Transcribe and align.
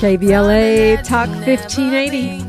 KBLA 0.00 1.02
Talk 1.04 1.28
1580. 1.28 2.42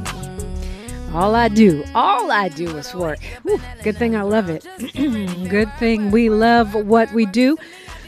All 1.13 1.35
I 1.35 1.49
do, 1.49 1.83
all 1.93 2.31
I 2.31 2.47
do 2.47 2.77
is 2.77 2.95
work. 2.95 3.19
Whew, 3.43 3.59
good 3.83 3.97
thing 3.97 4.15
I 4.15 4.21
love 4.21 4.49
it. 4.49 4.65
good 5.49 5.69
thing 5.77 6.09
we 6.09 6.29
love 6.29 6.73
what 6.73 7.11
we 7.11 7.25
do. 7.25 7.57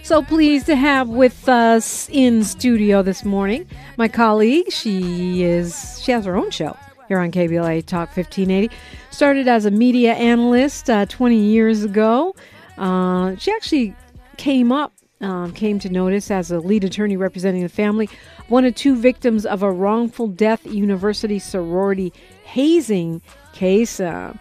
So 0.03 0.21
pleased 0.21 0.67
to 0.67 0.77
have 0.77 1.09
with 1.09 1.49
us 1.49 2.07
in 2.09 2.45
studio 2.45 3.01
this 3.03 3.25
morning 3.25 3.67
my 3.97 4.07
colleague. 4.07 4.71
She 4.71 5.43
is 5.43 6.01
she 6.01 6.13
has 6.13 6.23
her 6.23 6.37
own 6.37 6.49
show 6.49 6.77
here 7.09 7.19
on 7.19 7.31
KBLA 7.31 7.85
Talk 7.85 8.15
1580. 8.15 8.73
Started 9.11 9.49
as 9.49 9.65
a 9.65 9.71
media 9.71 10.13
analyst 10.13 10.89
uh, 10.89 11.05
20 11.07 11.35
years 11.35 11.83
ago. 11.83 12.35
Uh, 12.77 13.35
she 13.35 13.51
actually 13.51 13.93
came 14.37 14.71
up 14.71 14.93
um, 15.23 15.53
came 15.53 15.79
to 15.79 15.89
notice 15.89 16.29
as 16.29 16.51
a 16.51 16.59
lead 16.59 16.83
attorney 16.83 17.17
representing 17.17 17.63
the 17.63 17.69
family, 17.69 18.09
one 18.47 18.65
of 18.65 18.75
two 18.75 18.95
victims 18.95 19.45
of 19.45 19.63
a 19.63 19.71
wrongful 19.71 20.27
death 20.27 20.65
university 20.65 21.39
sorority 21.39 22.11
hazing 22.43 23.21
case. 23.53 23.99
Uh, 23.99 24.35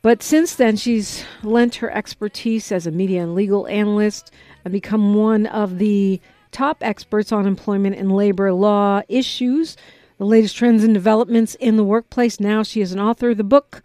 but 0.00 0.22
since 0.22 0.56
then, 0.56 0.76
she's 0.76 1.24
lent 1.42 1.76
her 1.76 1.90
expertise 1.90 2.72
as 2.72 2.86
a 2.86 2.90
media 2.90 3.22
and 3.22 3.34
legal 3.34 3.68
analyst 3.68 4.32
and 4.64 4.72
become 4.72 5.14
one 5.14 5.46
of 5.46 5.78
the 5.78 6.20
top 6.50 6.78
experts 6.80 7.32
on 7.32 7.46
employment 7.46 7.96
and 7.96 8.12
labor 8.12 8.52
law 8.52 9.02
issues, 9.08 9.76
the 10.18 10.24
latest 10.24 10.56
trends 10.56 10.84
and 10.84 10.92
developments 10.92 11.54
in 11.56 11.76
the 11.76 11.84
workplace. 11.84 12.40
Now 12.40 12.62
she 12.62 12.80
is 12.80 12.92
an 12.92 13.00
author 13.00 13.30
of 13.30 13.36
the 13.36 13.44
book, 13.44 13.82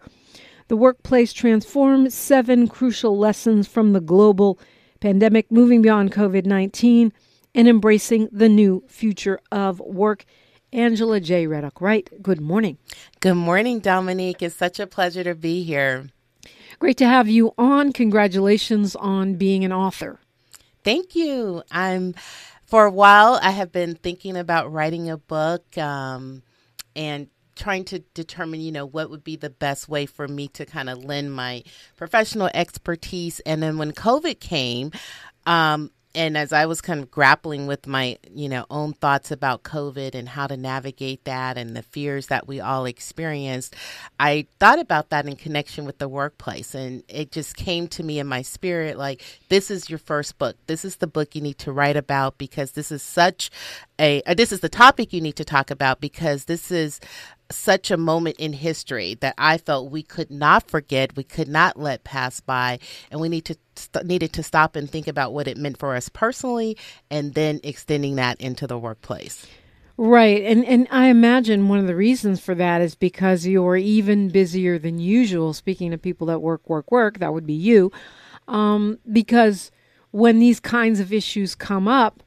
The 0.68 0.76
Workplace 0.76 1.32
Transformed 1.32 2.12
Seven 2.12 2.68
Crucial 2.68 3.16
Lessons 3.16 3.66
from 3.68 3.92
the 3.92 4.00
Global 4.00 4.58
pandemic, 5.00 5.50
moving 5.50 5.82
beyond 5.82 6.12
COVID 6.12 6.46
19, 6.46 7.12
and 7.54 7.68
embracing 7.68 8.28
the 8.32 8.48
new 8.48 8.84
future 8.88 9.40
of 9.50 9.80
work. 9.80 10.24
Angela 10.72 11.18
J. 11.18 11.46
Reddock 11.46 11.80
Wright? 11.80 12.10
Good 12.22 12.40
morning. 12.40 12.76
Good 13.20 13.36
morning, 13.36 13.80
Dominique. 13.80 14.42
It's 14.42 14.54
such 14.54 14.78
a 14.78 14.86
pleasure 14.86 15.24
to 15.24 15.34
be 15.34 15.62
here. 15.62 16.10
Great 16.78 16.98
to 16.98 17.06
have 17.06 17.26
you 17.26 17.54
on. 17.56 17.92
Congratulations 17.92 18.94
on 18.96 19.34
being 19.34 19.64
an 19.64 19.72
author. 19.72 20.20
Thank 20.84 21.16
you. 21.16 21.62
I'm 21.70 22.14
for 22.66 22.84
a 22.84 22.90
while 22.90 23.40
I 23.42 23.50
have 23.50 23.72
been 23.72 23.94
thinking 23.94 24.36
about 24.36 24.70
writing 24.70 25.08
a 25.08 25.16
book 25.16 25.76
um, 25.78 26.42
and 26.94 27.28
trying 27.58 27.84
to 27.86 27.98
determine, 28.14 28.60
you 28.60 28.72
know, 28.72 28.86
what 28.86 29.10
would 29.10 29.24
be 29.24 29.36
the 29.36 29.50
best 29.50 29.88
way 29.88 30.06
for 30.06 30.26
me 30.26 30.48
to 30.48 30.64
kind 30.64 30.88
of 30.88 31.04
lend 31.04 31.34
my 31.34 31.64
professional 31.96 32.48
expertise. 32.54 33.40
And 33.40 33.62
then 33.62 33.76
when 33.76 33.92
COVID 33.92 34.40
came, 34.40 34.92
um, 35.46 35.90
and 36.14 36.36
as 36.36 36.52
I 36.52 36.66
was 36.66 36.80
kind 36.80 37.00
of 37.00 37.10
grappling 37.10 37.66
with 37.66 37.86
my, 37.86 38.18
you 38.30 38.48
know, 38.48 38.64
own 38.70 38.94
thoughts 38.94 39.30
about 39.30 39.62
COVID 39.62 40.14
and 40.14 40.28
how 40.28 40.46
to 40.46 40.56
navigate 40.56 41.24
that 41.24 41.58
and 41.58 41.76
the 41.76 41.82
fears 41.82 42.28
that 42.28 42.48
we 42.48 42.60
all 42.60 42.86
experienced, 42.86 43.76
I 44.18 44.46
thought 44.58 44.78
about 44.78 45.10
that 45.10 45.26
in 45.26 45.36
connection 45.36 45.84
with 45.84 45.98
the 45.98 46.08
workplace. 46.08 46.74
And 46.74 47.04
it 47.08 47.30
just 47.30 47.56
came 47.56 47.88
to 47.88 48.02
me 48.02 48.18
in 48.18 48.26
my 48.26 48.42
spirit 48.42 48.96
like, 48.96 49.22
this 49.48 49.70
is 49.70 49.90
your 49.90 49.98
first 49.98 50.38
book. 50.38 50.56
This 50.66 50.84
is 50.84 50.96
the 50.96 51.06
book 51.06 51.36
you 51.36 51.42
need 51.42 51.58
to 51.58 51.72
write 51.72 51.96
about 51.96 52.38
because 52.38 52.72
this 52.72 52.90
is 52.90 53.02
such 53.02 53.50
a, 53.98 54.22
uh, 54.22 54.34
this 54.34 54.50
is 54.50 54.60
the 54.60 54.68
topic 54.68 55.12
you 55.12 55.20
need 55.20 55.36
to 55.36 55.44
talk 55.44 55.70
about 55.70 56.00
because 56.00 56.46
this 56.46 56.70
is 56.70 57.00
such 57.50 57.90
a 57.90 57.96
moment 57.96 58.36
in 58.38 58.52
history 58.52 59.14
that 59.20 59.34
I 59.38 59.58
felt 59.58 59.90
we 59.90 60.02
could 60.02 60.30
not 60.30 60.68
forget, 60.68 61.16
we 61.16 61.24
could 61.24 61.48
not 61.48 61.78
let 61.78 62.04
pass 62.04 62.40
by, 62.40 62.78
and 63.10 63.20
we 63.20 63.28
need 63.28 63.44
to 63.46 63.56
st- 63.76 64.06
needed 64.06 64.32
to 64.34 64.42
stop 64.42 64.76
and 64.76 64.90
think 64.90 65.08
about 65.08 65.32
what 65.32 65.48
it 65.48 65.56
meant 65.56 65.78
for 65.78 65.94
us 65.94 66.08
personally, 66.08 66.76
and 67.10 67.34
then 67.34 67.60
extending 67.62 68.16
that 68.16 68.40
into 68.40 68.66
the 68.66 68.78
workplace. 68.78 69.46
Right, 69.96 70.42
and 70.44 70.64
and 70.64 70.86
I 70.90 71.06
imagine 71.06 71.68
one 71.68 71.80
of 71.80 71.86
the 71.86 71.96
reasons 71.96 72.38
for 72.40 72.54
that 72.54 72.80
is 72.80 72.94
because 72.94 73.46
you're 73.46 73.76
even 73.76 74.28
busier 74.28 74.78
than 74.78 74.98
usual. 74.98 75.52
Speaking 75.52 75.92
of 75.92 76.02
people 76.02 76.26
that 76.28 76.40
work, 76.40 76.68
work, 76.68 76.90
work, 76.92 77.18
that 77.18 77.32
would 77.32 77.46
be 77.46 77.54
you, 77.54 77.90
um, 78.46 78.98
because 79.10 79.70
when 80.10 80.38
these 80.38 80.60
kinds 80.60 81.00
of 81.00 81.12
issues 81.12 81.54
come 81.54 81.88
up, 81.88 82.22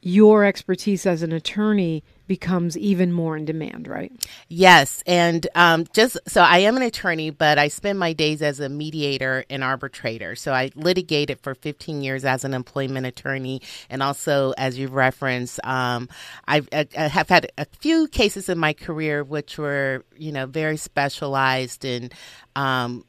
your 0.00 0.44
expertise 0.44 1.04
as 1.06 1.22
an 1.22 1.32
attorney 1.32 2.04
becomes 2.28 2.78
even 2.78 3.12
more 3.12 3.36
in 3.36 3.44
demand, 3.44 3.88
right? 3.88 4.12
Yes. 4.48 5.02
And 5.06 5.46
um, 5.54 5.86
just 5.92 6.18
so 6.28 6.42
I 6.42 6.58
am 6.58 6.76
an 6.76 6.82
attorney, 6.82 7.30
but 7.30 7.58
I 7.58 7.68
spend 7.68 7.98
my 7.98 8.12
days 8.12 8.42
as 8.42 8.60
a 8.60 8.68
mediator 8.68 9.44
and 9.50 9.64
arbitrator. 9.64 10.36
So 10.36 10.52
I 10.52 10.70
litigated 10.76 11.40
for 11.40 11.54
15 11.54 12.02
years 12.02 12.24
as 12.24 12.44
an 12.44 12.54
employment 12.54 13.06
attorney. 13.06 13.62
And 13.90 14.02
also, 14.02 14.52
as 14.58 14.78
you've 14.78 14.94
referenced, 14.94 15.58
um, 15.64 16.08
I've, 16.46 16.68
I 16.72 16.86
have 16.94 17.28
had 17.28 17.50
a 17.58 17.64
few 17.80 18.06
cases 18.06 18.48
in 18.48 18.58
my 18.58 18.74
career 18.74 19.24
which 19.24 19.58
were, 19.58 20.04
you 20.16 20.30
know, 20.30 20.46
very 20.46 20.76
specialized 20.76 21.84
and 21.84 22.14
um, 22.54 23.04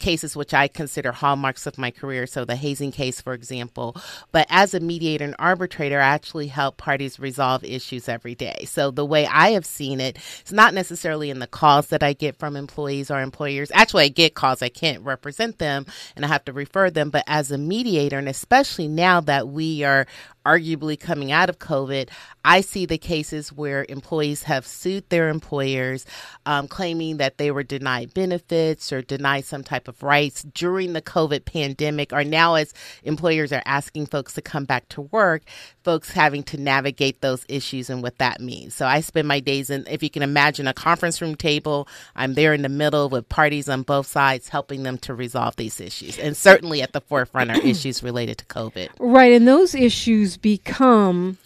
cases 0.00 0.36
which 0.36 0.52
I 0.52 0.66
consider 0.66 1.12
hallmarks 1.12 1.66
of 1.66 1.78
my 1.78 1.90
career. 1.90 2.26
So, 2.26 2.44
the 2.44 2.56
hazing 2.56 2.92
case, 2.92 3.20
for 3.20 3.34
example. 3.34 3.96
But 4.32 4.46
as 4.50 4.74
a 4.74 4.80
mediator 4.80 5.24
and 5.24 5.36
arbitrator, 5.38 6.00
I 6.00 6.08
actually 6.08 6.48
help 6.48 6.76
parties 6.76 7.20
resolve 7.20 7.62
issues 7.62 8.08
every 8.08 8.34
day. 8.34 8.64
So, 8.66 8.90
the 8.90 9.06
way 9.06 9.26
I 9.26 9.50
have 9.50 9.66
seen 9.66 10.00
it, 10.00 10.18
it's 10.40 10.52
not 10.52 10.74
necessarily 10.74 11.30
in 11.30 11.38
the 11.38 11.46
calls 11.46 11.88
that 11.88 12.02
I 12.02 12.14
get 12.14 12.36
from 12.36 12.56
employees 12.56 13.10
or 13.10 13.20
employers. 13.20 13.70
Actually, 13.72 14.04
I 14.04 14.08
get 14.08 14.34
calls, 14.34 14.62
I 14.62 14.68
can't 14.68 15.04
represent 15.04 15.58
them 15.58 15.86
and 16.16 16.24
I 16.24 16.28
have 16.28 16.44
to 16.46 16.52
refer 16.52 16.90
them. 16.90 17.10
But 17.10 17.24
as 17.26 17.50
a 17.50 17.58
mediator, 17.58 18.18
and 18.18 18.28
especially 18.28 18.88
now 18.88 19.20
that 19.20 19.48
we 19.48 19.84
are 19.84 20.06
arguably 20.44 20.98
coming 20.98 21.32
out 21.32 21.50
of 21.50 21.58
COVID, 21.58 22.08
I 22.44 22.62
see 22.62 22.86
the 22.86 22.98
cases 22.98 23.52
where 23.52 23.84
employees 23.88 24.44
have 24.44 24.66
sued 24.66 25.08
their 25.10 25.28
employers, 25.28 26.06
um, 26.46 26.68
claiming 26.68 27.18
that 27.18 27.38
they 27.38 27.50
were 27.50 27.62
denied 27.62 28.14
benefits 28.14 28.92
or 28.92 29.02
denied 29.02 29.44
some 29.44 29.62
type 29.62 29.88
of 29.88 30.02
rights 30.02 30.42
during 30.54 30.92
the 30.92 31.02
COVID 31.02 31.44
pandemic, 31.44 32.12
or 32.12 32.24
now 32.24 32.54
as 32.54 32.72
employers 33.02 33.52
are 33.52 33.62
asking 33.66 34.06
folks 34.06 34.34
to 34.34 34.42
come 34.42 34.64
back 34.64 34.88
to 34.90 35.02
work, 35.02 35.42
folks 35.82 36.10
having 36.10 36.42
to 36.44 36.56
navigate 36.56 37.20
those 37.20 37.44
issues 37.48 37.90
and 37.90 38.02
what 38.02 38.18
that 38.18 38.40
means. 38.40 38.74
So 38.74 38.86
I 38.86 39.00
spend 39.00 39.28
my 39.28 39.40
days 39.40 39.70
in, 39.70 39.86
if 39.88 40.02
you 40.02 40.10
can 40.10 40.22
imagine, 40.22 40.66
a 40.66 40.74
conference 40.74 41.20
room 41.20 41.34
table. 41.34 41.88
I'm 42.16 42.34
there 42.34 42.54
in 42.54 42.62
the 42.62 42.68
middle 42.68 43.08
with 43.08 43.28
parties 43.28 43.68
on 43.68 43.82
both 43.82 44.06
sides, 44.06 44.48
helping 44.48 44.82
them 44.82 44.98
to 44.98 45.14
resolve 45.14 45.56
these 45.56 45.80
issues. 45.80 46.18
And 46.18 46.36
certainly 46.36 46.82
at 46.82 46.92
the 46.92 47.00
forefront 47.00 47.50
are 47.50 47.60
issues 47.60 48.02
related 48.02 48.38
to 48.38 48.44
COVID. 48.46 48.88
Right. 48.98 49.32
And 49.32 49.46
those 49.46 49.74
issues 49.74 50.29
become 50.36 51.38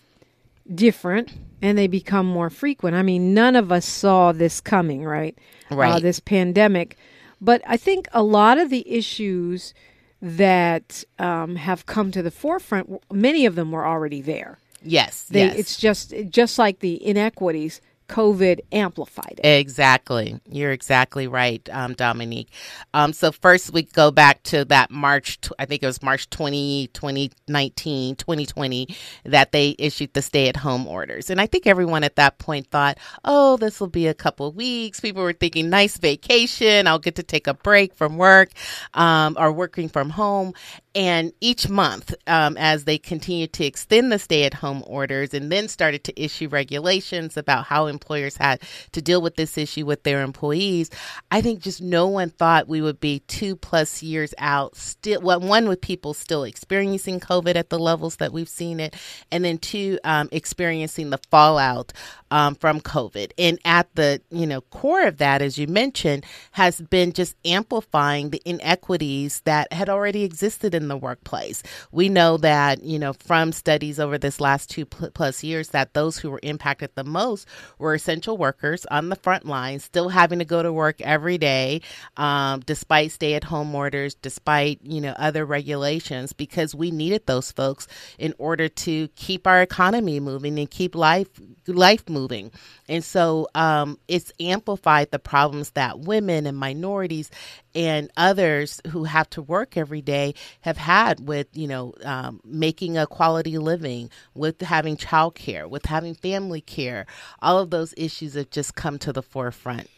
different 0.72 1.32
and 1.62 1.78
they 1.78 1.86
become 1.86 2.26
more 2.26 2.50
frequent. 2.50 2.96
I 2.96 3.02
mean, 3.02 3.34
none 3.34 3.56
of 3.56 3.72
us 3.72 3.86
saw 3.86 4.32
this 4.32 4.60
coming, 4.60 5.04
right? 5.04 5.36
Uh, 5.70 5.76
right. 5.76 5.92
Uh, 5.94 5.98
this 5.98 6.20
pandemic. 6.20 6.96
But 7.40 7.62
I 7.66 7.76
think 7.76 8.08
a 8.12 8.22
lot 8.22 8.58
of 8.58 8.70
the 8.70 8.88
issues 8.90 9.74
that 10.20 11.04
um, 11.18 11.56
have 11.56 11.86
come 11.86 12.10
to 12.12 12.22
the 12.22 12.30
forefront, 12.30 13.02
many 13.12 13.46
of 13.46 13.54
them 13.54 13.72
were 13.72 13.86
already 13.86 14.22
there. 14.22 14.58
Yes, 14.82 15.24
they, 15.24 15.46
yes. 15.46 15.56
It's 15.56 15.76
just 15.78 16.14
just 16.28 16.58
like 16.58 16.80
the 16.80 17.04
inequities 17.04 17.80
COVID 18.08 18.60
amplified 18.72 19.40
it. 19.42 19.46
Exactly. 19.46 20.40
You're 20.50 20.72
exactly 20.72 21.26
right, 21.26 21.66
um, 21.72 21.94
Dominique. 21.94 22.50
Um, 22.92 23.12
so 23.12 23.32
first 23.32 23.72
we 23.72 23.82
go 23.82 24.10
back 24.10 24.42
to 24.44 24.64
that 24.66 24.90
March, 24.90 25.38
I 25.58 25.66
think 25.66 25.82
it 25.82 25.86
was 25.86 26.02
March 26.02 26.28
20, 26.30 26.88
2019, 26.92 28.16
2020, 28.16 28.96
that 29.24 29.52
they 29.52 29.74
issued 29.78 30.12
the 30.14 30.22
stay 30.22 30.48
at 30.48 30.56
home 30.56 30.86
orders. 30.86 31.30
And 31.30 31.40
I 31.40 31.46
think 31.46 31.66
everyone 31.66 32.04
at 32.04 32.16
that 32.16 32.38
point 32.38 32.70
thought, 32.70 32.98
oh, 33.24 33.56
this 33.56 33.80
will 33.80 33.88
be 33.88 34.06
a 34.06 34.14
couple 34.14 34.52
weeks. 34.52 35.00
People 35.00 35.22
were 35.22 35.32
thinking 35.32 35.70
nice 35.70 35.96
vacation. 35.96 36.86
I'll 36.86 36.98
get 36.98 37.16
to 37.16 37.22
take 37.22 37.46
a 37.46 37.54
break 37.54 37.94
from 37.94 38.16
work 38.16 38.50
um, 38.94 39.36
or 39.38 39.52
working 39.52 39.88
from 39.88 40.10
home. 40.10 40.54
And 40.94 41.32
each 41.40 41.68
month, 41.68 42.14
um, 42.26 42.56
as 42.56 42.84
they 42.84 42.98
continued 42.98 43.52
to 43.54 43.64
extend 43.64 44.12
the 44.12 44.18
stay 44.18 44.44
at 44.44 44.54
home 44.54 44.84
orders 44.86 45.34
and 45.34 45.50
then 45.50 45.68
started 45.68 46.04
to 46.04 46.22
issue 46.22 46.48
regulations 46.48 47.36
about 47.36 47.64
how 47.64 47.86
employers 47.94 48.36
had 48.36 48.60
to 48.92 49.00
deal 49.00 49.22
with 49.22 49.36
this 49.36 49.56
issue 49.56 49.86
with 49.86 50.02
their 50.02 50.22
employees, 50.22 50.90
I 51.30 51.40
think 51.40 51.60
just 51.60 51.80
no 51.80 52.06
one 52.08 52.30
thought 52.30 52.68
we 52.68 52.82
would 52.82 53.00
be 53.00 53.20
two 53.20 53.56
plus 53.56 54.02
years 54.02 54.34
out, 54.38 54.76
still, 54.76 55.20
well, 55.20 55.40
one, 55.40 55.68
with 55.68 55.80
people 55.80 56.14
still 56.14 56.44
experiencing 56.44 57.20
COVID 57.20 57.56
at 57.56 57.70
the 57.70 57.78
levels 57.78 58.16
that 58.16 58.32
we've 58.32 58.48
seen 58.48 58.80
it, 58.80 58.94
and 59.30 59.44
then 59.44 59.58
two, 59.58 59.98
um, 60.04 60.28
experiencing 60.32 61.10
the 61.10 61.20
fallout 61.30 61.92
um, 62.34 62.56
from 62.56 62.80
COVID. 62.80 63.30
And 63.38 63.58
at 63.64 63.94
the 63.94 64.20
you 64.30 64.46
know 64.46 64.60
core 64.60 65.06
of 65.06 65.18
that, 65.18 65.40
as 65.40 65.56
you 65.56 65.68
mentioned, 65.68 66.26
has 66.50 66.80
been 66.80 67.12
just 67.12 67.36
amplifying 67.44 68.30
the 68.30 68.42
inequities 68.44 69.40
that 69.44 69.72
had 69.72 69.88
already 69.88 70.24
existed 70.24 70.74
in 70.74 70.88
the 70.88 70.96
workplace. 70.96 71.62
We 71.92 72.08
know 72.08 72.36
that 72.38 72.82
you 72.82 72.98
know 72.98 73.12
from 73.12 73.52
studies 73.52 74.00
over 74.00 74.18
this 74.18 74.40
last 74.40 74.68
two 74.68 74.84
plus 74.84 75.44
years 75.44 75.68
that 75.68 75.94
those 75.94 76.18
who 76.18 76.30
were 76.30 76.40
impacted 76.42 76.90
the 76.94 77.04
most 77.04 77.46
we're 77.84 77.94
essential 77.94 78.38
workers 78.38 78.86
on 78.86 79.10
the 79.10 79.16
front 79.16 79.44
line, 79.44 79.78
still 79.78 80.08
having 80.08 80.38
to 80.38 80.44
go 80.46 80.62
to 80.62 80.72
work 80.72 81.02
every 81.02 81.36
day, 81.36 81.82
um, 82.16 82.60
despite 82.60 83.12
stay 83.12 83.34
at 83.34 83.44
home 83.44 83.74
orders, 83.74 84.14
despite, 84.14 84.80
you 84.82 85.02
know, 85.02 85.12
other 85.18 85.44
regulations, 85.44 86.32
because 86.32 86.74
we 86.74 86.90
needed 86.90 87.26
those 87.26 87.52
folks 87.52 87.86
in 88.18 88.34
order 88.38 88.68
to 88.68 89.08
keep 89.08 89.46
our 89.46 89.60
economy 89.60 90.18
moving 90.18 90.58
and 90.58 90.70
keep 90.70 90.94
life 90.94 91.28
life 91.66 92.08
moving. 92.08 92.50
And 92.88 93.04
so 93.04 93.48
um, 93.54 93.98
it's 94.08 94.32
amplified 94.40 95.10
the 95.10 95.18
problems 95.18 95.70
that 95.72 96.00
women 96.00 96.46
and 96.46 96.56
minorities 96.56 97.30
and 97.74 98.10
others 98.16 98.80
who 98.88 99.04
have 99.04 99.28
to 99.30 99.42
work 99.42 99.76
every 99.76 100.02
day 100.02 100.34
have 100.60 100.76
had 100.76 101.26
with, 101.26 101.48
you 101.52 101.66
know, 101.66 101.92
um, 102.04 102.40
making 102.44 102.96
a 102.96 103.06
quality 103.06 103.58
living, 103.58 104.10
with 104.34 104.60
having 104.60 104.96
childcare, 104.96 105.68
with 105.68 105.86
having 105.86 106.14
family 106.14 106.60
care. 106.60 107.06
All 107.42 107.58
of 107.58 107.70
those 107.74 107.92
issues 107.96 108.34
have 108.34 108.50
just 108.50 108.76
come 108.76 108.98
to 109.00 109.12
the 109.12 109.22
forefront. 109.22 109.90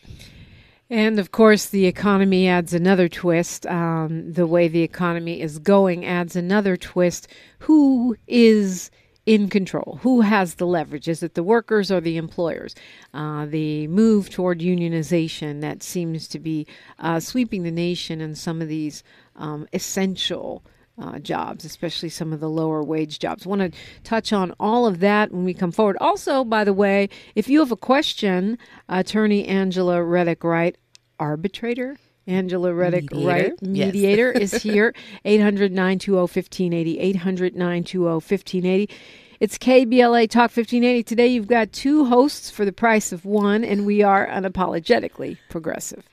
And 0.88 1.18
of 1.18 1.30
course, 1.30 1.66
the 1.66 1.84
economy 1.84 2.48
adds 2.48 2.72
another 2.72 3.06
twist. 3.06 3.66
Um, 3.66 4.32
the 4.32 4.46
way 4.46 4.66
the 4.66 4.82
economy 4.82 5.42
is 5.42 5.58
going 5.58 6.06
adds 6.06 6.36
another 6.36 6.76
twist. 6.78 7.28
Who 7.60 8.16
is 8.26 8.90
in 9.26 9.50
control? 9.50 9.98
Who 10.02 10.22
has 10.22 10.54
the 10.54 10.66
leverage? 10.66 11.06
Is 11.06 11.22
it 11.22 11.34
the 11.34 11.42
workers 11.42 11.90
or 11.90 12.00
the 12.00 12.16
employers? 12.16 12.74
Uh, 13.12 13.44
the 13.44 13.88
move 13.88 14.30
toward 14.30 14.60
unionization 14.60 15.60
that 15.60 15.82
seems 15.82 16.28
to 16.28 16.38
be 16.38 16.66
uh, 16.98 17.20
sweeping 17.20 17.62
the 17.64 17.70
nation 17.70 18.22
in 18.22 18.34
some 18.34 18.62
of 18.62 18.68
these 18.68 19.02
um, 19.34 19.66
essential. 19.74 20.62
Uh, 20.98 21.18
jobs, 21.18 21.66
especially 21.66 22.08
some 22.08 22.32
of 22.32 22.40
the 22.40 22.48
lower 22.48 22.82
wage 22.82 23.18
jobs. 23.18 23.44
Want 23.44 23.60
to 23.60 23.78
touch 24.02 24.32
on 24.32 24.54
all 24.58 24.86
of 24.86 25.00
that 25.00 25.30
when 25.30 25.44
we 25.44 25.52
come 25.52 25.70
forward. 25.70 25.98
Also, 26.00 26.42
by 26.42 26.64
the 26.64 26.72
way, 26.72 27.10
if 27.34 27.50
you 27.50 27.58
have 27.58 27.70
a 27.70 27.76
question, 27.76 28.56
Attorney 28.88 29.46
Angela 29.46 30.02
Reddock 30.02 30.42
Wright, 30.42 30.74
arbitrator, 31.20 31.98
Angela 32.26 32.74
Reddock 32.74 33.10
Wright, 33.12 33.60
mediator, 33.62 34.32
yes. 34.34 34.54
is 34.54 34.62
here. 34.62 34.94
800 35.24 35.70
920 35.70 36.18
1580. 36.18 36.98
800 36.98 37.54
920 37.54 38.04
1580. 38.14 38.90
It's 39.38 39.58
KBLA 39.58 40.30
Talk 40.30 40.44
1580. 40.44 41.02
Today 41.02 41.26
you've 41.26 41.46
got 41.46 41.72
two 41.72 42.06
hosts 42.06 42.50
for 42.50 42.64
the 42.64 42.72
price 42.72 43.12
of 43.12 43.24
one, 43.24 43.64
and 43.64 43.84
we 43.84 44.02
are 44.02 44.26
unapologetically 44.26 45.36
progressive. 45.50 46.04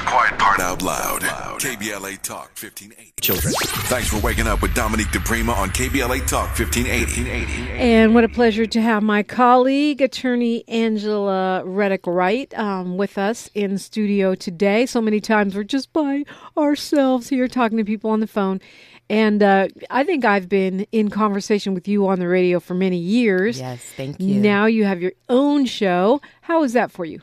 Say 0.00 0.04
the 0.04 0.10
quiet 0.10 0.38
part 0.38 0.60
out 0.60 0.82
loud. 0.82 1.22
KBLA 1.60 2.22
Talk 2.22 2.50
1580. 2.58 3.12
Children. 3.20 3.52
Thanks 3.88 4.08
for 4.08 4.18
waking 4.20 4.46
up 4.46 4.62
with 4.62 4.74
Dominique 4.74 5.08
DiPrima 5.08 5.54
on 5.54 5.70
KBLA 5.70 6.26
Talk 6.26 6.58
1580. 6.58 7.70
And 7.72 8.14
what 8.14 8.24
a 8.24 8.28
pleasure 8.28 8.66
to 8.66 8.80
have 8.80 9.02
my 9.02 9.22
colleague, 9.22 10.00
attorney 10.00 10.64
Angela 10.68 11.64
Reddock 11.64 12.06
Wright, 12.06 12.52
um, 12.58 12.96
with 12.96 13.18
us 13.18 13.50
in 13.54 13.78
studio 13.78 14.34
today. 14.34 14.86
So 14.86 15.00
many 15.00 15.20
times 15.20 15.54
we're 15.54 15.64
just 15.64 15.92
by 15.92 16.24
ourselves 16.56 17.28
here 17.28 17.48
talking 17.48 17.78
to 17.78 17.84
people 17.84 18.10
on 18.10 18.20
the 18.20 18.26
phone. 18.26 18.60
And 19.08 19.42
uh, 19.42 19.68
I 19.90 20.04
think 20.04 20.24
I've 20.24 20.48
been 20.48 20.86
in 20.92 21.10
conversation 21.10 21.74
with 21.74 21.88
you 21.88 22.06
on 22.06 22.20
the 22.20 22.28
radio 22.28 22.60
for 22.60 22.74
many 22.74 22.98
years. 22.98 23.58
Yes, 23.58 23.82
thank 23.96 24.20
you. 24.20 24.40
Now 24.40 24.66
you 24.66 24.84
have 24.84 25.02
your 25.02 25.12
own 25.28 25.66
show. 25.66 26.20
How 26.42 26.62
is 26.62 26.74
that 26.74 26.92
for 26.92 27.04
you? 27.04 27.20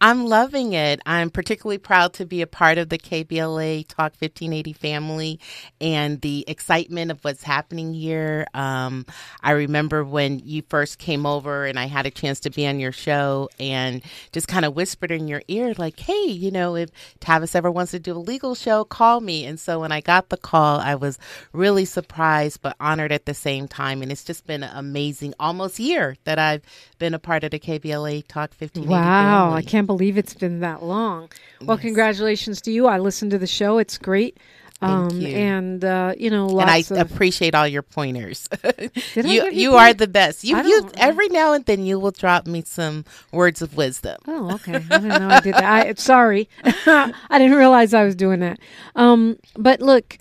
I'm 0.00 0.26
loving 0.26 0.74
it. 0.74 1.00
I'm 1.06 1.30
particularly 1.30 1.78
proud 1.78 2.12
to 2.14 2.26
be 2.26 2.40
a 2.40 2.46
part 2.46 2.78
of 2.78 2.88
the 2.88 2.98
KBLA 2.98 3.88
Talk 3.88 4.12
1580 4.12 4.72
family 4.74 5.40
and 5.80 6.20
the 6.20 6.44
excitement 6.46 7.10
of 7.10 7.24
what's 7.24 7.42
happening 7.42 7.94
here. 7.94 8.46
Um, 8.54 9.06
I 9.42 9.52
remember 9.52 10.04
when 10.04 10.38
you 10.38 10.62
first 10.68 10.98
came 10.98 11.26
over 11.26 11.64
and 11.64 11.78
I 11.80 11.86
had 11.86 12.06
a 12.06 12.12
chance 12.12 12.38
to 12.40 12.50
be 12.50 12.66
on 12.66 12.78
your 12.78 12.92
show 12.92 13.48
and 13.58 14.02
just 14.30 14.46
kind 14.46 14.64
of 14.64 14.76
whispered 14.76 15.10
in 15.10 15.26
your 15.26 15.42
ear, 15.48 15.74
like, 15.78 15.98
hey, 15.98 16.26
you 16.26 16.52
know, 16.52 16.76
if 16.76 16.90
Tavis 17.20 17.56
ever 17.56 17.70
wants 17.70 17.90
to 17.90 17.98
do 17.98 18.12
a 18.12 18.18
legal 18.18 18.54
show, 18.54 18.84
call 18.84 19.20
me. 19.20 19.44
And 19.46 19.58
so 19.58 19.80
when 19.80 19.90
I 19.90 20.00
got 20.00 20.28
the 20.28 20.36
call, 20.36 20.78
I 20.78 20.94
was 20.94 21.18
really 21.52 21.84
surprised 21.84 22.62
but 22.62 22.76
honored 22.78 23.10
at 23.10 23.26
the 23.26 23.34
same 23.34 23.66
time. 23.66 24.02
And 24.02 24.12
it's 24.12 24.24
just 24.24 24.46
been 24.46 24.62
an 24.62 24.76
amazing 24.76 25.34
almost 25.40 25.80
year 25.80 26.16
that 26.22 26.38
I've 26.38 26.62
been 27.00 27.14
a 27.14 27.18
part 27.18 27.42
of 27.42 27.50
the 27.50 27.58
KBLA 27.58 28.28
Talk 28.28 28.50
1580 28.50 28.88
wow, 28.88 29.46
family. 29.46 29.58
I 29.58 29.62
can't 29.62 29.87
believe 29.88 30.18
it's 30.18 30.34
been 30.34 30.60
that 30.60 30.82
long. 30.82 31.30
Well, 31.62 31.78
yes. 31.78 31.82
congratulations 31.82 32.60
to 32.60 32.70
you. 32.70 32.86
I 32.86 32.98
listened 32.98 33.30
to 33.30 33.38
the 33.38 33.46
show. 33.46 33.78
It's 33.78 33.96
great. 33.96 34.36
Um, 34.82 35.10
you. 35.10 35.28
And 35.28 35.82
uh, 35.82 36.14
you 36.16 36.30
know, 36.30 36.60
and 36.60 36.70
I 36.70 36.80
of, 36.80 36.92
appreciate 36.92 37.54
all 37.54 37.66
your 37.66 37.82
pointers. 37.82 38.48
you 39.16 39.24
you, 39.24 39.50
you 39.50 39.74
are 39.74 39.92
the 39.92 40.06
best. 40.06 40.44
You, 40.44 40.56
you 40.62 40.90
every 40.98 41.28
now 41.30 41.54
and 41.54 41.64
then 41.64 41.84
you 41.84 41.98
will 41.98 42.12
drop 42.12 42.46
me 42.46 42.62
some 42.64 43.04
words 43.32 43.60
of 43.60 43.76
wisdom. 43.76 44.18
Oh, 44.28 44.54
okay. 44.54 44.74
I 44.74 44.78
didn't 44.78 45.08
know 45.08 45.28
I 45.30 45.40
did 45.40 45.54
that. 45.54 45.64
I, 45.64 45.94
sorry, 45.94 46.48
I 46.62 47.12
didn't 47.38 47.56
realize 47.56 47.92
I 47.92 48.04
was 48.04 48.14
doing 48.14 48.38
that. 48.40 48.60
Um, 48.94 49.38
but 49.56 49.80
look, 49.80 50.16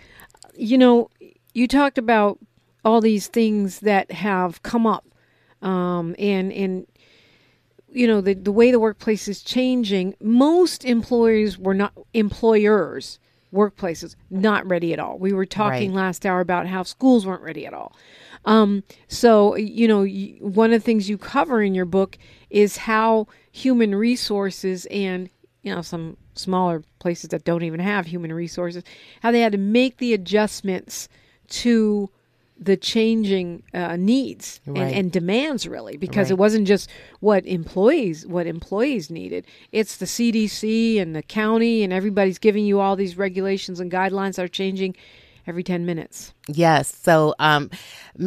you 0.55 0.79
know, 0.79 1.11
you 1.53 1.67
talked 1.67 1.99
about 1.99 2.39
all 2.83 2.99
these 2.99 3.27
things 3.27 3.81
that 3.81 4.11
have 4.11 4.63
come 4.63 4.87
up, 4.87 5.05
um, 5.61 6.15
and 6.17 6.51
and 6.51 6.87
you 7.91 8.07
know 8.07 8.21
the 8.21 8.33
the 8.33 8.51
way 8.51 8.71
the 8.71 8.79
workplace 8.79 9.27
is 9.27 9.41
changing 9.41 10.15
most 10.21 10.85
employers 10.85 11.57
were 11.57 11.73
not 11.73 11.93
employers 12.13 13.19
workplaces 13.53 14.15
not 14.29 14.67
ready 14.67 14.93
at 14.93 14.99
all 14.99 15.17
we 15.17 15.33
were 15.33 15.45
talking 15.45 15.93
right. 15.93 16.03
last 16.03 16.25
hour 16.25 16.41
about 16.41 16.67
how 16.67 16.83
schools 16.83 17.25
weren't 17.25 17.41
ready 17.41 17.65
at 17.65 17.73
all 17.73 17.95
um, 18.45 18.83
so 19.07 19.55
you 19.55 19.87
know 19.87 20.05
one 20.39 20.71
of 20.71 20.81
the 20.81 20.85
things 20.85 21.09
you 21.09 21.17
cover 21.17 21.61
in 21.61 21.73
your 21.73 21.85
book 21.85 22.17
is 22.49 22.77
how 22.77 23.27
human 23.51 23.95
resources 23.95 24.85
and 24.87 25.29
you 25.63 25.73
know 25.73 25.81
some 25.81 26.17
smaller 26.35 26.83
places 26.99 27.29
that 27.29 27.43
don't 27.43 27.63
even 27.63 27.79
have 27.79 28.05
human 28.05 28.31
resources 28.31 28.83
how 29.21 29.31
they 29.31 29.41
had 29.41 29.51
to 29.53 29.57
make 29.57 29.97
the 29.97 30.13
adjustments 30.13 31.09
to 31.47 32.09
the 32.59 32.77
changing 32.77 33.63
uh, 33.73 33.95
needs 33.95 34.59
right. 34.65 34.81
and, 34.81 34.95
and, 34.95 35.11
demands 35.11 35.67
really 35.67 35.97
because 35.97 36.27
right. 36.27 36.31
it 36.31 36.37
wasn't 36.37 36.67
just 36.67 36.89
what 37.19 37.45
employees 37.45 38.25
what 38.25 38.47
employees 38.47 39.09
needed 39.09 39.45
it's 39.71 39.97
the 39.97 40.05
cdc 40.05 40.99
and 40.99 41.15
the 41.15 41.21
county 41.21 41.83
and 41.83 41.93
everybody's 41.93 42.39
giving 42.39 42.65
you 42.65 42.79
all 42.79 42.95
these 42.95 43.17
regulations 43.17 43.79
and 43.79 43.91
guidelines 43.91 44.35
that 44.35 44.43
are 44.45 44.47
changing 44.47 44.95
every 45.45 45.63
10 45.63 45.85
minutes 45.85 46.33
yes 46.47 46.93
so 46.95 47.35
um, 47.39 47.69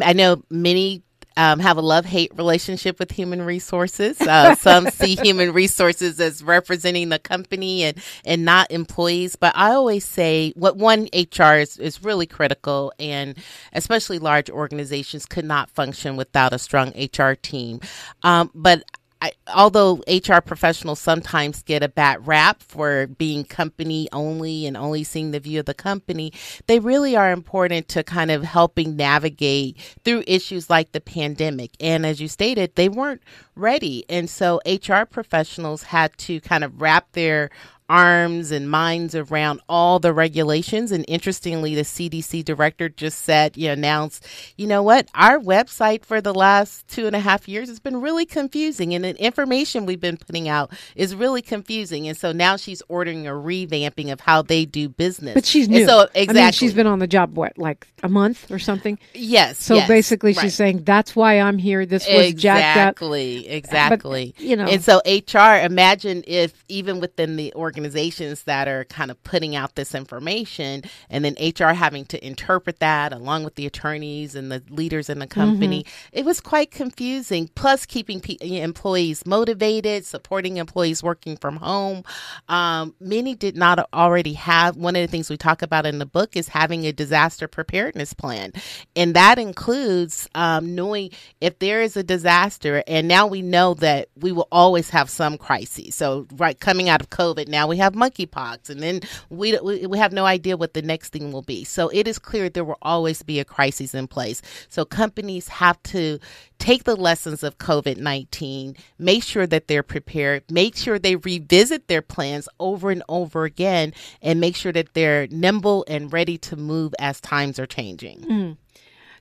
i 0.02 0.12
know 0.12 0.42
many 0.48 1.02
um, 1.36 1.58
have 1.60 1.76
a 1.76 1.82
love 1.82 2.04
hate 2.04 2.32
relationship 2.36 2.98
with 2.98 3.10
human 3.10 3.42
resources. 3.42 4.20
Uh, 4.20 4.54
some 4.56 4.90
see 4.90 5.16
human 5.16 5.52
resources 5.52 6.20
as 6.20 6.42
representing 6.42 7.08
the 7.08 7.18
company 7.18 7.84
and, 7.84 7.98
and 8.24 8.44
not 8.44 8.70
employees. 8.70 9.36
But 9.36 9.56
I 9.56 9.72
always 9.72 10.04
say 10.04 10.52
what 10.56 10.76
one 10.76 11.08
HR 11.14 11.54
is, 11.54 11.78
is 11.78 12.02
really 12.02 12.26
critical, 12.26 12.92
and 12.98 13.36
especially 13.72 14.18
large 14.18 14.50
organizations 14.50 15.26
could 15.26 15.44
not 15.44 15.70
function 15.70 16.16
without 16.16 16.52
a 16.52 16.58
strong 16.58 16.92
HR 16.96 17.32
team. 17.34 17.80
Um, 18.22 18.50
but 18.54 18.84
I, 19.22 19.32
although 19.54 20.02
HR 20.08 20.40
professionals 20.40 20.98
sometimes 20.98 21.62
get 21.62 21.82
a 21.82 21.88
bad 21.88 22.26
rap 22.26 22.62
for 22.62 23.06
being 23.06 23.44
company 23.44 24.08
only 24.12 24.66
and 24.66 24.76
only 24.76 25.04
seeing 25.04 25.30
the 25.30 25.40
view 25.40 25.60
of 25.60 25.66
the 25.66 25.74
company, 25.74 26.32
they 26.66 26.78
really 26.78 27.16
are 27.16 27.30
important 27.30 27.88
to 27.88 28.02
kind 28.02 28.30
of 28.30 28.44
helping 28.44 28.96
navigate 28.96 29.76
through 30.04 30.24
issues 30.26 30.70
like 30.70 30.92
the 30.92 31.00
pandemic. 31.00 31.72
And 31.80 32.06
as 32.06 32.20
you 32.20 32.28
stated, 32.28 32.74
they 32.76 32.88
weren't 32.88 33.22
ready. 33.54 34.04
And 34.08 34.30
so 34.30 34.60
HR 34.64 35.04
professionals 35.04 35.82
had 35.82 36.16
to 36.18 36.40
kind 36.40 36.64
of 36.64 36.80
wrap 36.80 37.12
their 37.12 37.50
arms 37.90 38.52
and 38.52 38.70
minds 38.70 39.16
around 39.16 39.60
all 39.68 39.98
the 39.98 40.12
regulations. 40.12 40.92
And 40.92 41.04
interestingly, 41.08 41.74
the 41.74 41.82
CDC 41.82 42.44
director 42.44 42.88
just 42.88 43.18
said, 43.18 43.56
you 43.56 43.66
know, 43.66 43.72
announced, 43.72 44.24
you 44.56 44.68
know 44.68 44.80
what, 44.82 45.08
our 45.12 45.40
website 45.40 46.04
for 46.04 46.20
the 46.20 46.32
last 46.32 46.86
two 46.86 47.08
and 47.08 47.16
a 47.16 47.18
half 47.18 47.48
years 47.48 47.68
has 47.68 47.80
been 47.80 48.00
really 48.00 48.24
confusing. 48.24 48.94
And 48.94 49.04
the 49.04 49.20
information 49.20 49.86
we've 49.86 50.00
been 50.00 50.16
putting 50.16 50.48
out 50.48 50.72
is 50.94 51.16
really 51.16 51.42
confusing. 51.42 52.06
And 52.06 52.16
so 52.16 52.30
now 52.30 52.56
she's 52.56 52.80
ordering 52.88 53.26
a 53.26 53.32
revamping 53.32 54.12
of 54.12 54.20
how 54.20 54.42
they 54.42 54.64
do 54.64 54.88
business. 54.88 55.34
But 55.34 55.44
she's 55.44 55.68
new. 55.68 55.80
And 55.80 55.88
so 55.88 56.02
exactly. 56.14 56.40
I 56.40 56.44
mean, 56.44 56.52
she's 56.52 56.74
been 56.74 56.86
on 56.86 57.00
the 57.00 57.08
job, 57.08 57.36
what, 57.36 57.58
like 57.58 57.88
a 58.04 58.08
month 58.08 58.52
or 58.52 58.60
something? 58.60 59.00
Yes. 59.14 59.58
So 59.58 59.74
yes, 59.74 59.88
basically, 59.88 60.34
she's 60.34 60.54
saying, 60.54 60.84
that's 60.84 61.16
why 61.16 61.40
I'm 61.40 61.58
here. 61.58 61.84
This 61.86 62.06
was 62.06 62.26
exactly, 62.26 62.32
jacked 62.34 62.78
up. 62.78 62.90
Exactly. 63.00 63.48
Exactly. 63.48 64.34
you 64.38 64.54
know. 64.54 64.66
And 64.66 64.80
so 64.80 65.00
HR, 65.04 65.64
imagine 65.64 66.22
if 66.28 66.64
even 66.68 67.00
within 67.00 67.34
the 67.34 67.52
organization, 67.54 67.79
organizations 67.80 68.42
that 68.44 68.68
are 68.68 68.84
kind 68.84 69.10
of 69.10 69.22
putting 69.24 69.56
out 69.56 69.74
this 69.74 69.94
information, 69.94 70.82
and 71.08 71.24
then 71.24 71.34
HR 71.40 71.72
having 71.72 72.04
to 72.06 72.24
interpret 72.26 72.78
that 72.80 73.12
along 73.12 73.44
with 73.44 73.54
the 73.54 73.66
attorneys 73.66 74.34
and 74.34 74.52
the 74.52 74.62
leaders 74.68 75.08
in 75.08 75.18
the 75.18 75.26
company. 75.26 75.84
Mm-hmm. 75.84 76.18
It 76.18 76.24
was 76.24 76.40
quite 76.40 76.70
confusing. 76.70 77.48
Plus, 77.54 77.86
keeping 77.86 78.20
pe- 78.20 78.36
employees 78.40 79.24
motivated, 79.24 80.04
supporting 80.04 80.58
employees 80.58 81.02
working 81.02 81.36
from 81.36 81.56
home. 81.56 82.04
Um, 82.48 82.94
many 83.00 83.34
did 83.34 83.56
not 83.56 83.88
already 83.94 84.34
have. 84.34 84.76
One 84.76 84.94
of 84.94 85.02
the 85.02 85.08
things 85.08 85.30
we 85.30 85.36
talk 85.36 85.62
about 85.62 85.86
in 85.86 85.98
the 85.98 86.06
book 86.06 86.36
is 86.36 86.48
having 86.48 86.84
a 86.84 86.92
disaster 86.92 87.48
preparedness 87.48 88.12
plan, 88.12 88.52
and 88.94 89.14
that 89.14 89.38
includes 89.38 90.28
um, 90.34 90.74
knowing 90.74 91.10
if 91.40 91.58
there 91.58 91.80
is 91.80 91.96
a 91.96 92.02
disaster. 92.02 92.82
And 92.86 93.08
now 93.08 93.26
we 93.26 93.42
know 93.42 93.74
that 93.74 94.08
we 94.16 94.32
will 94.32 94.48
always 94.52 94.90
have 94.90 95.08
some 95.08 95.38
crises. 95.38 95.94
So, 95.94 96.26
right 96.36 96.58
coming 96.58 96.90
out 96.90 97.00
of 97.00 97.10
COVID, 97.10 97.48
now 97.48 97.69
we 97.70 97.78
have 97.78 97.94
monkeypox, 97.94 98.68
and 98.68 98.82
then 98.82 99.00
we, 99.30 99.58
we, 99.60 99.96
have 99.96 100.12
no 100.12 100.26
idea 100.26 100.56
what 100.56 100.74
the 100.74 100.82
next 100.82 101.10
thing 101.12 101.32
will 101.32 101.42
be. 101.42 101.64
So 101.64 101.88
it 101.88 102.06
is 102.08 102.18
clear 102.18 102.48
there 102.48 102.64
will 102.64 102.78
always 102.82 103.22
be 103.22 103.38
a 103.38 103.44
crisis 103.44 103.94
in 103.94 104.08
place. 104.08 104.42
So 104.68 104.84
companies 104.84 105.48
have 105.48 105.82
to 105.84 106.18
take 106.58 106.84
the 106.84 106.96
lessons 106.96 107.42
of 107.42 107.58
COVID 107.58 107.96
19, 107.96 108.76
make 108.98 109.22
sure 109.22 109.46
that 109.46 109.68
they're 109.68 109.82
prepared, 109.82 110.42
make 110.50 110.76
sure 110.76 110.98
they 110.98 111.16
revisit 111.16 111.88
their 111.88 112.02
plans 112.02 112.48
over 112.58 112.90
and 112.90 113.02
over 113.08 113.44
again, 113.44 113.94
and 114.20 114.40
make 114.40 114.56
sure 114.56 114.72
that 114.72 114.94
they're 114.94 115.26
nimble 115.28 115.84
and 115.88 116.12
ready 116.12 116.36
to 116.38 116.56
move 116.56 116.94
as 116.98 117.20
times 117.20 117.58
are 117.58 117.66
changing. 117.66 118.20
Mm. 118.22 118.56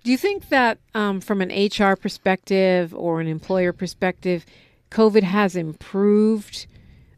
Do 0.03 0.12
you 0.12 0.18
think 0.18 0.50
that 0.50 0.79
um, 0.96 1.22
from 1.22 1.41
an 1.41 1.50
HR 1.50 1.96
perspective 1.96 2.96
or 2.96 3.22
an 3.22 3.27
employer 3.27 3.74
perspective, 3.74 4.46
COVID 4.91 5.24
has 5.24 5.56
improved 5.56 6.65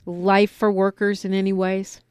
life 0.06 0.52
for 0.52 0.72
workers 0.72 1.26
in 1.26 1.34
any 1.34 1.54
ways? 1.54 2.02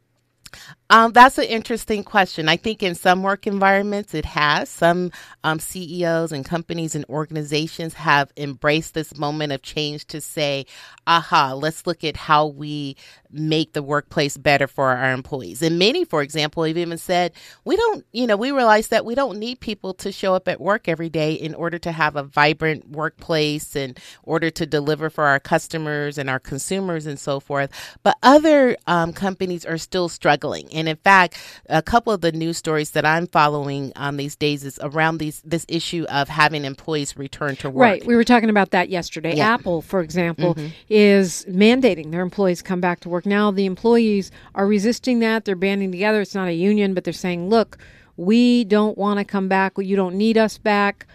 Um, 0.90 1.12
that's 1.12 1.38
an 1.38 1.44
interesting 1.44 2.04
question. 2.04 2.49
I 2.49 2.56
think 2.56 2.82
in 2.82 2.97
some 2.97 3.23
work 3.23 3.47
environments 3.47 4.14
it 4.14 4.25
has. 4.26 4.68
Some 4.68 5.12
um, 5.44 5.61
CEOs 5.61 6.32
and 6.32 6.44
companies 6.44 6.97
and 6.97 7.04
organizations 7.09 7.94
have 7.94 8.32
embraced 8.37 8.94
this 8.94 9.16
moment 9.16 9.52
of 9.52 9.62
change 9.62 10.06
to 10.09 10.20
say, 10.20 10.66
aha, 11.06 11.54
let's 11.54 11.87
look 11.87 12.04
at 12.04 12.16
how 12.16 12.47
we 12.47 12.97
make 13.32 13.73
the 13.73 13.82
workplace 13.82 14.37
better 14.37 14.66
for 14.66 14.90
our 14.90 15.12
employees. 15.12 15.62
And 15.62 15.78
many, 15.78 16.04
for 16.04 16.23
example, 16.23 16.64
have 16.64 16.76
even 16.76 16.99
said, 16.99 17.32
we 17.64 17.76
don't, 17.76 18.04
you 18.12 18.26
know, 18.26 18.37
we 18.37 18.52
realize 18.52 18.88
that 18.88 19.04
we 19.04 19.14
don't 19.14 19.38
need 19.38 19.61
people 19.61 19.94
to 19.94 20.12
show 20.12 20.35
up 20.35 20.49
at 20.49 20.61
work 20.61 20.88
every 20.88 21.09
day 21.09 21.35
in 21.35 21.54
order 21.54 21.78
to 21.78 21.92
have 21.92 22.16
a 22.16 22.23
vibrant 22.23 22.90
workplace 22.90 23.76
in 23.76 23.94
order 24.25 24.50
to 24.50 24.66
deliver 24.66 25.11
for 25.11 25.25
our 25.25 25.40
customers 25.40 26.18
and 26.18 26.28
our 26.28 26.40
consumers 26.40 27.06
and 27.06 27.18
so 27.20 27.40
forth. 27.40 27.70
But 28.02 28.16
other 28.23 28.76
um, 28.87 29.12
companies 29.12 29.64
are 29.64 29.78
still 29.78 30.09
struggling. 30.09 30.68
And 30.80 30.88
in 30.88 30.96
fact, 30.96 31.37
a 31.68 31.82
couple 31.82 32.12
of 32.12 32.20
the 32.22 32.32
news 32.32 32.56
stories 32.56 32.90
that 32.92 33.04
I'm 33.04 33.26
following 33.26 33.92
on 33.94 34.16
these 34.16 34.34
days 34.34 34.64
is 34.64 34.78
around 34.82 35.18
these 35.18 35.40
this 35.42 35.64
issue 35.68 36.04
of 36.08 36.28
having 36.28 36.64
employees 36.64 37.16
return 37.16 37.56
to 37.56 37.70
work. 37.70 37.82
Right. 37.82 38.06
We 38.06 38.16
were 38.16 38.25
talking 38.25 38.50
about 38.50 38.70
that 38.70 38.88
yesterday. 38.88 39.37
Yeah. 39.37 39.54
Apple, 39.54 39.82
for 39.82 40.00
example, 40.00 40.54
mm-hmm. 40.54 40.68
is 40.88 41.44
mandating 41.49 42.10
their 42.10 42.22
employees 42.22 42.62
come 42.62 42.80
back 42.80 43.00
to 43.00 43.08
work. 43.08 43.26
Now 43.26 43.50
the 43.50 43.66
employees 43.66 44.32
are 44.54 44.66
resisting 44.66 45.20
that. 45.20 45.44
They're 45.44 45.54
banding 45.54 45.92
together. 45.92 46.20
It's 46.20 46.34
not 46.34 46.49
a 46.49 46.54
union, 46.54 46.94
but 46.94 47.04
they're 47.04 47.12
saying, 47.12 47.49
"Look, 47.49 47.78
we 48.16 48.64
don't 48.64 48.99
want 48.99 49.18
to 49.18 49.25
come 49.25 49.49
back. 49.49 49.75
You 49.76 49.94
don't 49.94 50.16
need 50.16 50.37
us 50.37 50.58
back." 50.58 51.06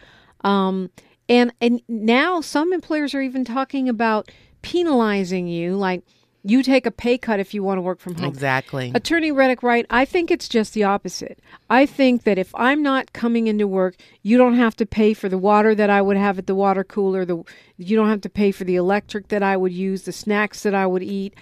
Um, 0.42 0.92
and 1.28 1.52
and 1.60 1.82
now 1.88 2.42
some 2.42 2.72
employers 2.72 3.14
are 3.16 3.22
even 3.22 3.44
talking 3.44 3.90
about 3.90 4.32
penalizing 4.62 5.48
you, 5.48 5.76
like 5.76 6.04
you 6.48 6.62
take 6.62 6.86
a 6.86 6.92
pay 6.92 7.18
cut 7.18 7.40
if 7.40 7.56
you 7.56 7.64
want 7.64 7.80
to 7.80 7.82
work 7.82 8.00
from 8.00 8.14
home. 8.16 8.26
Exactly. 8.26 8.92
Attorney 8.94 9.32
Reddock 9.32 9.64
Wright, 9.64 9.86
I 9.90 10.06
think 10.06 10.30
it's 10.30 10.48
just 10.48 10.74
the 10.74 10.84
opposite. 10.84 11.40
I 11.72 11.88
think 11.88 12.24
that 12.24 12.38
if 12.38 12.54
I'm 12.54 12.84
not 12.84 13.14
coming 13.14 13.48
into 13.48 13.68
work, 13.68 13.96
you 14.22 14.38
don't 14.38 14.54
have 14.54 14.76
to 14.78 14.86
pay 14.86 15.16
for 15.16 15.28
the 15.28 15.40
water 15.40 15.74
that 15.74 15.90
I 15.90 16.04
would 16.04 16.18
have 16.18 16.38
at 16.38 16.46
the 16.46 16.54
water 16.54 16.84
cooler, 16.84 17.26
the 17.26 17.44
you 17.78 17.96
don't 17.96 18.10
have 18.10 18.22
to 18.22 18.30
pay 18.30 18.52
for 18.52 18.64
the 18.64 18.76
electric 18.76 19.30
that 19.30 19.42
I 19.42 19.58
would 19.58 19.74
use, 19.74 20.04
the 20.04 20.12
snacks 20.12 20.62
that 20.64 20.76
I 20.76 20.86
would 20.86 21.04
eat. 21.04 21.34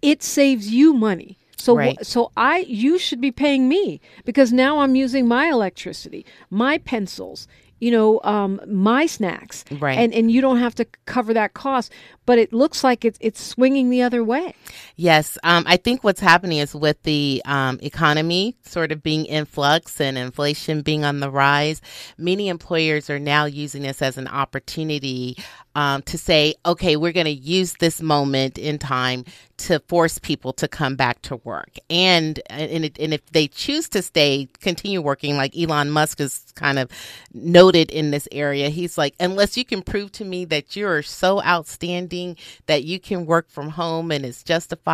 It 0.00 0.22
saves 0.22 0.70
you 0.70 0.94
money. 0.94 1.36
So 1.56 1.76
right. 1.76 2.06
so 2.06 2.30
I 2.36 2.60
you 2.60 2.98
should 2.98 3.20
be 3.20 3.32
paying 3.32 3.68
me 3.68 4.00
because 4.24 4.52
now 4.52 4.78
I'm 4.80 4.94
using 4.94 5.26
my 5.26 5.48
electricity, 5.48 6.24
my 6.50 6.78
pencils 6.78 7.48
you 7.80 7.90
know, 7.90 8.20
um, 8.24 8.60
my 8.66 9.06
snacks, 9.06 9.64
right? 9.78 9.98
And 9.98 10.14
and 10.14 10.30
you 10.30 10.40
don't 10.40 10.58
have 10.58 10.74
to 10.76 10.86
cover 11.06 11.34
that 11.34 11.54
cost. 11.54 11.92
But 12.26 12.38
it 12.38 12.52
looks 12.52 12.84
like 12.84 13.04
it's 13.04 13.18
it's 13.20 13.42
swinging 13.42 13.90
the 13.90 14.02
other 14.02 14.22
way. 14.22 14.54
Yes, 15.00 15.38
um, 15.44 15.64
I 15.66 15.78
think 15.78 16.04
what's 16.04 16.20
happening 16.20 16.58
is 16.58 16.74
with 16.74 17.02
the 17.04 17.40
um, 17.46 17.78
economy 17.82 18.54
sort 18.66 18.92
of 18.92 19.02
being 19.02 19.24
in 19.24 19.46
flux 19.46 19.98
and 19.98 20.18
inflation 20.18 20.82
being 20.82 21.06
on 21.06 21.20
the 21.20 21.30
rise, 21.30 21.80
many 22.18 22.48
employers 22.48 23.08
are 23.08 23.18
now 23.18 23.46
using 23.46 23.80
this 23.80 24.02
as 24.02 24.18
an 24.18 24.28
opportunity 24.28 25.38
um, 25.74 26.02
to 26.02 26.18
say, 26.18 26.54
okay, 26.66 26.96
we're 26.96 27.12
going 27.12 27.24
to 27.24 27.30
use 27.30 27.74
this 27.80 28.02
moment 28.02 28.58
in 28.58 28.78
time 28.78 29.24
to 29.56 29.78
force 29.88 30.18
people 30.18 30.52
to 30.54 30.66
come 30.66 30.96
back 30.96 31.20
to 31.22 31.36
work. 31.36 31.76
And 31.88 32.40
and, 32.48 32.84
it, 32.86 32.98
and 32.98 33.12
if 33.12 33.24
they 33.26 33.46
choose 33.46 33.88
to 33.90 34.02
stay, 34.02 34.48
continue 34.60 35.00
working, 35.02 35.36
like 35.36 35.56
Elon 35.56 35.90
Musk 35.90 36.20
is 36.20 36.46
kind 36.54 36.78
of 36.78 36.90
noted 37.34 37.90
in 37.90 38.10
this 38.10 38.26
area, 38.32 38.70
he's 38.70 38.96
like, 38.96 39.14
unless 39.20 39.56
you 39.56 39.64
can 39.64 39.82
prove 39.82 40.12
to 40.12 40.24
me 40.24 40.44
that 40.46 40.76
you're 40.76 41.02
so 41.02 41.42
outstanding 41.42 42.36
that 42.66 42.84
you 42.84 42.98
can 42.98 43.26
work 43.26 43.50
from 43.50 43.68
home 43.68 44.10
and 44.10 44.24
it's 44.24 44.42
justified, 44.42 44.89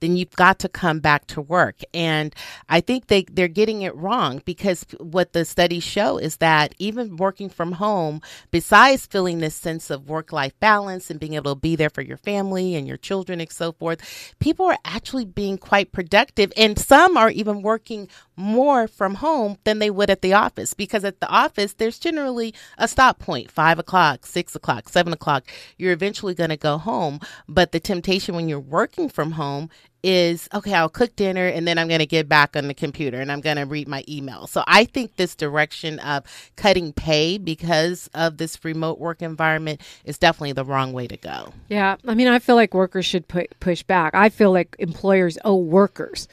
then 0.00 0.16
you've 0.16 0.36
got 0.36 0.58
to 0.60 0.68
come 0.68 1.00
back 1.00 1.26
to 1.28 1.40
work. 1.40 1.80
And 1.94 2.34
I 2.68 2.80
think 2.80 3.06
they, 3.06 3.24
they're 3.24 3.48
getting 3.48 3.82
it 3.82 3.94
wrong 3.96 4.42
because 4.44 4.84
what 5.00 5.32
the 5.32 5.44
studies 5.44 5.84
show 5.84 6.18
is 6.18 6.36
that 6.36 6.74
even 6.78 7.16
working 7.16 7.48
from 7.48 7.72
home, 7.72 8.20
besides 8.50 9.06
feeling 9.06 9.38
this 9.38 9.54
sense 9.54 9.90
of 9.90 10.08
work 10.08 10.32
life 10.32 10.52
balance 10.60 11.10
and 11.10 11.20
being 11.20 11.34
able 11.34 11.54
to 11.54 11.60
be 11.60 11.76
there 11.76 11.90
for 11.90 12.02
your 12.02 12.16
family 12.16 12.74
and 12.74 12.86
your 12.86 12.96
children 12.96 13.40
and 13.40 13.50
so 13.50 13.72
forth, 13.72 14.34
people 14.38 14.66
are 14.66 14.78
actually 14.84 15.24
being 15.24 15.58
quite 15.58 15.92
productive. 15.92 16.52
And 16.56 16.78
some 16.78 17.16
are 17.16 17.30
even 17.30 17.62
working 17.62 18.08
more 18.36 18.86
from 18.86 19.16
home 19.16 19.58
than 19.64 19.80
they 19.80 19.90
would 19.90 20.10
at 20.10 20.22
the 20.22 20.32
office 20.32 20.74
because 20.74 21.04
at 21.04 21.20
the 21.20 21.28
office, 21.28 21.72
there's 21.74 21.98
generally 21.98 22.54
a 22.78 22.86
stop 22.86 23.18
point 23.18 23.50
five 23.50 23.78
o'clock, 23.78 24.26
six 24.26 24.54
o'clock, 24.54 24.88
seven 24.88 25.12
o'clock. 25.12 25.44
You're 25.76 25.92
eventually 25.92 26.34
going 26.34 26.50
to 26.50 26.56
go 26.56 26.78
home. 26.78 27.20
But 27.48 27.72
the 27.72 27.80
temptation 27.80 28.34
when 28.34 28.48
you're 28.48 28.60
working 28.60 29.08
from 29.08 29.32
home 29.38 29.70
is 30.02 30.48
okay, 30.54 30.74
I'll 30.74 30.88
cook 30.88 31.16
dinner 31.16 31.46
and 31.46 31.66
then 31.66 31.78
I'm 31.78 31.88
going 31.88 31.98
to 32.00 32.06
get 32.06 32.28
back 32.28 32.54
on 32.56 32.68
the 32.68 32.74
computer 32.74 33.20
and 33.20 33.32
I'm 33.32 33.40
going 33.40 33.56
to 33.56 33.64
read 33.64 33.88
my 33.88 34.04
email. 34.08 34.46
So 34.46 34.62
I 34.66 34.84
think 34.84 35.16
this 35.16 35.34
direction 35.34 35.98
of 36.00 36.24
cutting 36.56 36.92
pay 36.92 37.38
because 37.38 38.08
of 38.14 38.36
this 38.36 38.64
remote 38.64 38.98
work 38.98 39.22
environment 39.22 39.80
is 40.04 40.18
definitely 40.18 40.52
the 40.52 40.64
wrong 40.64 40.92
way 40.92 41.06
to 41.08 41.16
go. 41.16 41.52
Yeah. 41.68 41.96
I 42.06 42.14
mean, 42.14 42.28
I 42.28 42.38
feel 42.38 42.54
like 42.54 42.74
workers 42.74 43.06
should 43.06 43.26
pu- 43.26 43.48
push 43.60 43.82
back. 43.82 44.14
I 44.14 44.28
feel 44.28 44.52
like 44.52 44.76
employers 44.78 45.38
owe 45.44 45.56
workers 45.56 46.28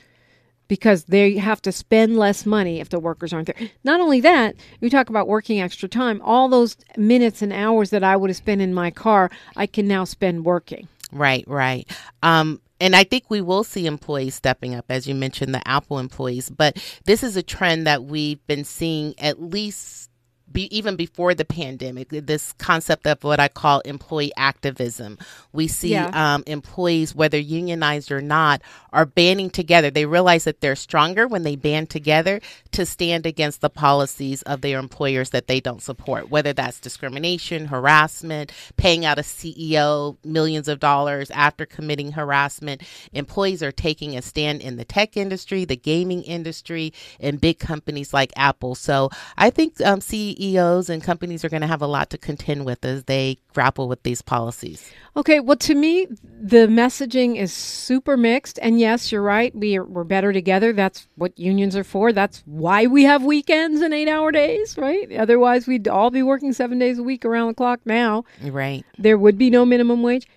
because 0.68 1.06
they 1.06 1.38
have 1.38 1.62
to 1.64 1.72
spend 1.72 2.18
less 2.18 2.46
money 2.46 2.80
if 2.80 2.90
the 2.90 3.00
workers 3.00 3.34
aren't 3.34 3.48
there. 3.48 3.70
Not 3.84 4.00
only 4.00 4.20
that, 4.22 4.56
you 4.80 4.90
talk 4.90 5.10
about 5.10 5.28
working 5.28 5.62
extra 5.62 5.88
time, 5.88 6.22
all 6.24 6.50
those 6.50 6.78
minutes 6.98 7.42
and 7.42 7.54
hours 7.54 7.90
that 7.92 8.04
I 8.04 8.16
would 8.16 8.30
have 8.30 8.38
spent 8.38 8.62
in 8.62 8.74
my 8.74 8.92
car, 8.92 9.30
I 9.56 9.68
can 9.68 9.88
now 9.88 10.04
spend 10.04 10.46
working. 10.46 10.88
Right, 11.12 11.44
right. 11.48 11.88
Um, 12.24 12.62
and 12.80 12.96
I 12.96 13.04
think 13.04 13.30
we 13.30 13.42
will 13.42 13.64
see 13.64 13.86
employees 13.86 14.36
stepping 14.36 14.76
up, 14.76 14.86
as 14.90 15.08
you 15.08 15.16
mentioned, 15.16 15.54
the 15.54 15.68
Apple 15.68 16.00
employees. 16.00 16.50
But 16.50 16.78
this 17.06 17.24
is 17.24 17.38
a 17.38 17.44
trend 17.44 17.88
that 17.88 18.04
we've 18.04 18.46
been 18.48 18.64
seeing 18.64 19.14
at 19.18 19.42
least 19.42 20.10
be, 20.52 20.76
even 20.76 20.96
before 20.96 21.34
the 21.34 21.46
pandemic, 21.46 22.10
this 22.10 22.54
concept 22.54 23.08
of 23.08 23.24
what 23.24 23.40
I 23.40 23.48
call 23.48 23.80
employee 23.82 24.32
activism. 24.38 25.18
We 25.52 25.68
see 25.68 25.92
yeah. 25.92 26.36
um, 26.36 26.44
employees, 26.48 27.16
whether 27.16 27.38
unionized 27.38 28.12
or 28.12 28.22
not, 28.22 28.62
are 28.94 29.06
banding 29.06 29.50
together. 29.50 29.90
They 29.90 30.06
realize 30.06 30.46
that 30.46 30.62
they're 30.62 30.76
stronger 30.76 31.28
when 31.28 31.44
they 31.44 31.56
band 31.56 31.90
together 31.90 32.42
to 32.72 32.86
stand 32.86 33.26
against 33.26 33.62
the 33.62 33.70
policies 33.70 34.42
of 34.44 34.62
their 34.62 34.80
employers 34.80 35.32
that 35.32 35.48
they 35.48 35.60
don't 35.60 35.82
support, 35.82 36.30
whether 36.30 36.54
that's 36.54 36.80
discrimination, 36.80 37.66
harassment, 37.66 38.52
paying 38.78 39.06
out 39.06 39.20
a 39.20 39.24
CEO 39.24 40.18
millions 40.24 40.68
of 40.68 40.80
dollars 40.80 41.32
after 41.32 41.66
committing 41.66 42.14
harassment. 42.14 42.84
Employees 43.14 43.62
are 43.62 43.72
taking 43.72 44.16
a 44.16 44.22
stand 44.22 44.62
in 44.62 44.78
the 44.78 44.86
tech 44.86 45.18
industry, 45.18 45.66
the 45.66 45.76
gaming 45.76 46.24
industry, 46.24 46.94
and 47.20 47.42
big 47.42 47.60
companies 47.60 48.14
like 48.14 48.32
Apple. 48.36 48.76
So 48.76 49.10
I 49.38 49.50
think 49.50 49.82
um, 49.82 50.00
CEOs 50.36 50.90
and 50.90 51.04
companies 51.04 51.44
are 51.44 51.50
going 51.50 51.62
to 51.62 51.68
have 51.68 51.82
a 51.82 51.88
lot 51.88 52.10
to 52.12 52.18
contend 52.18 52.66
with 52.66 52.84
as 52.86 53.04
they 53.06 53.38
grapple 53.54 53.88
with 53.88 54.04
these 54.04 54.22
policies. 54.22 54.92
Okay, 55.16 55.40
well, 55.40 55.58
to 55.58 55.76
me, 55.76 56.08
the 56.24 56.68
messaging 56.68 57.38
is 57.38 57.54
super 57.54 58.18
mixed. 58.18 58.60
And 58.62 58.80
yes, 58.80 59.12
you're 59.12 59.22
right. 59.22 59.56
We 59.56 59.78
are, 59.78 59.84
we're 59.84 60.04
better 60.04 60.34
together. 60.34 60.74
That's 60.74 61.08
what 61.16 61.38
unions 61.40 61.76
are 61.76 61.84
for. 61.84 62.12
That's 62.12 62.44
why 62.46 62.88
we 62.88 63.04
have 63.04 63.24
weekends 63.24 63.82
and 63.82 63.94
eight 63.94 64.10
hour 64.10 64.32
days, 64.32 64.78
right? 64.78 65.12
Otherwise, 65.14 65.68
we'd 65.68 65.88
all 65.88 66.12
be 66.12 66.24
working 66.24 66.54
seven 66.54 66.80
days 66.80 67.00
a 67.00 67.04
week 67.04 67.26
around 67.26 67.48
the 67.48 67.54
clock 67.54 67.80
now. 67.86 68.26
Right. 68.44 68.86
There 68.98 69.18
would 69.18 69.38
be 69.38 69.50
no 69.50 69.66
minimum 69.66 70.04
wage. 70.04 70.28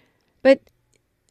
But 0.43 0.61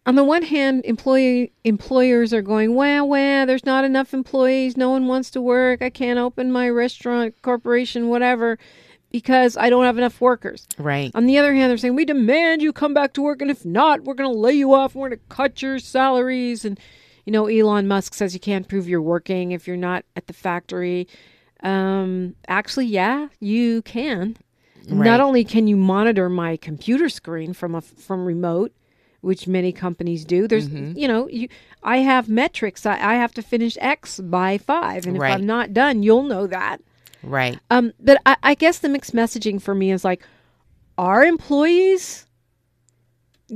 on 0.08 0.16
the 0.16 0.24
one 0.24 0.44
hand, 0.44 0.86
employee 0.86 1.52
employers 1.66 2.34
are 2.34 2.42
going, 2.42 2.76
well, 2.76 3.06
well, 3.06 3.46
there's 3.46 3.66
not 3.66 3.84
enough 3.84 4.14
employees. 4.14 4.78
No 4.78 4.90
one 4.90 5.08
wants 5.08 5.30
to 5.32 5.42
work. 5.42 5.82
I 5.82 5.90
can't 5.90 6.18
open 6.18 6.50
my 6.50 6.70
restaurant, 6.70 7.36
corporation, 7.42 8.08
whatever, 8.08 8.58
because 9.12 9.58
I 9.58 9.70
don't 9.70 9.84
have 9.84 9.98
enough 9.98 10.22
workers. 10.22 10.66
Right. 10.78 11.12
On 11.14 11.26
the 11.26 11.38
other 11.38 11.54
hand, 11.54 11.70
they're 11.70 11.78
saying 11.78 11.94
we 11.94 12.06
demand 12.06 12.62
you 12.62 12.72
come 12.72 12.94
back 12.94 13.12
to 13.14 13.22
work, 13.22 13.42
and 13.42 13.52
if 13.52 13.66
not, 13.66 14.06
we're 14.06 14.14
going 14.14 14.34
to 14.34 14.40
lay 14.40 14.54
you 14.54 14.74
off. 14.74 14.96
We're 14.96 15.10
going 15.10 15.20
to 15.20 15.26
cut 15.28 15.62
your 15.62 15.78
salaries. 15.78 16.64
And 16.64 16.80
you 17.26 17.34
know, 17.34 17.48
Elon 17.48 17.90
Musk 17.90 18.14
says 18.14 18.34
you 18.34 18.40
can't 18.40 18.66
prove 18.66 18.88
you're 18.88 19.02
working 19.02 19.52
if 19.52 19.68
you're 19.68 19.76
not 19.76 20.06
at 20.16 20.28
the 20.28 20.34
factory. 20.34 21.10
Um, 21.64 22.36
actually, 22.48 22.86
yeah, 22.86 23.28
you 23.42 23.82
can. 23.82 24.38
Right. 24.88 25.06
Not 25.06 25.20
only 25.20 25.44
can 25.44 25.68
you 25.68 25.76
monitor 25.76 26.30
my 26.30 26.56
computer 26.56 27.10
screen 27.10 27.52
from 27.52 27.76
a 27.76 27.82
from 27.82 28.26
remote, 28.26 28.72
which 29.22 29.48
many 29.48 29.72
companies 29.72 30.26
do. 30.26 30.48
There's, 30.48 30.68
Mm-hmm. 30.70 30.98
you 30.98 31.08
know, 31.08 31.28
you, 31.28 31.48
I 31.84 31.98
have 31.98 32.30
metrics. 32.30 32.86
I, 32.86 32.94
I 32.94 33.16
have 33.16 33.34
to 33.36 33.42
finish 33.42 33.78
X 33.80 34.20
by 34.20 34.58
five, 34.58 35.06
and 35.06 35.16
if 35.16 35.22
I'm 35.22 35.46
not 35.46 35.74
done, 35.74 36.04
you'll 36.04 36.24
know 36.24 36.48
that. 36.48 36.82
Right. 37.24 37.60
Um, 37.72 37.94
but 38.00 38.22
I, 38.26 38.36
I 38.44 38.54
guess 38.54 38.80
the 38.80 38.90
mixed 38.90 39.14
messaging 39.16 39.62
for 39.62 39.74
me 39.76 39.92
is 39.92 40.04
like, 40.06 40.24
are 40.98 41.24
employees, 41.24 42.26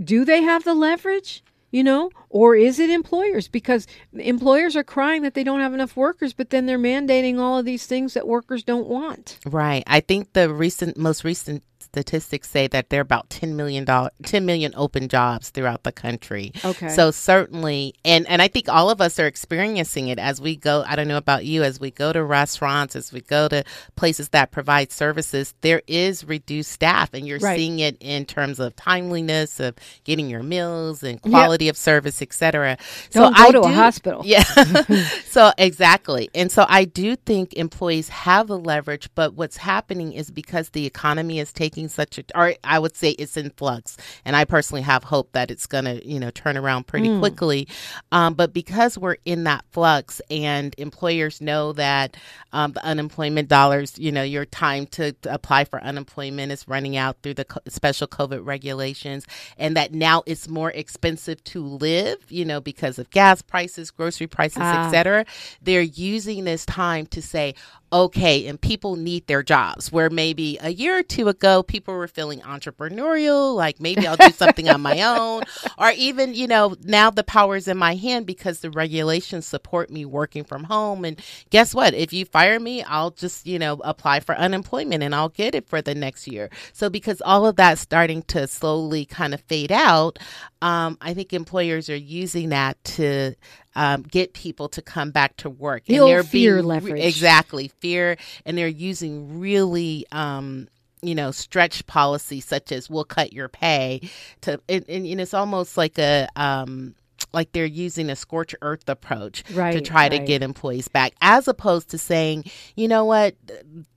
do 0.04 0.26
they 0.26 0.42
have 0.42 0.64
the 0.64 0.74
leverage? 0.74 1.44
You 1.74 1.86
know, 1.86 2.12
or 2.30 2.54
is 2.54 2.80
it 2.80 2.90
employers? 2.90 3.48
Because 3.48 3.88
employers 4.12 4.76
are 4.76 4.84
crying 4.84 5.22
that 5.22 5.36
they 5.36 5.44
don't 5.46 5.62
have 5.62 5.74
enough 5.74 5.96
workers, 5.96 6.34
but 6.34 6.50
then 6.50 6.66
they're 6.66 6.78
mandating 6.78 7.40
all 7.40 7.58
of 7.58 7.64
these 7.64 7.86
things 7.86 8.14
that 8.14 8.28
workers 8.28 8.62
don't 8.62 8.88
want. 8.88 9.38
Right. 9.46 9.82
I 9.88 10.02
think 10.02 10.34
the 10.34 10.54
recent, 10.54 10.98
most 10.98 11.24
recent 11.24 11.64
statistics 11.82 12.50
say 12.50 12.68
that 12.68 12.90
there 12.90 13.00
are 13.00 13.02
about 13.02 13.30
10 13.30 13.56
million 13.56 13.86
dollar 13.86 14.10
10 14.24 14.46
million 14.46 14.74
open 14.76 15.08
jobs 15.08 15.50
throughout 15.50 15.84
the 15.84 15.92
country. 15.92 16.52
Okay. 16.64 16.90
So 16.90 17.12
certainly 17.12 17.94
and 18.06 18.28
and 18.30 18.42
I 18.42 18.48
think 18.48 18.70
all 18.70 18.90
of 18.90 19.02
us 19.02 19.20
are 19.20 19.28
experiencing 19.28 20.08
it 20.08 20.20
as 20.20 20.40
we 20.42 20.56
go 20.56 20.84
I 20.88 20.96
don't 20.96 21.08
know 21.08 21.18
about 21.18 21.46
you 21.46 21.64
as 21.64 21.80
we 21.80 21.92
go 21.92 22.14
to 22.14 22.24
restaurants 22.24 22.96
as 22.96 23.12
we 23.12 23.22
go 23.22 23.48
to 23.48 23.64
places 23.96 24.30
that 24.30 24.52
provide 24.52 24.92
services 24.92 25.54
there 25.62 25.82
is 25.88 26.24
reduced 26.24 26.72
staff 26.72 27.14
and 27.14 27.28
you're 27.28 27.40
Right. 27.40 27.58
seeing 27.58 27.80
it 27.80 27.98
in 28.00 28.26
terms 28.26 28.60
of 28.60 28.76
timeliness 28.76 29.60
of 29.60 29.76
getting 30.04 30.30
your 30.30 30.44
meals 30.44 31.04
and 31.04 31.22
quality 31.22 31.70
of 31.70 31.78
service 31.78 32.22
etc. 32.22 32.78
Don't 33.12 33.36
go 33.36 33.52
to 33.52 33.62
a 33.62 33.72
hospital. 33.72 34.22
Yeah. 34.26 34.44
so 35.26 35.52
exactly. 35.58 36.30
And 36.36 36.52
so 36.52 36.66
I 36.68 36.86
do 36.86 37.16
think 37.16 37.54
employees 37.54 38.10
have 38.10 38.48
the 38.48 38.58
leverage, 38.60 39.10
but 39.16 39.34
what's 39.34 39.58
happening 39.58 40.14
is 40.14 40.30
because 40.30 40.70
the 40.70 40.86
economy 40.86 41.40
is 41.40 41.52
taking 41.52 41.71
such 41.90 42.18
a 42.20 42.24
or 42.36 42.54
I 42.64 42.80
would 42.80 42.96
say 42.96 43.12
it's 43.12 43.38
in 43.38 43.50
flux. 43.52 43.98
And 44.26 44.36
I 44.36 44.46
personally 44.46 44.82
have 44.84 45.04
hope 45.04 45.32
that 45.34 45.52
it's 45.52 45.66
gonna, 45.68 46.00
you 46.04 46.20
know, 46.20 46.30
turn 46.32 46.58
around 46.58 46.88
pretty 46.88 47.08
Hmm. 47.10 47.20
quickly. 47.20 47.68
Um, 48.12 48.34
but 48.34 48.54
because 48.54 48.98
we're 48.98 49.18
in 49.26 49.44
that 49.46 49.66
flux 49.72 50.22
and 50.30 50.74
employers 50.78 51.42
know 51.42 51.74
that 51.74 52.16
um, 52.54 52.74
the 52.74 52.84
unemployment 52.86 53.48
dollars, 53.48 53.98
you 53.98 54.12
know, 54.12 54.24
your 54.24 54.46
time 54.46 54.86
to, 54.88 55.14
to 55.14 55.34
apply 55.34 55.64
for 55.66 55.82
unemployment 55.84 56.52
is 56.52 56.68
running 56.68 56.98
out 56.98 57.18
through 57.24 57.34
the 57.36 57.46
co- 57.46 57.62
special 57.68 58.08
COVID 58.08 58.46
regulations, 58.46 59.26
and 59.58 59.76
that 59.78 59.94
now 59.94 60.24
it's 60.26 60.48
more 60.50 60.72
expensive 60.72 61.42
to 61.46 61.64
live, 61.64 62.18
you 62.30 62.44
know, 62.46 62.60
because 62.60 63.00
of 63.00 63.10
gas 63.12 63.42
prices, 63.42 63.90
grocery 63.92 64.28
prices, 64.28 64.58
Ah. 64.62 64.86
etc. 64.88 65.26
They're 65.62 65.82
using 65.82 66.44
this 66.44 66.66
time 66.66 67.06
to 67.08 67.22
say, 67.22 67.56
okay, 67.94 68.48
and 68.48 68.60
people 68.60 68.96
need 68.96 69.28
their 69.28 69.44
jobs. 69.44 69.92
Where 69.92 70.10
maybe 70.10 70.58
a 70.62 70.70
year 70.70 70.98
or 71.00 71.04
two 71.04 71.28
ago, 71.28 71.64
people 71.64 71.94
were 71.94 72.08
feeling 72.08 72.40
entrepreneurial, 72.42 73.56
like 73.56 73.80
maybe 73.80 74.08
I'll 74.08 74.18
do 74.18 74.32
something 74.36 74.70
on 74.70 74.82
my 74.82 75.02
own, 75.02 75.44
or 75.78 75.92
even, 75.92 76.34
you 76.34 76.48
know, 76.48 76.76
now 76.84 77.10
the 77.10 77.24
power 77.24 77.56
is 77.56 77.68
in 77.68 77.78
my 77.78 77.96
hand 77.96 78.26
because 78.26 78.60
the 78.60 78.72
regulations 78.72 79.46
support 79.46 79.90
me 79.90 80.06
working 80.06 80.44
from 80.44 80.66
home. 80.66 81.06
And 81.06 81.20
guess 81.50 81.74
what? 81.74 81.94
If 81.94 82.14
you 82.14 82.26
fire 82.26 82.60
me, 82.60 82.84
I'll 82.84 83.12
just, 83.12 83.46
you 83.46 83.60
know, 83.60 83.82
apply 83.84 84.22
for 84.22 84.36
unemployment 84.36 85.04
and 85.04 85.14
I'll 85.14 85.30
get 85.30 85.56
it 85.56 85.68
for 85.68 85.82
the 85.82 85.96
next 85.96 86.28
year. 86.28 86.50
So 86.74 86.90
because 86.90 87.22
all 87.22 87.46
of 87.46 87.56
that's 87.58 87.82
starting 87.82 88.24
to 88.24 88.48
slowly 88.48 89.06
kind 89.06 89.34
of 89.34 89.42
fade 89.42 89.72
out, 89.72 90.20
um, 90.62 90.98
I 91.02 91.14
think 91.14 91.34
employers 91.34 91.90
are 91.90 91.96
using 91.96 92.50
that 92.50 92.82
to 92.84 93.36
um, 93.76 94.04
get 94.04 94.34
people 94.34 94.70
to 94.70 94.82
come 94.82 95.12
back 95.12 95.38
to 95.38 95.50
work. 95.50 95.86
The 95.86 96.00
old 96.00 96.28
fear 96.28 96.62
leverage. 96.62 97.04
Exactly. 97.04 97.70
Fear. 97.80 98.18
And 98.46 98.58
they're 98.58 98.68
using 98.68 99.40
really, 99.40 100.06
um, 100.12 100.68
you 101.02 101.16
know, 101.16 101.32
stretch 101.32 101.86
policies 101.88 102.46
such 102.46 102.72
as 102.72 102.90
we'll 102.90 103.06
cut 103.06 103.34
your 103.34 103.50
pay 103.50 104.02
to, 104.42 104.60
and, 104.70 104.86
and, 104.88 105.06
and 105.06 105.22
it's 105.22 105.34
almost 105.34 105.78
like 105.78 105.98
a, 105.98 106.28
um, 106.36 106.96
like 107.34 107.52
they're 107.52 107.66
using 107.66 108.10
a 108.10 108.16
scorch 108.16 108.54
earth 108.62 108.88
approach 108.90 109.44
right, 109.54 109.72
to 109.72 109.78
Right, 109.78 109.86
try 109.86 110.10
to 110.10 110.20
get 110.20 110.44
employees 110.44 110.88
back, 110.88 111.14
as 111.22 111.48
opposed 111.48 111.90
to 111.92 111.98
saying, 111.98 112.46
you 112.76 112.88
know 112.88 113.06
what, 113.06 113.36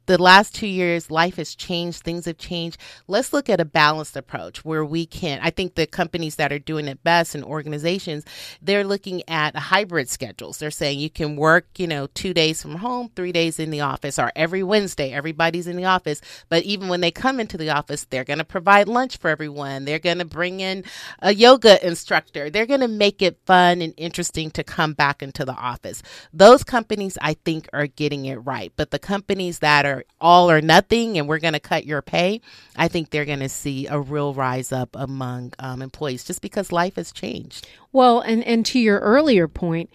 the 0.06 0.20
last 0.20 0.54
two 0.54 0.66
years, 0.66 1.11
life 1.11 1.37
has 1.37 1.54
changed, 1.54 2.02
things 2.02 2.26
have 2.26 2.38
changed. 2.38 2.78
Let's 3.08 3.32
look 3.32 3.49
at 3.49 3.61
a 3.61 3.64
balanced 3.64 4.16
approach 4.16 4.64
where 4.64 4.84
we 4.84 5.06
can. 5.06 5.40
I 5.42 5.50
think 5.50 5.75
the 5.75 5.87
companies 5.87 6.37
that 6.37 6.52
are 6.52 6.58
doing 6.58 6.88
it 6.88 7.02
best 7.02 7.34
and 7.34 7.45
organizations, 7.45 8.25
they're 8.60 8.84
looking 8.84 9.23
at 9.28 9.56
hybrid 9.56 10.08
schedules. 10.08 10.58
They're 10.58 10.71
saying 10.71 10.99
you 10.99 11.10
can 11.10 11.36
work, 11.36 11.67
you 11.78 11.86
know, 11.86 12.08
two 12.08 12.34
days 12.34 12.60
from 12.60 12.76
home, 12.76 13.10
three 13.14 13.32
days 13.32 13.58
in 13.58 13.71
the 13.71 13.80
office, 13.80 14.19
or 14.19 14.32
every 14.36 14.62
Wednesday, 14.62 15.12
everybody's 15.12 15.67
in 15.67 15.76
the 15.76 15.84
office. 15.86 16.21
But 16.49 16.64
even 16.64 16.88
when 16.88 17.00
they 17.00 17.10
come 17.10 17.40
into 17.40 17.56
the 17.56 17.71
office, 17.71 18.04
they're 18.04 18.25
going 18.25 18.38
to 18.38 18.45
provide 18.45 18.88
lunch 18.88 19.17
for 19.17 19.30
everyone. 19.30 19.84
They're 19.84 19.99
going 19.99 20.19
to 20.19 20.25
bring 20.25 20.60
in 20.60 20.84
a 21.21 21.34
yoga 21.34 21.84
instructor. 21.86 22.50
They're 22.50 22.67
going 22.67 22.80
to 22.80 22.88
make 22.88 23.23
it 23.23 23.38
fun 23.47 23.80
and 23.80 23.95
interesting 23.97 24.50
to 24.52 24.64
come 24.64 24.93
back 24.93 25.23
into 25.23 25.45
the 25.45 25.54
office. 25.54 26.02
Those 26.32 26.64
companies, 26.64 27.17
I 27.21 27.34
think, 27.34 27.69
are 27.73 27.86
getting 27.86 28.26
it 28.26 28.36
right. 28.36 28.73
But 28.76 28.90
the 28.90 28.99
companies 28.99 29.60
that 29.60 29.86
are 29.86 29.94
all 30.21 30.50
or 30.50 30.61
nothing 30.61 31.17
and 31.19 31.28
we're 31.28 31.39
going 31.39 31.52
to 31.54 31.61
cut 31.61 31.87
your 31.87 32.02
pay, 32.02 32.41
I 32.76 32.89
think 32.89 33.11
they're 33.11 33.25
going 33.25 33.41
to 33.41 33.49
see 33.49 33.87
a 33.87 34.00
real 34.00 34.35
rise 34.35 34.73
up 34.73 34.91
among 34.95 35.52
um, 35.61 35.80
employees 35.83 36.25
just 36.25 36.43
because 36.43 36.73
life 36.73 36.97
has 36.97 37.13
changed. 37.13 37.69
Well, 37.93 38.21
and 38.21 38.43
and 38.45 38.67
to 38.67 38.78
your 38.80 38.99
earlier 39.00 39.47
point, 39.49 39.91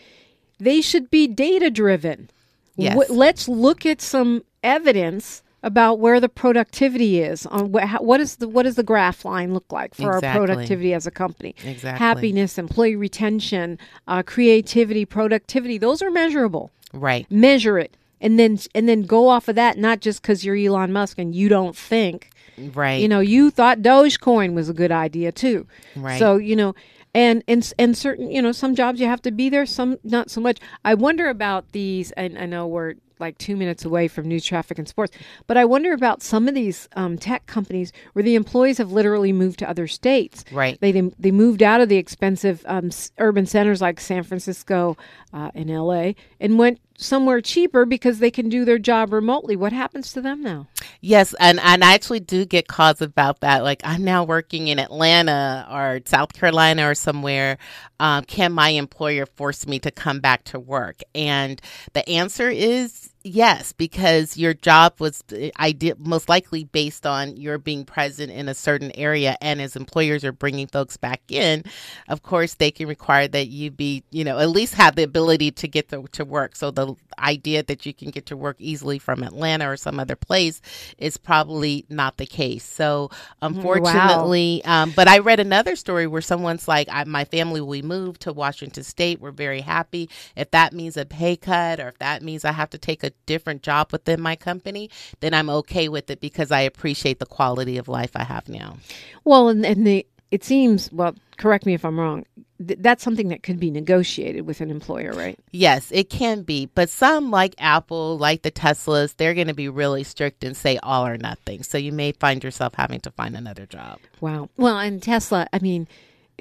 they 0.60 0.82
should 0.82 1.10
be 1.12 1.28
data 1.28 1.70
driven. 1.70 2.30
Yes. 2.76 3.10
let's 3.10 3.50
look 3.50 3.86
at 3.86 4.00
some 4.02 4.44
evidence 4.64 5.44
about 5.62 6.00
where 6.00 6.22
the 6.22 6.30
productivity 6.30 7.20
is 7.22 7.46
on 7.46 7.74
what, 7.74 7.84
how, 7.84 8.00
what 8.00 8.22
is 8.22 8.38
the 8.38 8.48
what 8.48 8.64
does 8.64 8.76
the 8.76 8.84
graph 8.84 9.26
line 9.26 9.54
look 9.54 9.70
like 9.72 9.94
for 9.94 10.04
Exactly. 10.16 10.28
our 10.30 10.48
productivity 10.48 10.94
as 10.94 11.06
a 11.06 11.12
company 11.12 11.54
Exactly. 11.66 12.00
happiness 12.00 12.58
employee 12.58 12.96
retention 12.96 13.78
uh, 14.08 14.24
creativity 14.24 15.04
productivity 15.04 15.78
those 15.78 16.02
are 16.02 16.10
measurable 16.10 16.72
Right. 16.94 17.30
measure 17.30 17.78
it 17.78 17.98
and 18.22 18.40
then 18.40 18.58
and 18.76 18.88
then 18.90 19.04
go 19.04 19.28
off 19.28 19.48
of 19.48 19.56
that 19.56 19.78
not 19.78 20.00
just 20.02 20.22
because 20.22 20.44
you're 20.46 20.56
elon 20.56 20.92
musk 20.92 21.18
and 21.18 21.34
you 21.36 21.50
don't 21.50 21.76
think 21.76 22.30
Right. 22.74 23.02
you 23.02 23.08
know 23.08 23.20
you 23.22 23.50
thought 23.52 23.80
dogecoin 23.80 24.54
was 24.54 24.68
a 24.70 24.74
good 24.74 24.92
idea 24.92 25.32
too 25.32 25.66
Right. 25.96 26.20
so 26.20 26.36
you 26.38 26.56
know 26.56 26.76
and 27.16 27.44
and 27.48 27.74
and 27.80 27.98
certain 27.98 28.30
you 28.30 28.42
know 28.42 28.52
some 28.52 28.76
jobs 28.76 29.00
you 29.00 29.08
have 29.08 29.22
to 29.24 29.32
be 29.32 29.50
there 29.50 29.66
some 29.66 29.98
not 30.04 30.30
so 30.30 30.42
much 30.42 30.60
i 30.86 30.94
wonder 30.94 31.28
about 31.30 31.72
these 31.72 32.12
and 32.12 32.38
i 32.38 32.46
know 32.46 32.68
we're 32.68 32.96
like 33.20 33.38
two 33.38 33.58
minutes 33.58 33.84
away 33.84 34.08
from 34.08 34.28
news 34.28 34.46
traffic 34.46 34.78
and 34.78 34.88
sports 34.88 35.18
but 35.48 35.58
i 35.58 35.66
wonder 35.66 35.92
about 35.94 36.22
some 36.22 36.48
of 36.48 36.54
these 36.54 36.88
um, 36.96 37.18
tech 37.18 37.46
companies 37.48 37.92
where 38.14 38.24
the 38.24 38.36
employees 38.36 38.78
have 38.78 38.92
literally 38.92 39.34
moved 39.34 39.60
to 39.60 39.70
other 39.70 39.88
states 39.88 40.44
Right. 40.52 40.80
they 40.82 40.92
they, 40.92 41.02
they 41.18 41.32
moved 41.32 41.64
out 41.64 41.82
of 41.82 41.90
the 41.90 41.98
expensive 41.98 42.64
um, 42.68 42.92
urban 43.18 43.46
centers 43.46 43.82
like 43.82 44.00
san 44.00 44.24
francisco 44.24 44.96
uh, 45.34 45.50
and 45.56 45.70
la 45.70 46.12
and 46.40 46.58
went 46.60 46.80
somewhere 47.00 47.42
cheaper 47.42 47.86
because 47.86 48.20
they 48.20 48.32
can 48.32 48.50
do 48.50 48.66
their 48.66 48.80
job 48.80 49.14
remotely 49.14 49.56
what 49.56 49.74
happens 49.74 50.12
to 50.14 50.22
them 50.22 50.42
now 50.42 50.68
Yes, 51.02 51.34
and, 51.40 51.62
and 51.62 51.84
I 51.84 51.94
actually 51.94 52.20
do 52.20 52.46
get 52.46 52.68
calls 52.68 53.02
about 53.02 53.40
that. 53.40 53.64
Like, 53.64 53.82
I'm 53.86 54.04
now 54.04 54.26
working 54.26 54.68
in 54.68 54.80
Atlanta 54.80 55.66
or 55.72 56.02
South 56.06 56.34
Carolina 56.34 56.90
or 56.90 56.96
somewhere. 56.96 57.58
Um, 58.02 58.26
can 58.26 58.52
my 58.52 58.70
employer 58.70 59.26
force 59.26 59.66
me 59.66 59.80
to 59.80 59.92
come 59.92 60.20
back 60.20 60.44
to 60.46 60.60
work? 60.60 61.02
And 61.16 61.62
the 61.94 62.08
answer 62.10 62.50
is 62.50 63.09
yes, 63.30 63.72
because 63.74 64.38
your 64.38 64.54
job 64.54 64.94
was 65.00 65.24
I 65.56 65.72
did 65.72 66.06
most 66.06 66.30
likely 66.30 66.63
based 66.63 67.06
on 67.06 67.38
your 67.38 67.58
being 67.58 67.86
present 67.86 68.32
in 68.32 68.50
a 68.50 68.54
certain 68.54 68.92
area. 68.96 69.38
And 69.42 69.62
as 69.62 69.76
employers 69.76 70.24
are 70.24 70.32
bringing 70.32 70.68
folks 70.68 70.98
back 70.98 71.22
in, 71.30 71.63
of 72.08 72.24
course, 72.24 72.56
they 72.56 72.72
can 72.72 72.88
require 72.88 73.28
that 73.28 73.48
you 73.48 73.72
be, 73.72 74.04
you 74.12 74.24
know, 74.24 74.39
at 74.39 74.50
least 74.50 74.74
have 74.76 74.96
the 74.96 75.04
ability 75.04 75.52
to 75.52 75.68
get 75.68 75.89
to, 75.89 76.06
to 76.12 76.26
work. 76.26 76.56
So 76.56 76.72
the 76.72 76.96
idea 77.20 77.63
that 77.63 77.86
you 77.86 77.94
can 77.94 78.10
get 78.10 78.26
to 78.28 78.38
work 78.38 78.56
easily 78.60 79.00
from 79.00 79.24
Atlanta 79.24 79.70
or 79.70 79.78
some 79.78 80.00
other 80.00 80.15
place 80.15 80.62
is 80.98 81.18
probably 81.18 81.86
not 81.89 82.18
the 82.18 82.26
case. 82.26 82.63
So 82.65 83.12
unfortunately, 83.42 84.63
um, 84.65 84.94
but 84.96 85.08
I 85.08 85.20
read 85.20 85.39
another 85.39 85.76
story 85.76 86.08
where 86.08 86.22
someone's 86.22 86.68
like, 86.68 86.88
I, 86.92 87.04
my 87.04 87.26
family, 87.26 87.62
we 87.62 87.82
moved 87.82 88.22
to 88.22 88.34
Washington 88.34 88.84
State. 88.84 89.22
We're 89.22 89.32
very 89.32 89.62
happy. 89.62 90.10
If 90.36 90.52
that 90.52 90.74
means 90.74 90.98
a 90.98 91.06
pay 91.06 91.36
cut 91.36 91.80
or 91.80 91.89
if 91.89 92.00
that 92.00 92.24
means 92.24 92.46
I 92.46 92.52
have 92.52 92.70
to 92.72 92.78
take 92.78 93.04
a 93.04 93.12
different 93.26 93.64
job 93.64 93.92
within 93.92 94.22
my 94.22 94.36
company, 94.36 94.90
then 95.20 95.34
I'm 95.34 95.50
okay 95.50 95.90
with 95.90 96.10
it 96.10 96.20
because 96.20 96.52
I 96.52 96.62
appreciate 96.62 97.20
the 97.20 97.26
quality 97.26 97.78
of 97.78 97.88
life 97.88 98.12
I 98.16 98.24
have 98.24 98.50
now. 98.50 98.78
Well, 99.24 99.50
and, 99.50 99.66
and 99.66 99.86
the 99.86 100.06
it 100.32 100.44
seems 100.44 100.92
well. 100.92 101.16
Correct 101.38 101.66
me 101.66 101.74
if 101.74 101.86
I'm 101.86 102.00
wrong. 102.00 102.26
Th- 102.66 102.78
that's 102.82 103.02
something 103.02 103.30
that 103.30 103.44
could 103.44 103.60
be 103.60 103.72
negotiated 103.72 104.46
with 104.46 104.60
an 104.60 104.70
employer, 104.70 105.14
right? 105.14 105.40
Yes, 105.52 105.90
it 105.92 106.10
can 106.10 106.42
be. 106.42 106.66
But 106.66 106.90
some, 106.90 107.32
like 107.32 107.56
Apple, 107.58 108.18
like 108.18 108.42
the 108.42 108.52
Teslas, 108.52 109.16
they're 109.16 109.34
going 109.34 109.48
to 109.48 109.54
be 109.54 109.70
really 109.70 110.04
strict 110.04 110.44
and 110.44 110.56
say 110.56 110.78
all 110.84 111.08
or 111.08 111.18
nothing. 111.18 111.64
So 111.64 111.78
you 111.78 111.94
may 111.94 112.12
find 112.12 112.44
yourself 112.44 112.76
having 112.76 113.00
to 113.02 113.12
find 113.12 113.36
another 113.38 113.66
job. 113.66 114.00
Wow. 114.20 114.50
Well, 114.58 114.78
and 114.78 115.02
Tesla, 115.02 115.48
I 115.54 115.60
mean, 115.60 115.88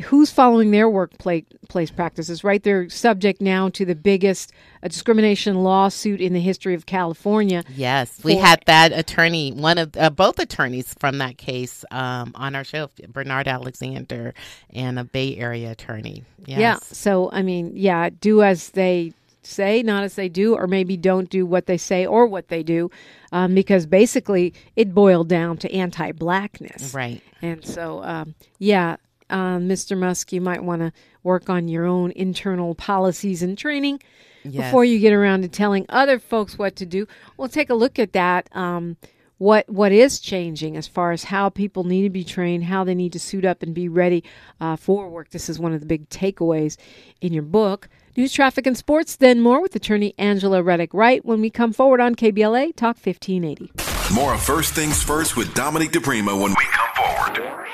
who's 0.03 0.31
following 0.31 0.71
their 0.71 0.89
workplace 0.89 1.91
practices, 1.95 2.45
right? 2.45 2.63
They're 2.63 2.89
subject 2.89 3.41
now 3.41 3.69
to 3.71 3.85
the 3.85 3.95
biggest 3.95 4.53
uh, 4.83 4.89
discrimination 4.89 5.63
lawsuit 5.63 6.21
in 6.21 6.33
the 6.33 6.41
history 6.41 6.75
of 6.75 6.87
California. 6.87 7.65
Yes, 7.75 8.21
we 8.25 8.37
had 8.37 8.63
that 8.67 8.93
attorney, 8.93 9.53
one 9.53 9.79
of 9.79 9.97
uh, 9.97 10.11
both 10.11 10.39
attorneys 10.39 10.95
from 10.95 11.19
that 11.19 11.39
case 11.39 11.85
um, 11.91 12.33
on 12.35 12.55
our 12.55 12.65
show, 12.65 12.91
Bernard 13.09 13.49
Alexander 13.49 14.35
and 14.71 14.99
a 14.99 15.05
Bay 15.05 15.37
Area 15.37 15.73
attorney. 15.73 16.25
Yes. 16.47 16.59
Yeah. 16.59 16.79
So, 16.83 17.31
I 17.33 17.43
mean, 17.43 17.73
yeah, 17.75 18.11
do 18.21 18.43
as 18.43 18.71
they 18.71 19.13
say, 19.43 19.83
not 19.83 20.05
as 20.05 20.15
they 20.15 20.29
do, 20.29 20.55
or 20.55 20.67
maybe 20.67 20.97
don't 20.97 21.31
do 21.31 21.47
what 21.47 21.67
they 21.67 21.79
say 21.79 22.07
or 22.07 22.27
what 22.27 22.49
they 22.49 22.63
do, 22.63 22.91
um, 23.33 23.55
because 23.55 23.87
basically 23.87 24.55
it 24.77 24.95
boiled 24.95 25.29
down 25.29 25.57
to 25.59 25.73
anti 25.73 26.13
blackness. 26.13 26.95
Right. 26.95 27.23
And 27.43 27.65
so, 27.65 28.03
um, 28.03 28.35
yeah, 28.59 28.97
uh, 29.31 29.59
Mr. 29.59 29.97
Musk, 29.97 30.33
you 30.33 30.41
might 30.41 30.63
want 30.63 30.83
to 30.83 30.93
work 31.23 31.51
on 31.51 31.69
your 31.69 31.85
own 31.85 32.11
internal 32.13 32.75
policies 32.75 33.43
and 33.43 33.57
training 33.57 34.01
before 34.45 34.85
you 34.85 34.99
get 34.99 35.13
around 35.13 35.43
to 35.43 35.49
telling 35.49 35.85
other 35.89 36.19
folks 36.19 36.59
what 36.59 36.77
to 36.77 36.87
do. 36.87 37.07
We'll 37.37 37.49
take 37.49 37.71
a 37.71 37.75
look 37.75 37.99
at 37.99 38.13
that. 38.13 38.49
Um, 38.57 38.97
what 39.39 39.69
what 39.69 39.93
is 39.93 40.19
changing 40.19 40.77
as 40.77 40.87
far 40.89 41.13
as 41.13 41.25
how 41.25 41.49
people 41.49 41.85
need 41.85 42.03
to 42.03 42.11
be 42.11 42.25
trained, 42.25 42.65
how 42.65 42.85
they 42.85 42.95
need 42.95 43.13
to 43.13 43.21
suit 43.21 43.45
up 43.45 43.63
and 43.63 43.73
be 43.73 43.89
ready 43.89 44.25
uh, 44.61 44.77
for 44.77 45.09
work. 45.09 45.31
This 45.31 45.49
is 45.49 45.59
one 45.59 45.73
of 45.73 45.81
the 45.81 45.87
big 45.87 46.09
takeaways 46.09 46.77
in 47.21 47.33
your 47.33 47.45
book. 47.45 47.89
News, 48.17 48.33
traffic, 48.33 48.67
and 48.67 48.77
sports. 48.77 49.15
Then 49.15 49.41
more 49.41 49.63
with 49.63 49.77
attorney 49.77 50.13
Angela 50.19 50.61
Reddock 50.61 50.93
Wright 50.93 51.25
when 51.25 51.41
we 51.41 51.51
come 51.51 51.73
forward 51.73 52.01
on 52.01 52.17
KBLA 52.17 52.75
Talk 52.75 52.97
1580. 52.97 53.71
More 54.13 54.35
of 54.35 54.43
First 54.43 54.75
Things 54.75 55.03
First 55.03 55.37
with 55.37 55.55
Dominique 55.55 55.93
DiPrima 55.93 56.41
when 56.41 56.51
we 56.51 56.65
come 56.65 56.89
forward. 56.97 57.69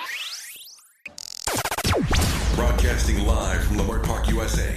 Broadcasting 2.55 3.27
live 3.27 3.65
from 3.65 3.79
Leimert 3.79 4.05
Park, 4.05 4.29
USA. 4.29 4.77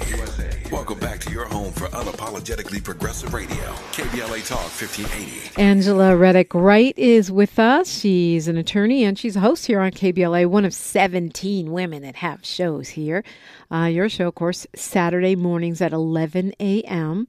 Welcome 0.72 0.98
back 0.98 1.20
to 1.20 1.32
your 1.32 1.46
home 1.46 1.72
for 1.72 1.86
unapologetically 1.90 2.84
progressive 2.84 3.36
radio. 3.36 3.56
KBLA 3.94 4.48
Talk 4.48 4.62
1580. 4.62 5.62
Angela 5.62 6.16
Reddock 6.16 6.56
Wright 6.56 6.98
is 6.98 7.32
with 7.32 7.60
us. 7.60 8.00
She's 8.00 8.48
an 8.48 8.58
attorney 8.58 9.04
and 9.04 9.18
she's 9.18 9.36
a 9.36 9.42
host 9.42 9.68
here 9.68 9.80
on 9.80 9.92
KBLA, 9.92 10.48
one 10.48 10.66
of 10.66 10.74
17 10.74 11.72
women 11.72 12.02
that 12.02 12.16
have 12.16 12.44
shows 12.44 12.90
here. 12.90 13.24
Uh, 13.72 13.86
your 13.86 14.10
show, 14.10 14.28
of 14.28 14.36
course, 14.36 14.66
Saturday 14.76 15.36
mornings 15.36 15.80
at 15.80 15.94
11 15.94 16.54
a.m. 16.60 17.28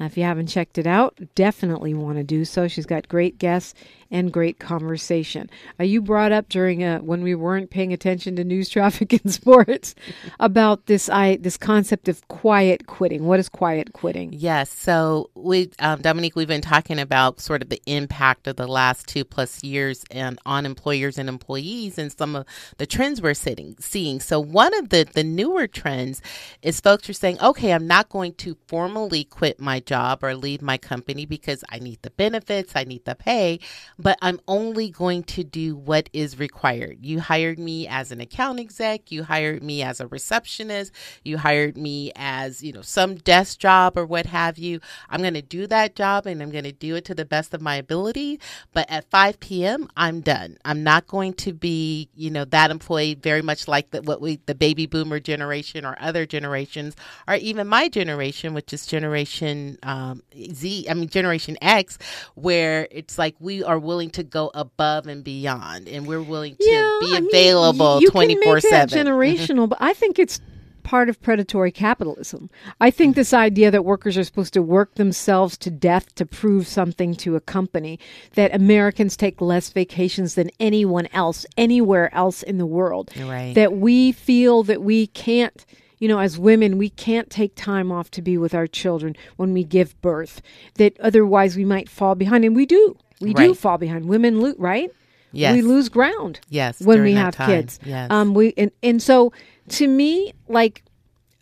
Uh, 0.00 0.04
if 0.04 0.16
you 0.16 0.24
haven't 0.24 0.46
checked 0.46 0.78
it 0.78 0.86
out, 0.86 1.18
definitely 1.34 1.92
want 1.92 2.16
to 2.16 2.24
do 2.24 2.44
so. 2.46 2.66
She's 2.66 2.86
got 2.86 3.06
great 3.08 3.38
guests 3.38 3.74
and 4.10 4.32
great 4.32 4.58
conversation. 4.58 5.48
Uh, 5.78 5.84
you 5.84 6.02
brought 6.02 6.32
up 6.32 6.48
during 6.48 6.82
uh, 6.82 6.98
when 6.98 7.22
we 7.22 7.34
weren't 7.34 7.70
paying 7.70 7.92
attention 7.92 8.36
to 8.36 8.44
news, 8.44 8.68
traffic, 8.70 9.12
and 9.12 9.32
sports 9.32 9.94
about 10.38 10.86
this 10.86 11.08
I 11.08 11.36
this 11.36 11.56
concept 11.56 12.08
of 12.08 12.26
quiet 12.28 12.86
quitting. 12.86 13.24
What 13.24 13.40
is 13.40 13.48
quiet 13.48 13.92
quitting? 13.92 14.32
Yes. 14.32 14.70
So 14.72 15.30
we, 15.34 15.70
um, 15.78 16.00
Dominique, 16.00 16.36
we've 16.36 16.48
been 16.48 16.60
talking 16.60 16.98
about 16.98 17.40
sort 17.40 17.62
of 17.62 17.68
the 17.68 17.82
impact 17.86 18.46
of 18.46 18.56
the 18.56 18.66
last 18.66 19.06
two 19.06 19.24
plus 19.24 19.62
years 19.62 20.04
and 20.10 20.38
on 20.46 20.66
employers 20.66 21.18
and 21.18 21.28
employees 21.28 21.98
and 21.98 22.12
some 22.12 22.36
of 22.36 22.46
the 22.78 22.86
trends 22.86 23.22
we're 23.22 23.34
sitting, 23.34 23.76
seeing. 23.78 24.20
So 24.20 24.40
one 24.40 24.76
of 24.78 24.88
the, 24.90 25.06
the 25.12 25.24
newer 25.24 25.66
trends 25.66 26.20
is 26.62 26.80
folks 26.80 27.08
are 27.08 27.14
saying, 27.14 27.40
okay, 27.40 27.72
I'm 27.72 27.86
not 27.86 28.08
going 28.08 28.34
to 28.34 28.56
formally 28.66 29.24
quit 29.24 29.60
my 29.60 29.80
job 29.80 30.22
or 30.22 30.34
leave 30.34 30.62
my 30.62 30.78
company 30.78 31.26
because 31.26 31.64
I 31.68 31.78
need 31.78 32.02
the 32.02 32.10
benefits, 32.10 32.72
I 32.74 32.84
need 32.84 33.04
the 33.04 33.14
pay, 33.14 33.60
but 34.00 34.18
I'm 34.22 34.40
only 34.48 34.90
going 34.90 35.22
to 35.24 35.44
do 35.44 35.76
what 35.76 36.08
is 36.12 36.38
required. 36.38 36.98
You 37.02 37.20
hired 37.20 37.58
me 37.58 37.86
as 37.86 38.10
an 38.10 38.20
account 38.20 38.58
exec, 38.60 39.12
you 39.12 39.24
hired 39.24 39.62
me 39.62 39.82
as 39.82 40.00
a 40.00 40.06
receptionist, 40.06 40.92
you 41.24 41.38
hired 41.38 41.76
me 41.76 42.12
as, 42.16 42.62
you 42.62 42.72
know, 42.72 42.82
some 42.82 43.16
desk 43.16 43.58
job 43.58 43.96
or 43.96 44.06
what 44.06 44.26
have 44.26 44.58
you. 44.58 44.80
I'm 45.08 45.20
going 45.20 45.34
to 45.34 45.42
do 45.42 45.66
that 45.66 45.94
job 45.94 46.26
and 46.26 46.42
I'm 46.42 46.50
going 46.50 46.64
to 46.64 46.72
do 46.72 46.96
it 46.96 47.04
to 47.06 47.14
the 47.14 47.24
best 47.24 47.52
of 47.54 47.60
my 47.60 47.76
ability, 47.76 48.40
but 48.72 48.90
at 48.90 49.10
5 49.10 49.38
p.m. 49.40 49.88
I'm 49.96 50.20
done. 50.20 50.56
I'm 50.64 50.82
not 50.82 51.06
going 51.06 51.34
to 51.34 51.52
be, 51.52 52.08
you 52.14 52.30
know, 52.30 52.44
that 52.46 52.70
employee 52.70 53.14
very 53.14 53.42
much 53.42 53.68
like 53.68 53.90
the, 53.90 54.02
what 54.02 54.20
we 54.20 54.40
the 54.46 54.54
baby 54.54 54.86
boomer 54.86 55.20
generation 55.20 55.84
or 55.84 55.96
other 56.00 56.26
generations 56.26 56.96
or 57.28 57.34
even 57.34 57.66
my 57.66 57.88
generation, 57.88 58.54
which 58.54 58.72
is 58.72 58.86
generation 58.86 59.78
um, 59.82 60.22
Z, 60.52 60.86
I 60.88 60.94
mean 60.94 61.08
generation 61.08 61.58
X, 61.60 61.98
where 62.34 62.88
it's 62.90 63.18
like 63.18 63.34
we 63.38 63.62
are 63.62 63.78
willing 63.90 64.10
to 64.10 64.22
go 64.22 64.50
above 64.54 65.06
and 65.08 65.24
beyond 65.24 65.88
and 65.88 66.06
we're 66.06 66.22
willing 66.22 66.54
to 66.54 66.98
be 67.00 67.08
I 67.16 67.20
mean, 67.20 67.26
available 67.28 68.00
you 68.00 68.08
24 68.10 68.42
can 68.42 68.54
make 68.54 68.62
that 68.70 68.90
7. 68.90 69.06
generational, 69.06 69.68
but 69.68 69.78
I 69.80 69.92
think 69.94 70.18
it's 70.18 70.40
part 70.82 71.08
of 71.08 71.20
predatory 71.20 71.70
capitalism. 71.72 72.48
I 72.80 72.90
think 72.90 73.14
this 73.14 73.34
idea 73.34 73.70
that 73.70 73.84
workers 73.84 74.16
are 74.16 74.24
supposed 74.24 74.54
to 74.54 74.62
work 74.62 74.94
themselves 74.94 75.56
to 75.58 75.70
death 75.70 76.14
to 76.14 76.24
prove 76.24 76.66
something 76.66 77.14
to 77.16 77.36
a 77.36 77.40
company, 77.40 77.98
that 78.34 78.54
Americans 78.54 79.16
take 79.16 79.40
less 79.40 79.70
vacations 79.70 80.34
than 80.36 80.50
anyone 80.58 81.06
else 81.12 81.44
anywhere 81.56 82.12
else 82.14 82.42
in 82.42 82.58
the 82.58 82.66
world, 82.66 83.10
Right. 83.18 83.54
that 83.54 83.72
we 83.76 84.12
feel 84.12 84.62
that 84.64 84.82
we 84.82 85.08
can't. 85.08 85.64
You 86.02 86.08
know, 86.08 86.18
as 86.18 86.38
women, 86.38 86.78
we 86.78 86.88
can't 86.88 87.28
take 87.28 87.54
time 87.56 87.92
off 87.92 88.10
to 88.12 88.22
be 88.22 88.38
with 88.38 88.54
our 88.54 88.66
children 88.66 89.14
when 89.36 89.52
we 89.52 89.64
give 89.64 90.00
birth. 90.00 90.40
That 90.76 90.98
otherwise 90.98 91.58
we 91.58 91.66
might 91.66 91.90
fall 91.90 92.14
behind, 92.14 92.42
and 92.46 92.56
we 92.56 92.64
do. 92.64 92.96
We 93.20 93.34
do 93.34 93.54
fall 93.54 93.78
behind. 93.78 94.06
Women, 94.06 94.40
lo- 94.40 94.54
right? 94.58 94.90
Yes. 95.32 95.54
we 95.54 95.62
lose 95.62 95.88
ground 95.88 96.40
Yes, 96.48 96.80
when 96.80 97.02
we 97.02 97.12
have 97.12 97.36
time. 97.36 97.46
kids 97.48 97.78
Yes. 97.84 98.10
um 98.10 98.34
we 98.34 98.52
and, 98.56 98.72
and 98.82 99.00
so 99.00 99.32
to 99.68 99.86
me 99.86 100.32
like 100.48 100.82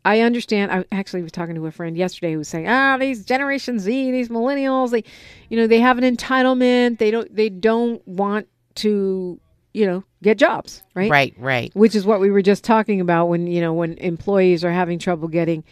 i 0.05 0.21
understand 0.21 0.71
i 0.71 0.85
actually 0.93 1.23
was 1.23 1.33
talking 1.33 1.55
to 1.55 1.65
a 1.65 1.71
friend 1.71 1.97
yesterday 1.97 2.33
who 2.33 2.39
was 2.39 2.49
saying 2.49 2.69
ah 2.69 2.99
these 2.99 3.25
generation 3.25 3.79
z 3.79 4.13
these 4.13 4.29
millennials 4.29 4.91
they 4.91 5.03
you 5.49 5.57
know 5.57 5.67
they 5.67 5.81
have 5.81 5.97
an 5.97 6.05
entitlement 6.05 6.99
they 6.99 7.11
don't 7.11 7.35
they 7.35 7.49
don't 7.49 8.07
want 8.07 8.47
to 8.75 9.41
you 9.73 9.87
know 9.87 10.05
get 10.23 10.37
jobs 10.37 10.83
right 10.95 11.11
Right, 11.11 11.35
right. 11.39 11.75
which 11.75 11.95
is 11.95 12.05
what 12.05 12.21
we 12.21 12.31
were 12.31 12.43
just 12.43 12.65
talking 12.65 13.01
about 13.01 13.29
when 13.31 13.47
you 13.47 13.63
know 13.63 13.73
when 13.73 13.95
employees 13.97 14.65
are 14.65 14.71
having 14.73 14.99
trouble 14.99 15.29
getting 15.29 15.65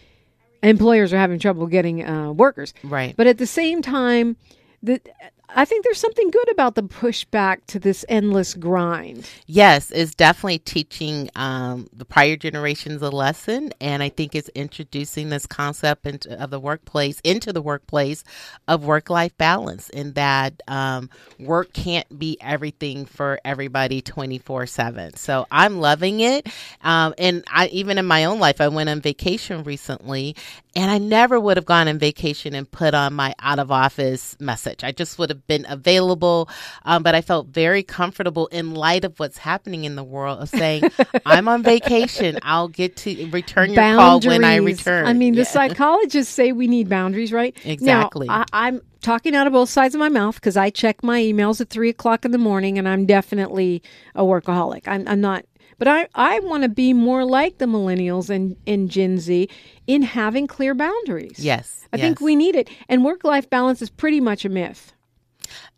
employers 0.63 1.13
are 1.13 1.19
having 1.19 1.39
trouble 1.39 1.67
getting 1.67 2.03
uh, 2.03 2.33
workers 2.33 2.73
Right. 2.83 3.15
but 3.15 3.27
at 3.27 3.37
the 3.37 3.47
same 3.47 3.83
time 3.83 4.37
the 4.83 5.01
I 5.49 5.65
think 5.65 5.85
there's 5.85 6.01
something 6.01 6.31
good 6.31 6.51
about 6.51 6.75
the 6.75 6.83
pushback 6.83 7.59
to 7.69 7.79
this 7.79 8.05
endless 8.09 8.55
grind. 8.55 9.31
Yes, 9.47 9.91
it's 9.91 10.15
definitely 10.15 10.59
teaching 10.59 11.31
um, 11.37 11.89
the 11.93 12.05
prior 12.05 12.37
generations 12.37 13.01
a 13.01 13.11
lesson, 13.11 13.73
and 13.81 14.03
I 14.03 14.09
think 14.09 14.35
it's 14.35 14.51
introducing 14.51 15.29
this 15.29 15.47
concept 15.47 16.05
into, 16.05 16.43
of 16.43 16.51
the 16.51 16.61
workplace 16.61 17.21
into 17.21 17.53
the 17.53 17.63
workplace 17.63 18.25
of 18.67 18.85
work-life 18.85 19.37
balance, 19.39 19.89
in 19.91 20.13
that 20.15 20.63
um, 20.67 21.09
work 21.39 21.73
can't 21.73 22.19
be 22.19 22.37
everything 22.41 23.07
for 23.07 23.41
everybody 23.45 24.03
twenty 24.03 24.39
four 24.39 24.67
seven. 24.67 25.15
So 25.15 25.47
I'm 25.51 25.79
loving 25.79 26.21
it, 26.21 26.49
um, 26.83 27.15
and 27.19 27.45
I 27.51 27.69
even 27.69 27.99
in 27.99 28.07
my 28.07 28.25
own 28.25 28.41
life, 28.41 28.61
I 28.61 28.69
went 28.69 28.89
on 28.91 29.01
vacation 29.01 29.63
recently, 29.63 30.35
and 30.75 30.91
I 30.91 30.99
never 30.99 31.39
would 31.39 31.57
have 31.57 31.67
gone 31.67 31.89
on 31.89 31.99
vacation 31.99 32.55
and 32.55 32.71
put 32.71 32.95
on 32.95 33.15
my 33.15 33.35
out 33.39 33.61
of 33.61 33.71
office 33.71 34.37
message. 34.41 34.83
I 34.83 34.93
just 34.93 35.19
would 35.19 35.31
have 35.31 35.36
been 35.47 35.67
available, 35.69 36.49
um, 36.85 37.03
but 37.03 37.15
I 37.15 37.21
felt 37.21 37.49
very 37.49 37.83
comfortable 37.83 38.47
in 38.49 38.75
light 38.75 39.05
of 39.05 39.19
what's 39.19 39.39
happening 39.39 39.85
in 39.85 39.97
the 39.97 40.05
world 40.05 40.41
of 40.41 40.49
saying, 40.49 40.91
I'm 41.27 41.49
on 41.49 41.63
vacation. 41.63 42.39
I'll 42.43 42.69
get 42.69 42.97
to 42.99 43.31
return 43.31 43.73
your 43.73 43.83
call 43.83 44.21
when 44.21 44.45
I 44.45 44.57
return. 44.57 45.07
I 45.07 45.13
mean, 45.13 45.35
the 45.35 45.45
psychologists 45.45 46.33
say 46.33 46.53
we 46.53 46.67
need 46.67 46.89
boundaries, 46.89 47.33
right? 47.33 47.57
Exactly. 47.65 48.27
Now, 48.27 48.45
I, 48.53 48.69
I'm 48.69 48.81
talking 49.01 49.37
out 49.37 49.47
of 49.47 49.53
both 49.53 49.69
sides 49.69 49.95
of 49.95 49.99
my 50.01 50.09
mouth 50.09 50.35
because 50.35 50.57
I 50.57 50.71
check 50.71 51.03
my 51.03 51.21
emails 51.21 51.61
at 51.61 51.71
three 51.71 51.89
o'clock 51.89 52.25
in 52.25 52.33
the 52.33 52.39
morning, 52.39 52.79
and 52.79 52.89
I'm 52.89 53.07
definitely 53.07 53.83
a 54.15 54.23
workaholic. 54.23 54.83
I'm, 54.87 55.07
I'm 55.07 55.21
not. 55.21 55.45
But 55.79 55.89
I, 55.89 56.09
I 56.15 56.41
want 56.41 56.63
to 56.63 56.69
be 56.69 56.93
more 56.93 57.25
like 57.25 57.59
the 57.59 57.67
millennials 57.67 58.31
and, 58.31 58.57
and 58.67 58.91
Gen 58.91 59.19
Z 59.19 59.49
in 59.87 60.03
having 60.03 60.47
clear 60.47 60.75
boundaries. 60.75 61.39
Yes. 61.39 61.87
I 61.93 61.99
think 61.99 62.21
we 62.21 62.35
need 62.35 62.57
it. 62.57 62.69
And 62.89 63.05
work 63.05 63.25
life 63.25 63.49
balance 63.49 63.83
is 63.83 63.91
pretty 63.91 64.21
much 64.21 64.45
a 64.45 64.49
myth. 64.49 64.93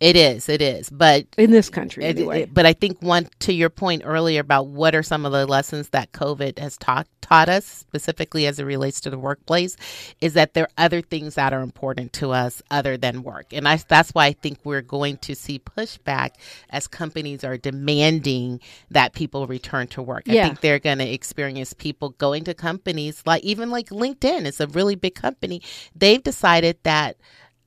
It 0.01 0.17
is, 0.17 0.49
it 0.49 0.63
is, 0.63 0.91
but 0.91 1.27
in 1.37 1.51
this 1.51 1.69
country 1.71 2.05
it- 2.05 2.17
anyway. 2.17 2.43
it- 2.43 2.55
but 2.55 2.67
I 2.67 2.73
think 2.73 3.01
one 3.03 3.29
to 3.41 3.53
your 3.53 3.71
point 3.71 4.03
earlier 4.05 4.41
about 4.41 4.69
what 4.69 4.95
are 4.95 5.03
some 5.03 5.27
of 5.27 5.33
the 5.33 5.47
lessons 5.47 5.91
that 5.91 6.13
COVID 6.13 6.59
has 6.59 6.77
taught 6.77 7.07
taught 7.21 7.49
us 7.51 7.67
specifically 7.67 8.47
as 8.47 8.59
it 8.59 8.65
relates 8.65 9.03
to 9.03 9.11
the 9.11 9.19
workplace 9.19 9.77
is 10.23 10.33
that 10.33 10.55
there 10.55 10.65
are 10.65 10.71
other 10.85 11.03
things 11.03 11.35
that 11.35 11.53
are 11.53 11.61
important 11.61 12.11
to 12.15 12.31
us 12.31 12.63
other 12.71 12.97
than 12.97 13.23
work, 13.23 13.47
and 13.53 13.69
I, 13.69 13.77
that's 13.89 14.11
why 14.13 14.27
I 14.27 14.33
think 14.33 14.59
we're 14.65 14.81
going 14.81 15.19
to 15.19 15.35
see 15.35 15.59
pushback 15.59 16.31
as 16.71 16.87
companies 16.89 17.45
are 17.45 17.59
demanding 17.59 18.61
that 18.91 19.13
people 19.13 19.47
return 19.47 19.89
to 19.89 20.01
work. 20.03 20.25
I 20.29 20.33
think 20.49 20.61
they're 20.61 20.79
going 20.79 20.99
to 20.99 21.09
experience 21.13 21.73
people 21.75 22.11
going 22.11 22.45
to 22.45 22.55
companies 22.55 23.23
like 23.27 23.43
even 23.43 23.71
like 23.71 23.89
LinkedIn. 23.91 24.47
It's 24.47 24.61
a 24.61 24.67
really 24.69 24.95
big 24.95 25.15
company. 25.15 25.61
They've 25.95 26.23
decided 26.23 26.79
that 26.85 27.17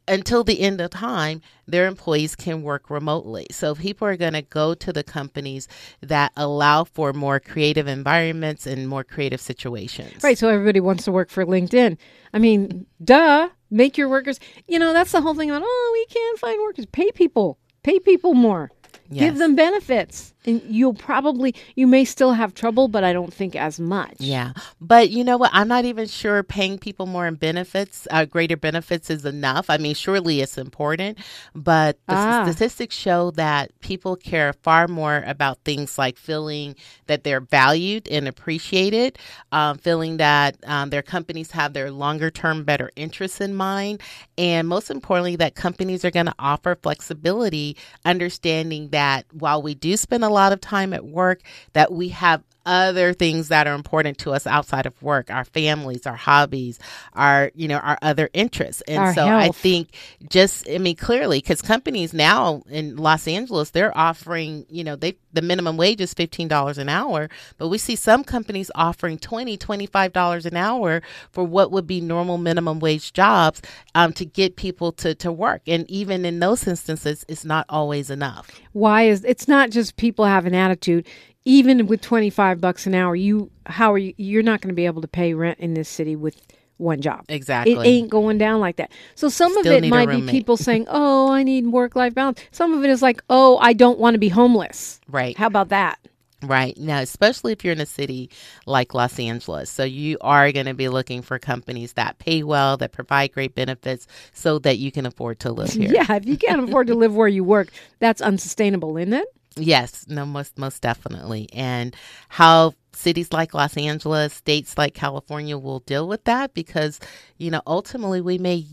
until 0.07 0.43
the 0.43 0.59
end 0.59 0.81
of 0.81 0.89
time, 0.91 1.41
their 1.67 1.87
employees 1.87 2.35
can 2.35 2.63
work 2.63 2.89
remotely. 2.89 3.47
So 3.51 3.75
people 3.75 4.07
are 4.07 4.17
going 4.17 4.33
to 4.33 4.41
go 4.41 4.73
to 4.73 4.91
the 4.93 5.03
companies 5.03 5.67
that 6.01 6.31
allow 6.35 6.83
for 6.83 7.13
more 7.13 7.39
creative 7.39 7.87
environments 7.87 8.65
and 8.65 8.87
more 8.87 9.03
creative 9.03 9.41
situations. 9.41 10.23
Right. 10.23 10.37
So 10.37 10.49
everybody 10.49 10.79
wants 10.79 11.05
to 11.05 11.11
work 11.11 11.29
for 11.29 11.45
LinkedIn. 11.45 11.97
I 12.33 12.39
mean, 12.39 12.85
duh. 13.03 13.49
Make 13.73 13.97
your 13.97 14.09
workers. 14.09 14.37
You 14.67 14.79
know, 14.79 14.91
that's 14.91 15.13
the 15.13 15.21
whole 15.21 15.33
thing 15.33 15.49
about. 15.49 15.63
Oh, 15.63 15.91
we 15.93 16.05
can't 16.13 16.39
find 16.39 16.59
workers. 16.61 16.85
Pay 16.87 17.11
people. 17.11 17.57
Pay 17.83 17.99
people 17.99 18.33
more. 18.33 18.69
Give 19.13 19.37
them 19.37 19.55
benefits, 19.55 20.33
and 20.45 20.61
you'll 20.67 20.93
probably 20.93 21.53
you 21.75 21.87
may 21.87 22.05
still 22.05 22.33
have 22.33 22.53
trouble, 22.53 22.87
but 22.87 23.03
I 23.03 23.13
don't 23.13 23.33
think 23.33 23.55
as 23.55 23.79
much. 23.79 24.15
Yeah. 24.19 24.53
But 24.79 25.09
you 25.09 25.23
know 25.23 25.37
what? 25.37 25.51
I'm 25.53 25.67
not 25.67 25.85
even 25.85 26.07
sure 26.07 26.43
paying 26.43 26.77
people 26.77 27.05
more 27.05 27.27
in 27.27 27.35
benefits, 27.35 28.07
uh, 28.11 28.25
greater 28.25 28.57
benefits 28.57 29.09
is 29.09 29.25
enough. 29.25 29.69
I 29.69 29.77
mean, 29.77 29.93
surely 29.95 30.41
it's 30.41 30.57
important, 30.57 31.17
but 31.55 31.97
the 32.07 32.15
Ah. 32.15 32.43
statistics 32.45 32.95
show 32.95 33.31
that 33.31 33.71
people 33.81 34.15
care 34.15 34.53
far 34.63 34.87
more 34.87 35.23
about 35.27 35.59
things 35.65 35.97
like 35.97 36.17
feeling 36.17 36.75
that 37.07 37.23
they're 37.23 37.41
valued 37.41 38.07
and 38.09 38.27
appreciated, 38.27 39.17
um, 39.51 39.77
feeling 39.77 40.17
that 40.17 40.57
um, 40.65 40.89
their 40.89 41.01
companies 41.01 41.51
have 41.51 41.73
their 41.73 41.91
longer 41.91 42.29
term 42.31 42.63
better 42.63 42.89
interests 42.95 43.41
in 43.41 43.53
mind, 43.55 44.01
and 44.37 44.67
most 44.67 44.89
importantly, 44.89 45.35
that 45.35 45.55
companies 45.55 46.03
are 46.05 46.11
going 46.11 46.25
to 46.25 46.35
offer 46.39 46.75
flexibility, 46.81 47.75
understanding 48.05 48.89
that 48.89 49.25
while 49.31 49.61
we 49.61 49.73
do 49.75 49.95
spend 49.97 50.23
a 50.23 50.29
lot 50.31 50.51
of 50.53 50.61
time 50.61 50.93
at 50.93 51.05
work, 51.05 51.41
that 51.73 51.91
we 51.91 52.09
have 52.09 52.43
other 52.65 53.13
things 53.13 53.47
that 53.47 53.67
are 53.67 53.73
important 53.73 54.17
to 54.19 54.31
us 54.31 54.45
outside 54.45 54.85
of 54.85 55.01
work 55.01 55.29
our 55.29 55.45
families 55.45 56.05
our 56.05 56.15
hobbies 56.15 56.79
our 57.13 57.51
you 57.55 57.67
know 57.67 57.77
our 57.77 57.97
other 58.01 58.29
interests. 58.33 58.81
And 58.87 58.99
Our 58.99 59.13
so 59.13 59.27
i 59.27 59.49
think 59.49 59.89
just 60.29 60.69
i 60.69 60.77
mean 60.77 60.95
clearly 60.95 61.39
because 61.39 61.61
companies 61.61 62.13
now 62.13 62.63
in 62.69 62.97
los 62.97 63.27
angeles 63.27 63.71
they're 63.71 63.95
offering 63.97 64.65
you 64.69 64.83
know 64.83 64.95
they 64.95 65.17
the 65.33 65.41
minimum 65.41 65.77
wage 65.77 66.01
is 66.01 66.13
$15 66.13 66.77
an 66.77 66.89
hour 66.89 67.29
but 67.57 67.69
we 67.69 67.77
see 67.77 67.95
some 67.95 68.23
companies 68.23 68.69
offering 68.75 69.17
20 69.17 69.57
$25 69.57 70.45
an 70.45 70.57
hour 70.57 71.01
for 71.31 71.43
what 71.43 71.71
would 71.71 71.87
be 71.87 72.01
normal 72.01 72.37
minimum 72.37 72.79
wage 72.79 73.13
jobs 73.13 73.61
um, 73.95 74.13
to 74.13 74.25
get 74.25 74.55
people 74.55 74.91
to, 74.91 75.15
to 75.15 75.31
work. 75.31 75.61
And 75.67 75.89
even 75.89 76.25
in 76.25 76.39
those 76.39 76.67
instances 76.67 77.25
it's 77.27 77.45
not 77.45 77.65
always 77.69 78.09
enough. 78.09 78.49
Why 78.73 79.03
is 79.03 79.23
it's 79.23 79.47
not 79.47 79.69
just 79.69 79.97
people 79.97 80.25
have 80.25 80.45
an 80.45 80.55
attitude. 80.55 81.07
Even 81.45 81.87
with 81.87 82.01
twenty 82.01 82.29
five 82.29 82.61
bucks 82.61 82.85
an 82.85 82.93
hour, 82.93 83.15
you 83.15 83.49
how 83.65 83.93
are 83.93 83.97
you? 83.97 84.13
You're 84.17 84.43
not 84.43 84.61
going 84.61 84.69
to 84.69 84.75
be 84.75 84.85
able 84.85 85.01
to 85.01 85.07
pay 85.07 85.33
rent 85.33 85.59
in 85.59 85.73
this 85.73 85.89
city 85.89 86.15
with 86.15 86.39
one 86.77 87.01
job. 87.01 87.25
Exactly. 87.29 87.73
It 87.73 87.85
ain't 87.85 88.09
going 88.09 88.37
down 88.37 88.59
like 88.59 88.75
that. 88.77 88.91
So 89.15 89.29
some 89.29 89.51
Still 89.51 89.77
of 89.77 89.83
it 89.83 89.87
might 89.87 90.09
be 90.09 90.21
people 90.29 90.57
saying, 90.67 90.85
"Oh, 90.89 91.31
I 91.31 91.43
need 91.43 91.67
work 91.67 91.95
life 91.95 92.13
balance." 92.13 92.41
Some 92.51 92.73
of 92.73 92.83
it 92.83 92.89
is 92.89 93.01
like, 93.01 93.23
"Oh, 93.29 93.57
I 93.59 93.73
don't 93.73 93.99
want 93.99 94.15
to 94.15 94.19
be 94.19 94.29
homeless." 94.29 94.99
right 95.07 95.37
How 95.37 95.47
about 95.47 95.69
that? 95.69 95.99
Right. 96.43 96.75
Now, 96.77 96.99
especially 97.01 97.51
if 97.51 97.63
you're 97.63 97.73
in 97.73 97.81
a 97.81 97.85
city 97.85 98.31
like 98.65 98.93
Los 98.93 99.19
Angeles. 99.19 99.69
So 99.69 99.83
you 99.83 100.17
are 100.21 100.51
going 100.51 100.65
to 100.65 100.73
be 100.73 100.89
looking 100.89 101.21
for 101.21 101.37
companies 101.37 101.93
that 101.93 102.17
pay 102.17 102.41
well, 102.41 102.77
that 102.77 102.91
provide 102.91 103.31
great 103.31 103.53
benefits 103.53 104.07
so 104.33 104.57
that 104.59 104.79
you 104.79 104.91
can 104.91 105.05
afford 105.05 105.39
to 105.41 105.51
live 105.51 105.71
here. 105.71 105.91
Yeah, 105.93 106.15
if 106.15 106.25
you 106.25 106.37
can't 106.37 106.63
afford 106.63 106.87
to 106.87 106.95
live 106.95 107.15
where 107.15 107.27
you 107.27 107.43
work, 107.43 107.69
that's 107.99 108.21
unsustainable, 108.21 108.97
isn't 108.97 109.13
it? 109.13 109.27
Yes, 109.57 110.05
no, 110.07 110.25
most 110.25 110.57
most 110.57 110.81
definitely. 110.81 111.49
And 111.51 111.93
how 112.29 112.73
cities 112.93 113.33
like 113.33 113.53
Los 113.53 113.75
Angeles, 113.75 114.33
states 114.33 114.77
like 114.77 114.93
California 114.93 115.57
will 115.57 115.79
deal 115.81 116.07
with 116.07 116.23
that 116.23 116.53
because 116.53 116.99
you 117.37 117.51
know 117.51 117.61
ultimately 117.67 118.21
we 118.21 118.37
may 118.37 118.63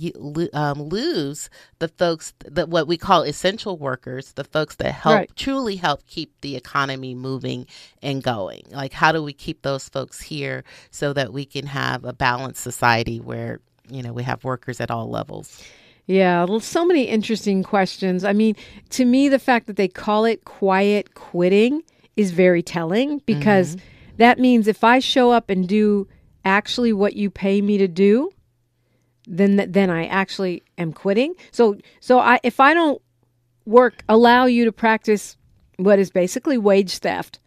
um, 0.52 0.82
lose 0.82 1.50
the 1.80 1.88
folks 1.88 2.32
that 2.44 2.68
what 2.68 2.86
we 2.86 2.96
call 2.96 3.22
essential 3.22 3.76
workers, 3.76 4.32
the 4.34 4.44
folks 4.44 4.76
that 4.76 4.92
help 4.92 5.14
Right. 5.16 5.30
truly 5.36 5.76
help 5.76 6.06
keep 6.06 6.32
the 6.42 6.54
economy 6.54 7.12
moving 7.14 7.66
and 8.00 8.22
going. 8.22 8.62
Like 8.70 8.92
how 8.92 9.10
do 9.10 9.20
we 9.20 9.32
keep 9.32 9.62
those 9.62 9.88
folks 9.88 10.20
here 10.20 10.62
so 10.92 11.12
that 11.12 11.32
we 11.32 11.44
can 11.44 11.66
have 11.66 12.04
a 12.04 12.12
balanced 12.12 12.62
society 12.62 13.18
where 13.18 13.60
you 13.90 14.02
know 14.02 14.12
we 14.12 14.22
have 14.22 14.44
workers 14.44 14.80
at 14.80 14.92
all 14.92 15.10
levels. 15.10 15.60
Yeah, 16.08 16.46
so 16.60 16.86
many 16.86 17.02
interesting 17.04 17.62
questions. 17.62 18.24
I 18.24 18.32
mean, 18.32 18.56
to 18.90 19.04
me, 19.04 19.28
the 19.28 19.38
fact 19.38 19.66
that 19.66 19.76
they 19.76 19.88
call 19.88 20.24
it 20.24 20.46
quiet 20.46 21.14
quitting 21.14 21.82
is 22.16 22.30
very 22.30 22.62
telling 22.62 23.18
because 23.26 23.76
mm-hmm. 23.76 23.86
that 24.16 24.38
means 24.38 24.66
if 24.66 24.82
I 24.82 25.00
show 25.00 25.30
up 25.30 25.50
and 25.50 25.68
do 25.68 26.08
actually 26.46 26.94
what 26.94 27.14
you 27.14 27.28
pay 27.28 27.60
me 27.60 27.76
to 27.76 27.86
do, 27.86 28.30
then 29.26 29.70
then 29.70 29.90
I 29.90 30.06
actually 30.06 30.62
am 30.78 30.94
quitting. 30.94 31.34
So 31.50 31.76
so 32.00 32.18
I 32.18 32.40
if 32.42 32.58
I 32.58 32.72
don't 32.72 33.02
work, 33.66 34.02
allow 34.08 34.46
you 34.46 34.64
to 34.64 34.72
practice 34.72 35.36
what 35.76 35.98
is 35.98 36.10
basically 36.10 36.56
wage 36.56 36.98
theft 36.98 37.38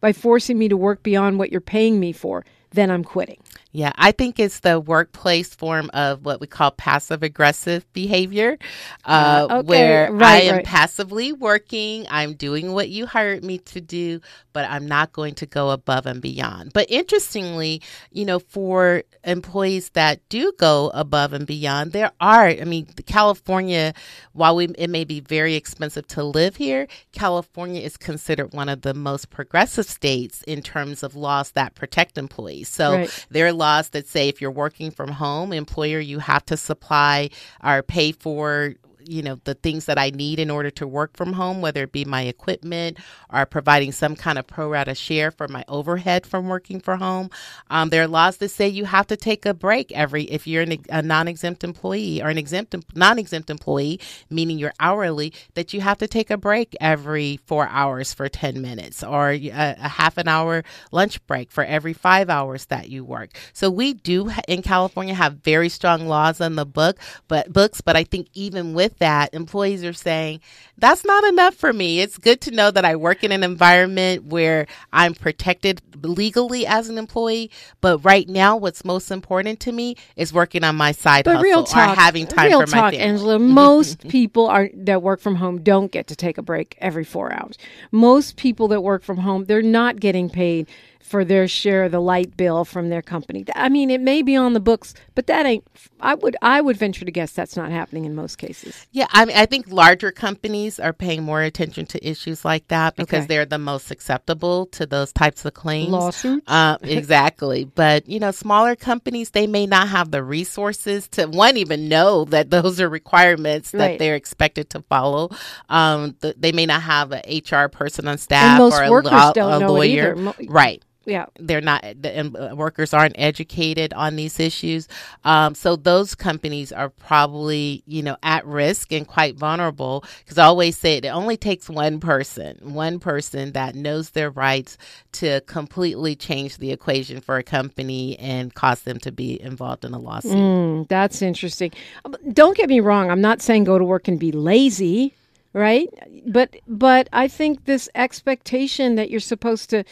by 0.00 0.12
forcing 0.12 0.58
me 0.58 0.68
to 0.68 0.76
work 0.76 1.04
beyond 1.04 1.38
what 1.38 1.52
you're 1.52 1.60
paying 1.60 2.00
me 2.00 2.10
for, 2.10 2.44
then 2.72 2.90
I'm 2.90 3.04
quitting. 3.04 3.38
Yeah, 3.70 3.92
I 3.96 4.12
think 4.12 4.38
it's 4.40 4.60
the 4.60 4.80
workplace 4.80 5.54
form 5.54 5.90
of 5.92 6.24
what 6.24 6.40
we 6.40 6.46
call 6.46 6.70
passive 6.70 7.22
aggressive 7.22 7.90
behavior, 7.92 8.58
uh, 9.04 9.46
Uh, 9.50 9.56
okay, 9.58 9.66
where 9.66 10.06
I 10.22 10.40
am 10.42 10.54
right. 10.56 10.64
passively 10.64 11.32
working. 11.32 12.06
I'm 12.08 12.34
doing 12.34 12.72
what 12.72 12.88
you 12.88 13.06
hired 13.06 13.44
me 13.44 13.58
to 13.58 13.80
do, 13.80 14.20
but 14.54 14.68
I'm 14.70 14.86
not 14.86 15.12
going 15.12 15.34
to 15.36 15.46
go 15.46 15.70
above 15.70 16.06
and 16.06 16.22
beyond. 16.22 16.72
But 16.72 16.90
interestingly, 16.90 17.82
you 18.10 18.24
know, 18.24 18.38
for 18.38 19.02
employees 19.24 19.90
that 19.90 20.26
do 20.30 20.52
go 20.58 20.90
above 20.94 21.34
and 21.34 21.46
beyond, 21.46 21.92
there 21.92 22.12
are, 22.20 22.46
I 22.46 22.64
mean, 22.64 22.86
California, 23.06 23.92
while 24.32 24.56
we, 24.56 24.68
it 24.78 24.88
may 24.88 25.04
be 25.04 25.20
very 25.20 25.54
expensive 25.54 26.06
to 26.08 26.24
live 26.24 26.56
here, 26.56 26.88
California 27.12 27.82
is 27.82 27.96
considered 27.98 28.52
one 28.54 28.68
of 28.70 28.80
the 28.80 28.94
most 28.94 29.28
progressive 29.30 29.86
states 29.86 30.42
in 30.46 30.62
terms 30.62 31.02
of 31.02 31.14
laws 31.14 31.50
that 31.52 31.74
protect 31.74 32.16
employees. 32.16 32.68
So 32.68 32.92
Right. 32.92 33.26
There 33.38 33.46
are 33.46 33.52
laws 33.52 33.90
that 33.90 34.08
say 34.08 34.28
if 34.28 34.40
you're 34.40 34.50
working 34.50 34.90
from 34.90 35.12
home, 35.12 35.52
employer, 35.52 36.00
you 36.00 36.18
have 36.18 36.44
to 36.46 36.56
supply 36.56 37.30
or 37.62 37.84
pay 37.84 38.10
for 38.10 38.74
you 39.08 39.22
know 39.22 39.38
the 39.44 39.54
things 39.54 39.86
that 39.86 39.98
I 39.98 40.10
need 40.10 40.38
in 40.38 40.50
order 40.50 40.70
to 40.72 40.86
work 40.86 41.16
from 41.16 41.32
home, 41.32 41.60
whether 41.60 41.84
it 41.84 41.92
be 41.92 42.04
my 42.04 42.22
equipment 42.22 42.98
or 43.32 43.46
providing 43.46 43.92
some 43.92 44.14
kind 44.16 44.38
of 44.38 44.46
pro 44.46 44.68
rata 44.68 44.94
share 44.94 45.30
for 45.30 45.48
my 45.48 45.64
overhead 45.68 46.26
from 46.26 46.48
working 46.48 46.80
from 46.80 47.00
home. 47.00 47.30
Um, 47.70 47.90
there 47.90 48.02
are 48.02 48.08
laws 48.08 48.36
that 48.38 48.50
say 48.50 48.68
you 48.68 48.84
have 48.84 49.06
to 49.08 49.16
take 49.16 49.46
a 49.46 49.54
break 49.54 49.92
every 49.92 50.24
if 50.24 50.46
you're 50.46 50.62
an, 50.62 50.78
a 50.90 51.02
non-exempt 51.02 51.64
employee 51.64 52.22
or 52.22 52.28
an 52.28 52.38
exempt 52.38 52.76
non-exempt 52.94 53.50
employee, 53.50 54.00
meaning 54.30 54.58
you're 54.58 54.74
hourly, 54.80 55.32
that 55.54 55.72
you 55.72 55.80
have 55.80 55.98
to 55.98 56.06
take 56.06 56.30
a 56.30 56.36
break 56.36 56.76
every 56.80 57.38
four 57.46 57.68
hours 57.68 58.12
for 58.12 58.28
ten 58.28 58.60
minutes 58.60 59.02
or 59.02 59.30
a, 59.30 59.48
a 59.48 59.88
half 59.88 60.18
an 60.18 60.28
hour 60.28 60.62
lunch 60.92 61.24
break 61.26 61.50
for 61.50 61.64
every 61.64 61.92
five 61.92 62.28
hours 62.28 62.66
that 62.66 62.88
you 62.88 63.04
work. 63.04 63.30
So 63.52 63.70
we 63.70 63.94
do 63.94 64.30
in 64.46 64.62
California 64.62 65.14
have 65.14 65.34
very 65.44 65.68
strong 65.68 66.06
laws 66.06 66.40
on 66.40 66.56
the 66.56 66.66
book, 66.66 66.98
but 67.28 67.52
books. 67.52 67.80
But 67.80 67.96
I 67.96 68.04
think 68.04 68.28
even 68.34 68.74
with 68.74 68.97
that, 68.98 69.34
employees 69.34 69.84
are 69.84 69.92
saying 69.92 70.40
that's 70.78 71.04
not 71.04 71.24
enough 71.24 71.54
for 71.54 71.72
me. 71.72 72.00
It's 72.00 72.18
good 72.18 72.40
to 72.42 72.50
know 72.52 72.70
that 72.70 72.84
I 72.84 72.96
work 72.96 73.24
in 73.24 73.32
an 73.32 73.42
environment 73.42 74.24
where 74.24 74.66
I'm 74.92 75.14
protected 75.14 75.82
legally 76.04 76.66
as 76.66 76.88
an 76.88 76.98
employee. 76.98 77.50
But 77.80 77.98
right 77.98 78.28
now, 78.28 78.56
what's 78.56 78.84
most 78.84 79.10
important 79.10 79.60
to 79.60 79.72
me 79.72 79.96
is 80.16 80.32
working 80.32 80.62
on 80.62 80.76
my 80.76 80.92
side 80.92 81.24
But 81.24 81.36
hustle 81.36 81.44
real 81.44 81.64
talk, 81.64 81.96
or 81.96 82.00
having 82.00 82.26
time 82.26 82.48
real 82.48 82.60
for 82.60 82.70
my 82.70 82.80
talk, 82.80 82.92
family. 82.92 82.98
Angela. 82.98 83.38
Most 83.58 84.08
people 84.08 84.46
are 84.46 84.70
that 84.74 85.02
work 85.02 85.20
from 85.20 85.36
home 85.36 85.62
don't 85.62 85.90
get 85.90 86.06
to 86.08 86.16
take 86.16 86.38
a 86.38 86.42
break 86.42 86.76
every 86.80 87.04
four 87.04 87.32
hours. 87.32 87.58
Most 87.90 88.36
people 88.36 88.68
that 88.68 88.82
work 88.82 89.02
from 89.02 89.18
home, 89.18 89.46
they're 89.46 89.62
not 89.62 89.98
getting 89.98 90.30
paid 90.30 90.68
for 91.00 91.24
their 91.24 91.48
share 91.48 91.84
of 91.84 91.92
the 91.92 92.00
light 92.00 92.36
bill 92.36 92.64
from 92.66 92.90
their 92.90 93.00
company. 93.02 93.44
I 93.54 93.68
mean, 93.70 93.90
it 93.90 94.00
may 94.00 94.20
be 94.22 94.36
on 94.36 94.52
the 94.52 94.60
books, 94.60 94.92
but 95.14 95.26
that 95.28 95.46
ain't. 95.46 95.64
I 96.00 96.14
would 96.14 96.36
I 96.42 96.60
would 96.60 96.76
venture 96.76 97.04
to 97.04 97.10
guess 97.10 97.32
that's 97.32 97.56
not 97.56 97.70
happening 97.70 98.04
in 98.04 98.14
most 98.14 98.36
cases. 98.36 98.86
Yeah, 98.92 99.06
I 99.10 99.24
mean, 99.24 99.36
I 99.36 99.46
think 99.46 99.66
larger 99.70 100.12
companies 100.12 100.78
are 100.78 100.92
paying 100.92 101.22
more 101.22 101.40
attention 101.42 101.86
to 101.86 102.06
issues 102.08 102.44
like 102.44 102.68
that 102.68 102.96
because 102.96 103.20
Okay. 103.20 103.26
they're 103.26 103.46
the 103.46 103.58
most 103.58 103.86
susceptible 103.86 104.66
to 104.66 104.84
those 104.86 105.12
types 105.12 105.44
of 105.44 105.54
claims. 105.54 105.90
Lawsuits? 105.90 106.44
Uh, 106.46 106.76
exactly. 106.82 107.64
but, 107.64 108.08
you 108.08 108.20
know, 108.20 108.30
smaller 108.30 108.76
companies, 108.76 109.30
they 109.30 109.46
may 109.46 109.66
not 109.66 109.88
have 109.88 110.10
the 110.10 110.22
resources 110.22 111.08
to, 111.08 111.26
one, 111.26 111.56
even 111.56 111.88
know 111.88 112.24
that 112.26 112.50
those 112.50 112.80
are 112.80 112.88
requirements 112.88 113.70
that 113.70 113.78
Right. 113.78 113.98
they're 113.98 114.14
expected 114.16 114.68
to 114.70 114.82
follow. 114.82 115.30
Um, 115.68 116.14
th- 116.20 116.34
they 116.38 116.52
may 116.52 116.66
not 116.66 116.82
have 116.82 117.12
an 117.12 117.22
HR 117.28 117.68
person 117.68 118.06
on 118.08 118.18
staff 118.18 118.58
most 118.58 118.78
or 118.80 119.00
a, 119.00 119.02
law- 119.02 119.32
don't 119.32 119.62
a 119.62 119.68
lawyer. 119.72 120.14
either. 120.16 120.34
Right 120.48 120.82
Yeah. 121.08 121.26
they're 121.38 121.60
not 121.60 121.82
the 121.82 122.20
uh, 122.20 122.54
workers 122.54 122.94
aren't 122.94 123.16
educated 123.18 123.92
on 123.94 124.16
these 124.16 124.38
issues 124.38 124.86
um, 125.24 125.54
so 125.54 125.74
those 125.74 126.14
companies 126.14 126.70
are 126.70 126.90
probably 126.90 127.82
you 127.86 128.02
know 128.02 128.16
at 128.22 128.46
risk 128.46 128.92
and 128.92 129.06
quite 129.06 129.36
vulnerable 129.36 130.04
because 130.24 130.38
i 130.38 130.44
always 130.44 130.78
say 130.78 130.98
it 130.98 131.06
only 131.06 131.36
takes 131.36 131.68
one 131.68 131.98
person 131.98 132.58
one 132.62 133.00
person 133.00 133.52
that 133.52 133.74
knows 133.74 134.10
their 134.10 134.30
rights 134.30 134.78
to 135.12 135.40
completely 135.42 136.14
change 136.14 136.58
the 136.58 136.70
equation 136.70 137.20
for 137.20 137.36
a 137.38 137.42
company 137.42 138.18
and 138.18 138.54
cause 138.54 138.82
them 138.82 138.98
to 138.98 139.10
be 139.10 139.40
involved 139.40 139.84
in 139.84 139.92
a 139.94 139.98
lawsuit 139.98 140.28
Mm, 140.38 140.86
that's 140.88 141.22
interesting. 141.22 141.72
Um, 142.04 142.14
Don't 142.32 142.56
get 142.56 142.68
me 142.68 142.80
wrong. 142.80 143.10
I'm 143.10 143.20
not 143.20 143.40
saying 143.42 143.64
go 143.64 143.78
to 143.78 143.84
work 143.84 144.08
and 144.08 144.18
be 144.20 144.30
lazy, 144.32 145.14
right? 145.52 145.88
But 146.26 146.56
but 146.66 147.08
I 147.12 147.28
think 147.28 147.64
this 147.64 147.88
expectation 147.94 148.96
that 148.96 149.10
you're 149.10 149.20
supposed 149.20 149.70
to 149.70 149.84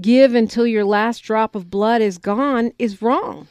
give 0.00 0.34
until 0.34 0.66
your 0.66 0.84
last 0.84 1.20
drop 1.20 1.54
of 1.54 1.70
blood 1.70 2.02
is 2.02 2.18
gone 2.18 2.72
is 2.78 3.02
wrong. 3.02 3.48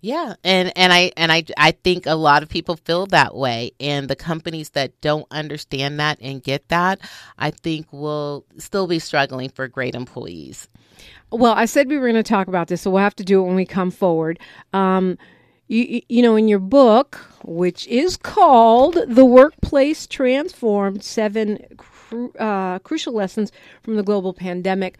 Yeah, 0.00 0.34
and 0.44 0.72
and 0.76 0.92
I 0.92 1.12
and 1.16 1.30
I 1.32 1.44
I 1.56 1.72
think 1.72 2.06
a 2.06 2.14
lot 2.14 2.42
of 2.42 2.48
people 2.48 2.76
feel 2.76 3.06
that 3.06 3.34
way, 3.34 3.72
and 3.80 4.08
the 4.08 4.16
companies 4.16 4.70
that 4.70 4.98
don't 5.00 5.26
understand 5.30 5.98
that 6.00 6.18
and 6.20 6.42
get 6.42 6.68
that, 6.68 7.00
I 7.38 7.50
think 7.50 7.92
will 7.92 8.44
still 8.58 8.86
be 8.86 8.98
struggling 8.98 9.50
for 9.50 9.68
great 9.68 9.94
employees. 9.94 10.68
Well, 11.30 11.52
I 11.52 11.64
said 11.66 11.88
we 11.88 11.98
were 11.98 12.06
going 12.10 12.22
to 12.22 12.28
talk 12.28 12.46
about 12.48 12.68
this, 12.68 12.82
so 12.82 12.90
we'll 12.90 13.02
have 13.02 13.16
to 13.16 13.24
do 13.24 13.42
it 13.42 13.46
when 13.46 13.56
we 13.56 13.66
come 13.66 13.90
forward. 13.90 14.38
Um, 14.72 15.18
you, 15.66 16.00
you- 16.08 16.22
know, 16.22 16.36
in 16.36 16.46
your 16.46 16.60
book, 16.60 17.16
which 17.44 17.86
is 17.88 18.16
called 18.16 18.96
"The 19.08 19.24
Workplace 19.24 20.06
Transformed: 20.06 21.02
Seven 21.04 21.58
Cru- 21.76 22.32
uh, 22.38 22.78
Crucial 22.80 23.12
Lessons 23.12 23.50
from 23.82 23.96
the 23.96 24.02
Global 24.04 24.32
Pandemic," 24.32 24.96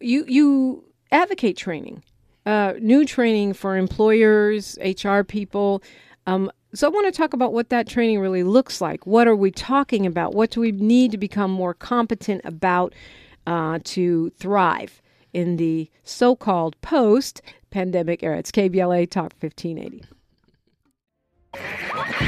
you 0.00 0.24
you 0.26 0.84
advocate 1.10 1.56
training, 1.56 2.02
uh, 2.46 2.74
new 2.80 3.04
training 3.04 3.54
for 3.54 3.76
employers, 3.76 4.78
HR 4.82 5.22
people. 5.22 5.82
Um, 6.26 6.50
so 6.74 6.86
I 6.86 6.90
want 6.90 7.06
to 7.06 7.16
talk 7.16 7.32
about 7.32 7.52
what 7.52 7.70
that 7.70 7.88
training 7.88 8.20
really 8.20 8.42
looks 8.42 8.80
like. 8.80 9.06
What 9.06 9.26
are 9.26 9.36
we 9.36 9.50
talking 9.50 10.04
about? 10.04 10.34
What 10.34 10.50
do 10.50 10.60
we 10.60 10.72
need 10.72 11.10
to 11.12 11.18
become 11.18 11.50
more 11.50 11.72
competent 11.72 12.42
about 12.44 12.94
uh, 13.46 13.78
to 13.84 14.30
thrive 14.30 15.00
in 15.32 15.56
the 15.56 15.90
so-called 16.04 16.78
post-pandemic 16.82 18.22
era? 18.22 18.38
It's 18.38 18.50
KBLA 18.50 19.10
Talk 19.10 19.32
1580. 19.40 20.04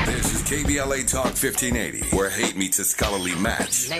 This 0.06 0.34
is 0.34 0.42
KBLA 0.42 1.10
Talk 1.10 1.26
1580, 1.26 2.16
where 2.16 2.30
hate 2.30 2.56
meets 2.56 2.78
a 2.78 2.84
scholarly 2.84 3.34
match. 3.34 3.90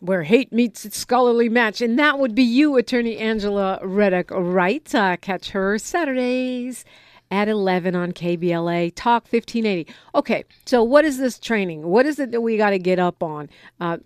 Where 0.00 0.24
hate 0.24 0.52
meets 0.52 0.84
its 0.84 0.98
scholarly 0.98 1.48
match, 1.48 1.80
and 1.80 1.98
that 1.98 2.18
would 2.18 2.34
be 2.34 2.42
you, 2.42 2.76
Attorney 2.76 3.16
Angela 3.16 3.78
Reddock 3.82 4.30
Wright. 4.30 4.94
Uh, 4.94 5.16
catch 5.16 5.50
her 5.50 5.78
Saturdays 5.78 6.84
at 7.30 7.48
11 7.48 7.96
on 7.96 8.12
KBLA 8.12 8.92
Talk 8.94 9.24
1580. 9.24 9.90
Okay, 10.14 10.44
so 10.66 10.82
what 10.82 11.04
is 11.04 11.18
this 11.18 11.38
training? 11.38 11.86
What 11.86 12.06
is 12.06 12.18
it 12.18 12.30
that 12.32 12.40
we 12.42 12.56
got 12.56 12.70
to 12.70 12.78
get 12.78 12.98
up 12.98 13.22
on? 13.22 13.48
Uh, 13.80 13.98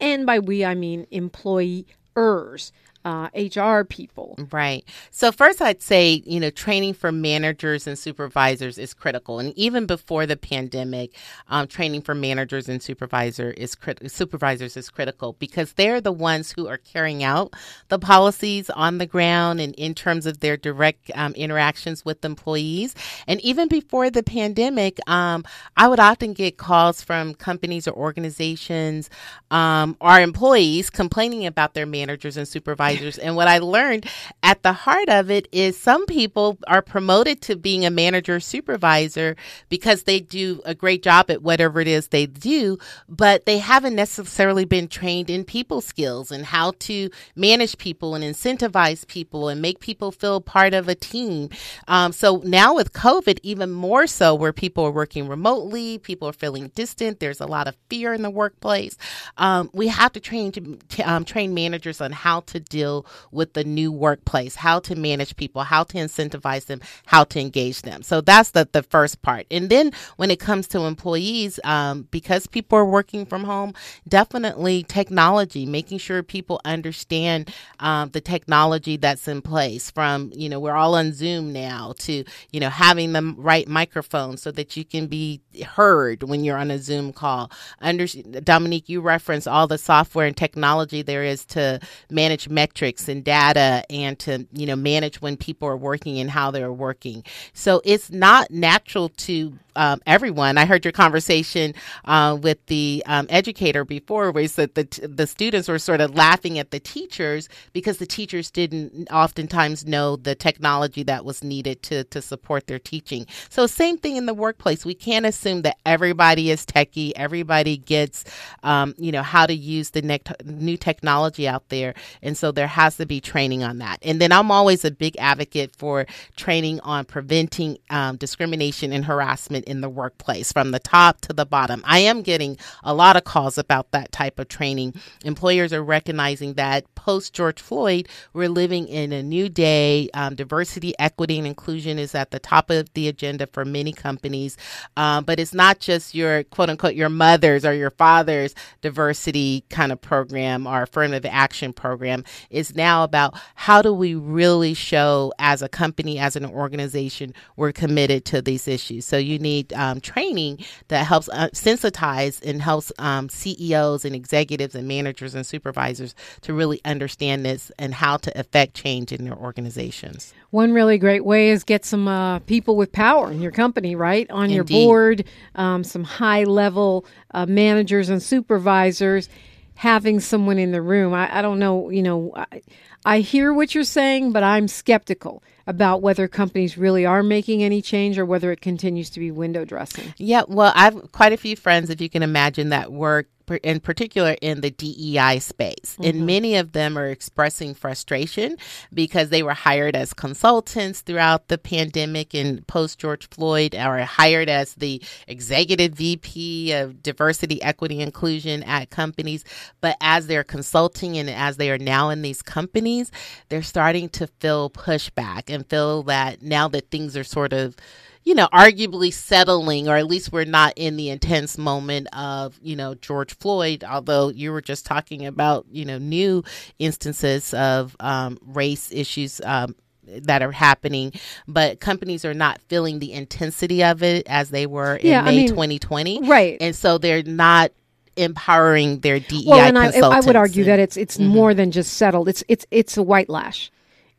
and 0.00 0.26
by 0.26 0.38
we, 0.38 0.64
I 0.64 0.74
mean 0.74 1.06
employers, 1.10 2.72
uh, 3.04 3.28
HR 3.34 3.84
people. 3.84 4.38
Right. 4.50 4.84
So 5.10 5.32
first 5.32 5.60
I'd 5.60 5.82
say, 5.82 6.22
you 6.24 6.38
know, 6.40 6.50
training 6.50 6.94
for 6.94 7.10
managers 7.10 7.86
and 7.86 7.98
supervisors 7.98 8.78
is 8.78 8.94
critical. 8.94 9.38
And 9.38 9.56
even 9.56 9.86
before 9.86 10.26
the 10.26 10.36
pandemic, 10.36 11.14
um, 11.48 11.66
training 11.66 12.02
for 12.02 12.14
managers 12.14 12.68
and 12.68 12.82
supervisor 12.82 13.50
is 13.50 13.74
crit- 13.74 14.10
supervisors 14.10 14.76
is 14.76 14.90
critical 14.90 15.34
because 15.38 15.72
they're 15.72 16.00
the 16.00 16.12
ones 16.12 16.52
who 16.52 16.68
are 16.68 16.78
carrying 16.78 17.24
out 17.24 17.54
the 17.88 17.98
policies 17.98 18.70
on 18.70 18.98
the 18.98 19.06
ground 19.06 19.60
and 19.60 19.74
in 19.74 19.94
terms 19.94 20.26
of 20.26 20.40
their 20.40 20.56
direct 20.56 21.10
um, 21.14 21.32
interactions 21.32 22.04
with 22.04 22.24
employees. 22.24 22.94
And 23.26 23.40
even 23.40 23.68
before 23.68 24.10
the 24.10 24.22
pandemic, 24.22 24.98
um, 25.08 25.44
I 25.76 25.88
would 25.88 26.00
often 26.00 26.32
get 26.32 26.56
calls 26.56 27.02
from 27.02 27.34
companies 27.34 27.88
or 27.88 27.94
organizations, 27.94 29.10
um, 29.50 29.96
or 30.00 30.20
employees 30.20 30.90
complaining 30.90 31.46
about 31.46 31.74
their 31.74 31.86
managers 31.86 32.36
and 32.36 32.46
supervisors. 32.46 32.91
And 33.18 33.36
what 33.36 33.48
I 33.48 33.58
learned 33.58 34.06
at 34.42 34.62
the 34.62 34.72
heart 34.72 35.08
of 35.08 35.30
it 35.30 35.48
is 35.52 35.78
some 35.78 36.06
people 36.06 36.58
are 36.66 36.82
promoted 36.82 37.40
to 37.42 37.56
being 37.56 37.84
a 37.84 37.90
manager 37.90 38.36
or 38.36 38.40
supervisor 38.40 39.36
because 39.68 40.04
they 40.04 40.20
do 40.20 40.60
a 40.64 40.74
great 40.74 41.02
job 41.02 41.30
at 41.30 41.42
whatever 41.42 41.80
it 41.80 41.88
is 41.88 42.08
they 42.08 42.26
do, 42.26 42.78
but 43.08 43.46
they 43.46 43.58
haven't 43.58 43.94
necessarily 43.94 44.64
been 44.64 44.88
trained 44.88 45.30
in 45.30 45.44
people 45.44 45.80
skills 45.80 46.30
and 46.30 46.46
how 46.46 46.72
to 46.80 47.10
manage 47.36 47.78
people 47.78 48.14
and 48.14 48.24
incentivize 48.24 49.06
people 49.06 49.48
and 49.48 49.62
make 49.62 49.80
people 49.80 50.12
feel 50.12 50.40
part 50.40 50.74
of 50.74 50.88
a 50.88 50.94
team. 50.94 51.48
Um, 51.88 52.12
so 52.12 52.42
now 52.44 52.74
with 52.74 52.92
COVID, 52.92 53.38
even 53.42 53.70
more 53.70 54.06
so, 54.06 54.34
where 54.34 54.52
people 54.52 54.84
are 54.84 54.90
working 54.90 55.28
remotely, 55.28 55.98
people 55.98 56.28
are 56.28 56.32
feeling 56.32 56.68
distant. 56.74 57.20
There's 57.20 57.40
a 57.40 57.46
lot 57.46 57.68
of 57.68 57.76
fear 57.88 58.12
in 58.12 58.22
the 58.22 58.30
workplace. 58.30 58.96
Um, 59.36 59.70
we 59.72 59.88
have 59.88 60.12
to 60.12 60.20
train 60.20 60.52
to, 60.52 60.78
um, 61.04 61.24
train 61.24 61.54
managers 61.54 62.00
on 62.00 62.12
how 62.12 62.40
to 62.40 62.60
deal 62.60 62.81
with 63.30 63.52
the 63.54 63.64
new 63.64 63.92
workplace, 63.92 64.56
how 64.56 64.78
to 64.80 64.94
manage 64.94 65.36
people, 65.36 65.62
how 65.62 65.84
to 65.84 65.98
incentivize 65.98 66.66
them, 66.66 66.80
how 67.06 67.24
to 67.24 67.40
engage 67.40 67.82
them. 67.82 68.02
So 68.02 68.20
that's 68.20 68.50
the 68.50 68.68
the 68.72 68.82
first 68.82 69.22
part. 69.22 69.46
And 69.50 69.70
then 69.70 69.92
when 70.16 70.30
it 70.30 70.40
comes 70.40 70.66
to 70.68 70.80
employees, 70.80 71.60
um, 71.64 72.08
because 72.10 72.46
people 72.46 72.78
are 72.78 72.84
working 72.84 73.26
from 73.26 73.44
home, 73.44 73.74
definitely 74.08 74.82
technology, 74.84 75.66
making 75.66 75.98
sure 75.98 76.22
people 76.22 76.60
understand 76.64 77.52
um, 77.80 78.10
the 78.10 78.20
technology 78.20 78.96
that's 78.96 79.28
in 79.28 79.42
place. 79.42 79.90
From 79.90 80.30
you 80.34 80.48
know 80.48 80.60
we're 80.60 80.76
all 80.76 80.94
on 80.94 81.12
Zoom 81.12 81.52
now 81.52 81.94
to 82.00 82.24
you 82.50 82.60
know 82.60 82.70
having 82.70 83.12
the 83.12 83.34
right 83.36 83.68
microphone 83.68 84.36
so 84.36 84.50
that 84.52 84.76
you 84.76 84.84
can 84.84 85.06
be 85.06 85.40
heard 85.66 86.22
when 86.22 86.44
you're 86.44 86.58
on 86.58 86.70
a 86.70 86.78
Zoom 86.78 87.12
call. 87.12 87.50
Under 87.80 88.06
Dominique, 88.06 88.88
you 88.88 89.00
reference 89.00 89.46
all 89.46 89.66
the 89.66 89.78
software 89.78 90.26
and 90.26 90.36
technology 90.36 91.02
there 91.02 91.24
is 91.24 91.44
to 91.46 91.80
manage 92.10 92.48
metrics 92.48 92.71
and 93.08 93.24
data 93.24 93.84
and 93.90 94.18
to 94.20 94.46
you 94.52 94.66
know 94.66 94.76
manage 94.76 95.20
when 95.20 95.36
people 95.36 95.68
are 95.68 95.76
working 95.76 96.18
and 96.18 96.30
how 96.30 96.50
they're 96.50 96.72
working. 96.72 97.24
So 97.52 97.80
it's 97.84 98.10
not 98.10 98.50
natural 98.50 99.10
to 99.10 99.58
um, 99.76 100.00
everyone. 100.06 100.58
I 100.58 100.66
heard 100.66 100.84
your 100.84 100.92
conversation 100.92 101.74
uh, 102.04 102.38
with 102.40 102.64
the 102.66 103.02
um, 103.06 103.26
educator 103.28 103.84
before, 103.84 104.30
where 104.30 104.42
he 104.42 104.48
said 104.48 104.74
that 104.74 104.98
the 105.02 105.26
students 105.26 105.68
were 105.68 105.78
sort 105.78 106.00
of 106.00 106.14
laughing 106.14 106.58
at 106.58 106.70
the 106.70 106.80
teachers 106.80 107.48
because 107.72 107.98
the 107.98 108.06
teachers 108.06 108.50
didn't 108.50 109.08
oftentimes 109.10 109.86
know 109.86 110.16
the 110.16 110.34
technology 110.34 111.02
that 111.04 111.24
was 111.24 111.42
needed 111.42 111.82
to 111.84 112.04
to 112.04 112.22
support 112.22 112.66
their 112.66 112.78
teaching. 112.78 113.26
So 113.48 113.66
same 113.66 113.98
thing 113.98 114.16
in 114.16 114.26
the 114.26 114.34
workplace. 114.34 114.84
We 114.84 114.94
can't 114.94 115.26
assume 115.26 115.62
that 115.62 115.78
everybody 115.86 116.50
is 116.50 116.64
techie, 116.66 117.12
everybody 117.16 117.76
gets 117.76 118.24
um, 118.62 118.94
you 118.98 119.12
know 119.12 119.22
how 119.22 119.46
to 119.46 119.54
use 119.54 119.90
the 119.90 120.02
nec- 120.02 120.44
new 120.44 120.76
technology 120.76 121.48
out 121.48 121.68
there, 121.68 121.94
and 122.22 122.36
so 122.36 122.52
there 122.52 122.66
has 122.66 122.96
to 122.96 123.06
be 123.06 123.20
training 123.20 123.62
on 123.62 123.78
that. 123.78 123.98
And 124.02 124.20
then 124.20 124.32
I'm 124.32 124.50
always 124.50 124.84
a 124.84 124.90
big 124.90 125.16
advocate 125.18 125.74
for 125.76 126.06
training 126.36 126.80
on 126.80 127.04
preventing 127.04 127.78
um, 127.90 128.16
discrimination 128.16 128.92
and 128.92 129.04
harassment 129.04 129.61
in 129.64 129.80
the 129.80 129.88
workplace 129.88 130.52
from 130.52 130.70
the 130.70 130.78
top 130.78 131.20
to 131.22 131.32
the 131.32 131.46
bottom. 131.46 131.82
I 131.86 132.00
am 132.00 132.22
getting 132.22 132.56
a 132.82 132.94
lot 132.94 133.16
of 133.16 133.24
calls 133.24 133.58
about 133.58 133.90
that 133.92 134.12
type 134.12 134.38
of 134.38 134.48
training. 134.48 134.94
Employers 135.24 135.72
are 135.72 135.82
recognizing 135.82 136.54
that 136.54 136.92
post 136.94 137.32
George 137.32 137.60
Floyd, 137.60 138.08
we're 138.32 138.48
living 138.48 138.86
in 138.88 139.12
a 139.12 139.22
new 139.22 139.48
day. 139.48 140.08
Um, 140.14 140.34
diversity, 140.34 140.94
equity, 140.98 141.38
and 141.38 141.46
inclusion 141.46 141.98
is 141.98 142.14
at 142.14 142.30
the 142.30 142.38
top 142.38 142.70
of 142.70 142.92
the 142.94 143.08
agenda 143.08 143.46
for 143.46 143.64
many 143.64 143.92
companies. 143.92 144.56
Um, 144.96 145.24
but 145.24 145.38
it's 145.38 145.54
not 145.54 145.78
just 145.78 146.14
your 146.14 146.44
quote 146.44 146.70
unquote 146.70 146.94
your 146.94 147.08
mother's 147.08 147.64
or 147.64 147.74
your 147.74 147.90
father's 147.90 148.54
diversity 148.80 149.64
kind 149.70 149.92
of 149.92 150.00
program 150.00 150.66
or 150.66 150.82
affirmative 150.82 151.30
action 151.30 151.72
program. 151.72 152.24
It's 152.50 152.74
now 152.74 153.04
about 153.04 153.34
how 153.54 153.82
do 153.82 153.92
we 153.92 154.14
really 154.14 154.74
show 154.74 155.32
as 155.38 155.62
a 155.62 155.68
company, 155.68 156.18
as 156.18 156.36
an 156.36 156.46
organization, 156.46 157.34
we're 157.56 157.72
committed 157.72 158.24
to 158.26 158.42
these 158.42 158.68
issues. 158.68 159.04
So 159.04 159.16
you 159.16 159.38
need 159.38 159.51
company 159.60 159.80
um, 159.80 160.00
training 160.00 160.58
that 160.88 161.06
helps 161.06 161.28
uh, 161.28 161.48
sensitize 161.48 162.42
and 162.42 162.62
helps 162.62 162.92
um, 162.98 163.28
CEOs 163.28 164.04
and 164.04 164.14
executives 164.14 164.74
and 164.74 164.88
managers 164.88 165.34
and 165.34 165.46
supervisors 165.46 166.14
to 166.42 166.54
really 166.54 166.80
understand 166.84 167.44
this 167.44 167.70
and 167.78 167.94
how 167.94 168.16
to 168.16 168.38
affect 168.38 168.74
change 168.74 169.12
in 169.12 169.24
their 169.24 169.36
organizations. 169.36 170.32
One 170.50 170.72
really 170.72 170.98
great 170.98 171.24
way 171.24 171.50
is 171.50 171.64
get 171.64 171.84
some 171.84 172.08
uh, 172.08 172.40
people 172.40 172.76
with 172.76 172.92
power 172.92 173.30
in 173.30 173.40
your 173.40 173.52
company, 173.52 173.94
right? 173.94 174.30
On 174.30 174.50
your 174.50 174.64
board, 174.64 175.24
um, 175.54 175.84
some 175.84 176.04
high 176.04 176.44
level 176.44 177.04
uh, 177.32 177.46
managers 177.46 178.08
and 178.08 178.22
supervisors, 178.22 179.28
having 179.74 180.20
someone 180.20 180.58
in 180.58 180.72
the 180.72 180.82
room. 180.82 181.14
I, 181.14 181.38
I 181.38 181.42
don't 181.42 181.58
know, 181.58 181.90
you 181.90 182.02
know, 182.02 182.32
I, 182.36 182.60
I 183.04 183.20
hear 183.20 183.52
what 183.52 183.74
you're 183.74 183.84
saying, 183.84 184.32
but 184.32 184.42
I'm 184.42 184.68
skeptical 184.68 185.42
about 185.66 186.02
whether 186.02 186.28
companies 186.28 186.78
really 186.78 187.06
are 187.06 187.22
making 187.22 187.62
any 187.62 187.82
change 187.82 188.18
or 188.18 188.24
whether 188.24 188.52
it 188.52 188.60
continues 188.60 189.10
to 189.10 189.20
be 189.20 189.30
window 189.30 189.64
dressing. 189.64 190.14
Yeah, 190.18 190.42
well, 190.48 190.72
I've 190.74 191.12
quite 191.12 191.32
a 191.32 191.36
few 191.36 191.56
friends, 191.56 191.90
if 191.90 192.00
you 192.00 192.08
can 192.08 192.22
imagine, 192.22 192.70
that 192.70 192.92
work 192.92 193.28
in 193.56 193.80
particular 193.80 194.36
in 194.40 194.60
the 194.60 194.70
DEI 194.70 195.38
space. 195.38 195.96
And 196.02 196.16
mm-hmm. 196.16 196.26
many 196.26 196.56
of 196.56 196.72
them 196.72 196.98
are 196.98 197.08
expressing 197.08 197.74
frustration 197.74 198.56
because 198.92 199.28
they 199.30 199.42
were 199.42 199.54
hired 199.54 199.96
as 199.96 200.12
consultants 200.12 201.00
throughout 201.00 201.48
the 201.48 201.58
pandemic 201.58 202.34
and 202.34 202.66
post 202.66 202.98
George 202.98 203.28
Floyd, 203.28 203.74
or 203.74 203.98
hired 204.00 204.48
as 204.48 204.74
the 204.74 205.02
executive 205.26 205.92
VP 205.92 206.72
of 206.72 207.02
diversity, 207.02 207.62
equity, 207.62 208.00
inclusion 208.00 208.62
at 208.64 208.90
companies. 208.90 209.44
But 209.80 209.96
as 210.00 210.26
they're 210.26 210.44
consulting 210.44 211.18
and 211.18 211.28
as 211.28 211.56
they 211.56 211.70
are 211.70 211.78
now 211.78 212.10
in 212.10 212.22
these 212.22 212.42
companies, 212.42 213.10
they're 213.48 213.62
starting 213.62 214.08
to 214.10 214.26
feel 214.26 214.70
pushback 214.70 215.52
and 215.52 215.66
feel 215.66 216.02
that 216.04 216.42
now 216.42 216.68
that 216.68 216.90
things 216.90 217.16
are 217.16 217.24
sort 217.24 217.52
of 217.52 217.76
you 218.24 218.34
know, 218.34 218.48
arguably 218.52 219.12
settling, 219.12 219.88
or 219.88 219.96
at 219.96 220.06
least 220.06 220.32
we're 220.32 220.44
not 220.44 220.72
in 220.76 220.96
the 220.96 221.08
intense 221.10 221.58
moment 221.58 222.06
of, 222.14 222.58
you 222.62 222.76
know, 222.76 222.94
George 222.94 223.36
Floyd, 223.36 223.82
although 223.84 224.28
you 224.28 224.52
were 224.52 224.60
just 224.62 224.86
talking 224.86 225.26
about, 225.26 225.66
you 225.70 225.84
know, 225.84 225.98
new 225.98 226.44
instances 226.78 227.52
of 227.54 227.96
um, 228.00 228.38
race 228.46 228.90
issues. 228.92 229.40
Um, 229.44 229.74
that 230.04 230.42
are 230.42 230.50
happening, 230.52 231.12
but 231.46 231.78
companies 231.78 232.24
are 232.24 232.34
not 232.34 232.60
feeling 232.68 232.98
the 232.98 233.12
intensity 233.12 233.84
of 233.84 234.02
it 234.02 234.26
as 234.28 234.50
they 234.50 234.66
were 234.66 234.96
in 234.96 235.06
Yeah, 235.06 235.20
I 235.22 235.26
May 235.26 235.36
mean, 235.36 235.48
2020. 235.48 236.28
right. 236.28 236.56
And 236.60 236.74
so 236.74 236.98
they're 236.98 237.22
not 237.22 237.70
empowering 238.16 238.98
their 238.98 239.20
DEI 239.20 239.44
well, 239.46 239.60
and 239.60 239.78
I, 239.78 239.90
I 240.00 240.20
would 240.20 240.36
argue 240.36 240.64
that 240.64 240.80
it's 240.80 240.96
Mm-hmm. 240.96 241.02
it's 241.02 241.18
more 241.20 241.54
than 241.54 241.70
just 241.70 241.94
settled. 241.94 242.28
It's 242.28 242.42
it's 242.48 242.66
it's 242.72 242.96
a 242.96 243.02
white 243.02 243.28
lash. 243.28 243.70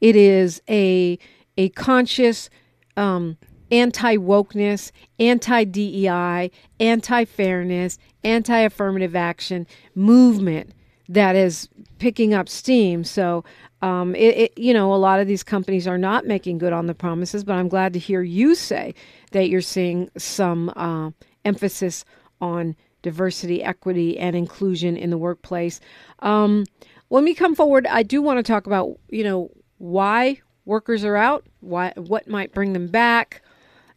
It 0.02 0.16
is 0.16 0.62
a 0.70 1.20
a 1.58 1.70
conscious 1.70 2.50
um, 2.98 3.38
anti 3.74 4.18
wokeness, 4.18 4.92
anti 5.20 5.64
DEI, 5.64 6.52
anti 6.80 7.26
fairness, 7.26 7.98
anti 8.24 8.58
affirmative 8.60 9.16
action 9.16 9.68
movement 9.96 10.72
that 11.10 11.36
is 11.36 11.68
picking 12.00 12.34
up 12.34 12.48
steam. 12.48 13.04
So. 13.04 13.44
Um, 13.82 14.16
it, 14.16 14.38
it, 14.38 14.58
you 14.58 14.74
know, 14.74 14.94
a 14.94 14.96
lot 14.96 15.20
of 15.20 15.28
these 15.28 15.44
companies 15.44 15.90
are 15.90 15.98
not 15.98 16.26
making 16.26 16.58
good 16.58 16.72
on 16.72 16.86
the 16.86 16.94
promises, 16.94 17.44
but 17.44 17.56
I'm 17.56 17.68
glad 17.68 17.92
to 17.92 18.00
hear 18.00 18.22
you 18.22 18.56
say 18.56 18.96
that 19.32 19.50
you're 19.50 19.60
seeing 19.60 20.10
some 20.18 20.70
uh, 20.78 21.12
emphasis 21.44 22.06
on 22.40 22.78
diversity, 23.02 23.62
equity, 23.62 24.18
and 24.18 24.36
inclusion 24.36 24.98
in 24.98 25.10
the 25.10 25.18
workplace. 25.18 25.80
Um, 26.20 26.64
when 27.10 27.26
we 27.26 27.36
come 27.36 27.54
forward, 27.54 27.86
I 27.86 28.02
do 28.02 28.22
want 28.22 28.40
to 28.40 28.44
talk 28.44 28.66
about, 28.66 28.98
you 29.10 29.24
know, 29.24 29.52
why 29.78 30.40
workers 30.66 31.04
are 31.04 31.16
out, 31.16 31.46
why 31.60 31.94
what 31.96 32.28
might 32.28 32.54
bring 32.54 32.74
them 32.74 32.88
back, 32.88 33.43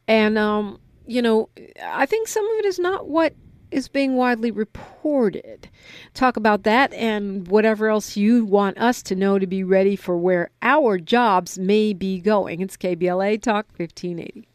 and 0.09 0.39
um, 0.39 0.81
you 1.07 1.23
know, 1.23 1.49
I 1.83 2.07
think 2.07 2.29
some 2.29 2.45
of 2.45 2.59
it 2.59 2.65
is 2.65 2.79
not 2.79 3.09
what 3.09 3.35
is 3.71 3.89
being 3.89 4.17
widely 4.17 4.51
reported. 4.51 5.69
Talk 6.15 6.37
about 6.37 6.63
that 6.65 6.93
and 6.93 7.47
whatever 7.49 7.89
else 7.89 8.17
you 8.17 8.45
want 8.45 8.79
us 8.79 9.03
to 9.05 9.15
know 9.15 9.39
to 9.39 9.47
be 9.47 9.65
ready 9.65 9.97
for 9.97 10.17
where 10.17 10.51
our 10.63 10.99
jobs 10.99 11.59
may 11.59 11.93
be 11.93 12.21
going. 12.21 12.61
It's 12.61 12.77
KBLA 12.77 13.43
Talk 13.43 13.67
1580. 13.77 14.49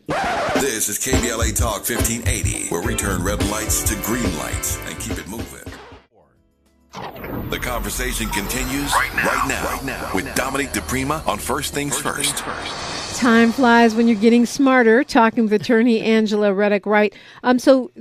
This 0.59 0.89
is 0.89 0.97
KBLA 0.99 1.55
Talk 1.55 1.87
1580, 1.89 2.69
where 2.69 2.81
we 2.81 2.95
turn 2.95 3.23
red 3.23 3.43
lights 3.49 3.83
to 3.83 3.95
green 4.03 4.37
lights 4.37 4.77
and 4.85 4.97
keep 4.99 5.17
it 5.17 5.27
moving. 5.27 5.71
The 7.49 7.59
conversation 7.59 8.27
continues 8.29 8.93
right 8.93 9.45
now, 9.47 9.63
right 9.65 9.83
now, 9.85 10.11
with 10.13 10.33
Dominique 10.35 10.71
DiPrima 10.71 11.25
on 11.27 11.37
First 11.37 11.73
Things 11.73 11.97
First. 11.97 12.43
Time 13.17 13.51
flies 13.51 13.93
when 13.93 14.07
you're 14.07 14.19
getting 14.19 14.45
smarter. 14.45 15.03
Talking 15.03 15.43
with 15.43 15.53
attorney 15.53 16.01
Angela 16.01 16.53
Reddock 16.53 16.85
Wright. 16.85 17.13
Um, 17.43 17.59
so 17.59 17.91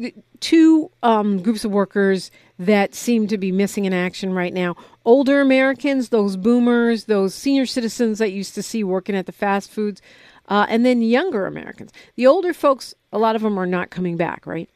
two 0.40 0.90
um, 1.02 1.42
groups 1.42 1.64
of 1.64 1.70
workers 1.70 2.30
that 2.58 2.94
seem 2.94 3.26
to 3.26 3.36
be 3.36 3.52
missing 3.52 3.84
in 3.84 3.92
action 3.92 4.32
right 4.32 4.54
now: 4.54 4.76
older 5.04 5.40
Americans, 5.40 6.08
those 6.08 6.36
boomers, 6.36 7.04
those 7.04 7.34
senior 7.34 7.66
citizens 7.66 8.18
that 8.18 8.32
used 8.32 8.54
to 8.54 8.62
see 8.62 8.82
working 8.82 9.14
at 9.14 9.26
the 9.26 9.32
fast 9.32 9.70
foods, 9.70 10.00
uh, 10.48 10.66
and 10.68 10.86
then 10.86 11.02
younger 11.02 11.46
Americans. 11.46 11.92
The 12.16 12.26
older 12.26 12.54
folks, 12.54 12.94
a 13.12 13.18
lot 13.18 13.36
of 13.36 13.42
them 13.42 13.58
are 13.58 13.66
not 13.66 13.90
coming 13.90 14.16
back, 14.16 14.46
right? 14.46 14.70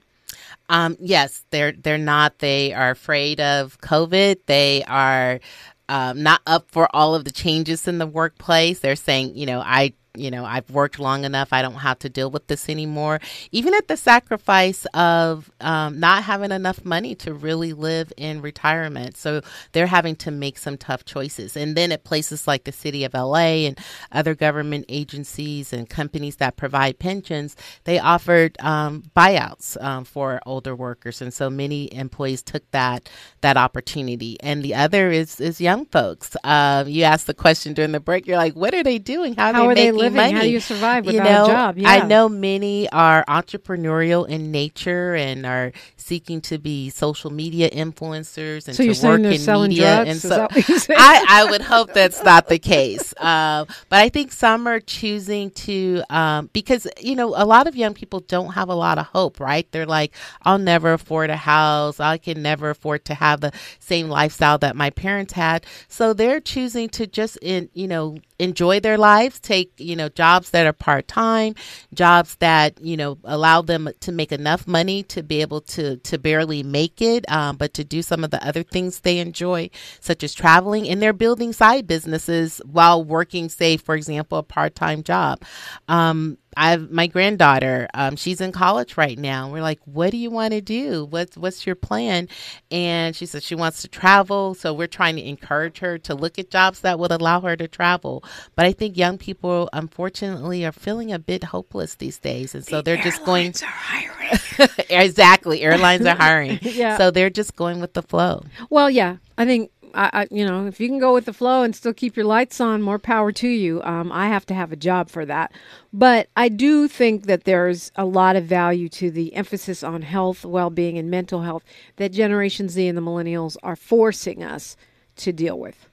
Um, 0.68 0.97
yes, 1.01 1.45
they're 1.51 1.72
they're 1.72 1.99
not. 1.99 2.39
They 2.39 2.72
are 2.72 2.91
afraid 2.91 3.41
of 3.41 3.80
COVID. 3.80 4.41
They 4.47 4.82
are 4.85 5.41
um, 5.89 6.22
not 6.22 6.41
up 6.47 6.70
for 6.70 6.89
all 6.95 7.14
of 7.14 7.24
the 7.24 7.32
changes 7.32 7.87
in 7.87 7.99
the 7.99 8.07
workplace. 8.07 8.80
They're 8.80 8.97
saying, 8.97 9.37
you 9.37 9.47
know, 9.47 9.61
I 9.61 9.93
you 10.17 10.31
know 10.31 10.45
I've 10.45 10.71
worked 10.71 10.99
long 10.99 11.25
enough. 11.25 11.53
I 11.53 11.62
don't 11.62 11.75
have 11.75 11.99
to 12.01 12.09
deal 12.09 12.31
with 12.31 12.47
this 12.47 12.69
anymore. 12.69 13.21
Even 13.53 13.75
at 13.75 13.89
the 13.89 13.97
sacrifice 13.97 14.87
of 14.95 15.51
um, 15.61 16.01
not 16.01 16.25
having 16.25 16.51
enough 16.51 16.85
money 16.85 17.15
to 17.17 17.35
really 17.35 17.73
live 17.73 18.12
in 18.17 18.41
retirement, 18.41 19.17
so 19.17 19.43
they're 19.73 19.87
having 19.87 20.17
to 20.17 20.31
make 20.31 20.59
some 20.59 20.79
tough 20.79 21.05
choices. 21.05 21.57
And 21.57 21.77
then 21.77 21.93
at 21.93 22.05
places 22.05 22.47
like 22.47 22.65
the 22.65 22.73
city 22.73 23.05
of 23.05 23.15
LA 23.15 23.67
and 23.67 23.79
other 24.12 24.35
government 24.35 24.87
agencies 24.89 25.73
and 25.73 25.89
companies 25.89 26.37
that 26.37 26.57
provide 26.57 26.99
pensions, 26.99 27.57
they 27.85 27.99
offered 27.99 28.57
um, 28.61 29.11
buyouts 29.15 29.81
um, 29.83 30.05
for 30.05 30.41
older 30.47 30.75
workers, 30.75 31.21
and 31.21 31.33
so 31.35 31.51
many 31.51 31.93
employees 31.95 32.43
took 32.43 32.69
that 32.71 33.11
that 33.43 33.57
opportunity. 33.57 34.39
And 34.41 34.62
the 34.62 34.75
other 34.75 35.11
is 35.11 35.41
is 35.41 35.61
young 35.61 35.85
folks. 35.87 36.37
Um, 36.45 36.89
you 36.89 37.03
asked 37.03 37.27
the 37.27 37.35
question 37.35 37.75
during 37.75 37.93
the 37.93 38.01
break. 38.01 38.27
You're 38.27 38.39
like, 38.39 38.55
what 38.55 38.75
are 38.75 38.83
they 38.83 38.99
doing? 38.99 39.35
How, 39.35 39.53
How 39.53 39.67
are 39.67 39.75
are 39.75 39.75
they 39.75 39.91
living? 40.05 40.17
money? 40.17 40.33
How 40.33 40.43
do 40.43 40.51
you 40.51 40.61
survive 40.61 41.05
You 41.05 41.13
without 41.13 41.27
a 41.27 41.33
know, 41.33 41.47
job? 41.47 41.79
I 41.85 42.07
know 42.07 42.29
many 42.29 42.89
are 42.91 43.25
entrepreneurial 43.27 44.29
in 44.29 44.51
nature 44.51 45.15
and 45.15 45.45
are 45.47 45.73
seeking 46.05 46.41
to 46.43 46.59
be 46.59 46.91
social 46.91 47.31
media 47.31 47.71
influencers 47.71 48.69
and 48.69 48.77
So 48.77 48.85
to 48.85 49.07
work 49.07 49.21
in 49.21 49.45
media. 49.71 50.05
drugs? 50.05 50.11
And 50.11 50.21
so 50.21 50.29
that 50.29 50.53
what 50.53 50.69
you're 50.69 50.79
saying? 50.79 51.01
I, 51.03 51.25
I 51.29 51.51
would 51.51 51.63
hope 51.63 51.95
that's 51.95 52.23
not 52.23 52.49
the 52.49 52.59
case. 52.59 53.13
Um, 53.25 53.69
but 53.89 54.01
I 54.01 54.11
think 54.11 54.33
some 54.33 54.67
are 54.67 54.81
choosing 54.81 55.51
to, 55.51 56.03
um, 56.11 56.51
because, 56.53 56.87
you 57.01 57.17
know, 57.17 57.29
a 57.35 57.47
lot 57.47 57.67
of 57.67 57.75
young 57.75 57.95
people 57.95 58.21
don't 58.21 58.53
have 58.53 58.69
a 58.69 58.75
lot 58.75 58.99
of 58.99 59.07
hope, 59.07 59.41
right? 59.41 59.67
They're 59.73 59.87
like, 59.87 60.13
I'll 60.43 60.59
never 60.59 60.93
afford 60.93 61.31
a 61.31 61.37
house. 61.37 62.01
I 62.01 62.19
can 62.19 62.43
never 62.43 62.69
afford 62.71 63.07
to 63.07 63.15
have 63.15 63.41
the 63.41 63.53
same 63.79 64.11
lifestyle 64.11 64.59
that 64.59 64.77
my 64.77 64.91
parents 64.91 65.33
had. 65.33 65.65
So 65.89 66.13
they're 66.13 66.41
choosing 66.41 66.91
to 66.91 67.07
just, 67.07 67.39
in, 67.41 67.71
you 67.73 67.89
know, 67.89 68.19
enjoy 68.39 68.81
their 68.81 68.99
lives, 68.99 69.41
take, 69.41 69.73
you 69.79 69.97
know, 69.97 70.09
jobs 70.11 70.51
that 70.51 70.67
are 70.67 70.73
part 70.73 71.09
time, 71.09 71.55
jobs 71.95 72.35
that, 72.37 72.79
you 72.83 72.97
know, 72.97 73.17
allow 73.25 73.63
them 73.63 73.89
to 74.01 74.13
make 74.13 74.33
enough 74.33 74.67
money 74.67 75.03
to 75.05 75.23
be 75.23 75.41
able 75.41 75.63
to, 75.63 75.94
to 75.97 76.19
barely 76.19 76.63
make 76.63 77.01
it, 77.01 77.31
um, 77.31 77.57
but 77.57 77.75
to 77.75 77.85
do 77.85 78.03
some 78.03 78.25
of 78.25 78.31
the 78.31 78.45
other 78.47 78.63
things 78.63 79.01
they 79.01 79.19
enjoy, 79.19 79.71
such 80.01 80.23
as 80.23 80.35
traveling. 80.35 80.89
And 80.89 81.01
they're 81.01 81.13
building 81.13 81.53
side 81.53 81.87
businesses 81.87 82.61
while 82.65 83.03
working, 83.03 83.49
say, 83.49 83.77
for 83.77 83.95
example, 83.95 84.39
a 84.39 84.43
part 84.43 84.75
time 84.75 85.03
job. 85.03 85.43
Um, 85.89 86.39
I 86.57 86.71
have 86.71 86.91
my 86.91 87.07
granddaughter. 87.07 87.89
Um, 87.95 88.17
she's 88.17 88.41
in 88.41 88.53
college 88.53 88.97
right 88.97 89.19
now. 89.19 89.51
We're 89.51 89.63
like, 89.63 89.81
"What 89.85 90.11
do 90.11 90.17
you 90.17 90.31
want 90.31 90.53
to 90.53 90.61
do? 90.61 91.05
What's 91.05 91.37
what's 91.37 91.67
your 91.67 91.77
plan?" 91.77 92.29
And 92.71 93.15
she 93.15 93.27
says 93.27 93.45
she 93.45 93.55
wants 93.55 93.83
to 93.83 93.89
travel. 93.89 94.55
So 94.55 94.73
we're 94.73 94.87
trying 94.87 95.17
to 95.17 95.23
encourage 95.27 95.79
her 95.79 95.99
to 95.99 96.15
look 96.15 96.39
at 96.39 96.51
jobs 96.51 96.81
that 96.81 96.99
would 96.99 97.13
allow 97.13 97.41
her 97.41 97.57
to 97.57 97.69
travel. 97.69 98.25
But 98.57 98.67
I 98.67 98.73
think 98.73 98.97
young 98.97 99.19
people, 99.19 99.69
unfortunately, 99.73 100.65
are 100.65 100.73
feeling 100.73 101.13
a 101.13 101.19
bit 101.19 101.45
hopeless 101.45 101.97
these 101.97 102.19
days, 102.19 102.55
and 102.55 102.65
so 102.65 102.83
they're 102.83 102.97
just 102.97 103.25
going. 103.25 103.55
exactly, 104.91 105.63
airlines 105.63 106.07
are 106.07 106.17
hiring. 106.17 106.59
Yeah. 106.75 106.97
So 106.97 107.11
they're 107.11 107.31
just 107.31 107.55
going 107.55 107.81
with 107.81 107.93
the 107.93 108.03
flow. 108.03 108.43
Well, 108.69 108.91
yeah, 108.91 109.17
I 109.39 109.45
think 109.45 109.71
I, 109.95 110.11
I, 110.13 110.29
you 110.31 110.45
know, 110.45 110.67
if 110.67 110.81
you 110.81 110.89
can 110.89 110.99
go 110.99 111.15
with 111.15 111.25
the 111.25 111.33
flow 111.33 111.63
and 111.63 111.75
still 111.75 111.95
keep 111.95 112.17
your 112.17 112.27
lights 112.27 112.61
on, 112.61 112.83
more 112.83 112.99
power 112.99 113.33
to 113.33 113.49
you. 113.49 113.83
Um, 113.83 114.11
I 114.13 114.29
have 114.29 114.45
to 114.47 114.55
have 114.55 114.73
a 114.73 114.77
job 114.77 115.09
for 115.09 115.25
that, 115.25 115.53
but 115.93 116.29
I 116.37 116.49
do 116.49 116.89
think 116.89 117.27
that 117.27 117.45
there's 117.45 117.93
a 117.97 118.05
lot 118.05 118.37
of 118.37 118.45
value 118.45 118.89
to 118.91 119.11
the 119.11 119.35
emphasis 119.35 119.83
on 119.83 120.03
health, 120.03 120.45
well-being, 120.45 120.99
and 120.99 121.11
mental 121.11 121.43
health 121.43 121.65
that 121.97 122.13
Generation 122.13 122.69
Z 122.69 122.87
and 122.87 122.99
the 122.99 123.03
millennials 123.03 123.57
are 123.63 123.77
forcing 123.77 124.43
us 124.43 124.77
to 125.17 125.33
deal 125.33 125.59
with. 125.59 125.89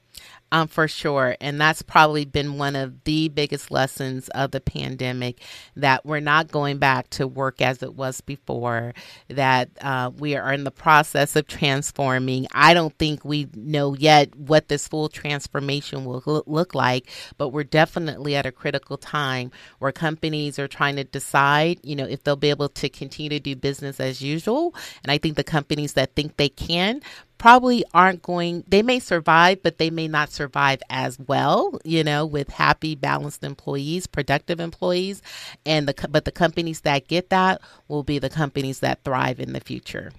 Um, 0.52 0.68
for 0.68 0.88
sure. 0.88 1.36
And 1.40 1.60
that's 1.60 1.82
probably 1.82 2.26
been 2.26 2.58
one 2.58 2.76
of 2.76 3.04
the 3.04 3.30
biggest 3.30 3.72
lessons 3.72 4.30
of 4.30 4.52
the 4.52 4.60
pandemic 4.62 5.42
that 5.76 6.06
we're 6.06 6.20
not 6.20 6.52
going 6.52 6.78
back 6.78 7.10
to 7.12 7.28
work 7.28 7.62
as 7.62 7.82
it 7.82 7.96
was 7.96 8.22
before, 8.22 8.94
that 9.30 9.70
uh, 9.82 10.12
we 10.18 10.36
are 10.36 10.52
in 10.52 10.64
the 10.64 10.72
process 10.72 11.36
of 11.36 11.48
transforming. 11.48 12.48
I 12.52 12.74
don't 12.74 12.98
think 12.98 13.24
we 13.24 13.48
know 13.56 13.96
yet 13.96 14.36
what 14.36 14.68
this 14.68 14.88
full 14.88 15.10
transformation 15.10 16.06
will 16.06 16.44
look 16.46 16.76
like, 16.76 17.10
but 17.38 17.50
we're 17.50 17.64
definitely 17.64 18.36
at 18.36 18.46
a 18.46 18.52
critical 18.52 18.98
time 18.98 19.52
where 19.80 19.92
companies 19.92 20.60
are 20.60 20.68
trying 20.68 20.98
to 20.98 21.04
decide, 21.04 21.80
you 21.84 21.96
know, 21.96 22.06
if 22.06 22.24
they'll 22.24 22.36
be 22.36 22.50
able 22.50 22.70
to 22.70 22.90
continue 22.90 23.30
to 23.30 23.40
do 23.40 23.56
business 23.56 24.00
as 24.00 24.22
usual. 24.22 24.76
And 25.04 25.12
I 25.12 25.18
think 25.18 25.38
the 25.38 25.44
companies 25.44 25.94
that 25.94 26.16
think 26.16 26.38
they 26.38 26.50
can 26.50 27.02
probably 27.42 27.84
aren't 27.92 28.22
going 28.22 28.64
they 28.68 28.84
may 28.84 29.00
survive 29.00 29.64
but 29.64 29.80
they 29.80 29.90
may 29.90 30.08
not 30.08 30.32
survive 30.32 30.80
as 30.92 31.18
well 31.18 31.80
you 31.84 32.04
know 32.04 32.24
with 32.24 32.48
happy 32.50 32.94
balanced 32.94 33.44
employees 33.44 34.06
productive 34.06 34.60
employees 34.60 35.24
and 35.66 35.88
the 35.88 36.08
but 36.10 36.24
the 36.24 36.32
companies 36.32 36.82
that 36.82 37.08
get 37.08 37.32
that 37.32 37.60
will 37.88 38.04
be 38.04 38.20
the 38.20 38.30
companies 38.30 38.80
that 38.82 39.04
thrive 39.04 39.40
in 39.40 39.54
the 39.54 39.60
future 39.60 40.12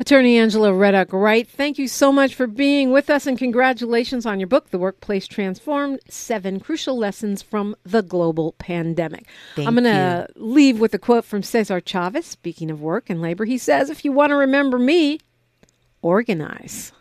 Attorney 0.00 0.38
Angela 0.38 0.72
Reddock 0.72 1.12
Wright, 1.12 1.48
thank 1.48 1.76
you 1.76 1.88
so 1.88 2.12
much 2.12 2.36
for 2.36 2.46
being 2.46 2.92
with 2.92 3.10
us 3.10 3.26
and 3.26 3.36
congratulations 3.36 4.26
on 4.26 4.38
your 4.38 4.46
book, 4.46 4.70
The 4.70 4.78
Workplace 4.78 5.26
Transformed 5.26 5.98
Seven 6.08 6.60
Crucial 6.60 6.96
Lessons 6.96 7.42
from 7.42 7.74
the 7.82 8.02
Global 8.02 8.52
Pandemic. 8.58 9.26
Thank 9.56 9.66
I'm 9.66 9.74
going 9.74 9.82
to 9.82 10.28
leave 10.36 10.78
with 10.78 10.94
a 10.94 11.00
quote 11.00 11.24
from 11.24 11.42
Cesar 11.42 11.80
Chavez, 11.80 12.26
speaking 12.26 12.70
of 12.70 12.80
work 12.80 13.10
and 13.10 13.20
labor. 13.20 13.44
He 13.44 13.58
says, 13.58 13.90
If 13.90 14.04
you 14.04 14.12
want 14.12 14.30
to 14.30 14.36
remember 14.36 14.78
me, 14.78 15.18
organize. 16.02 16.92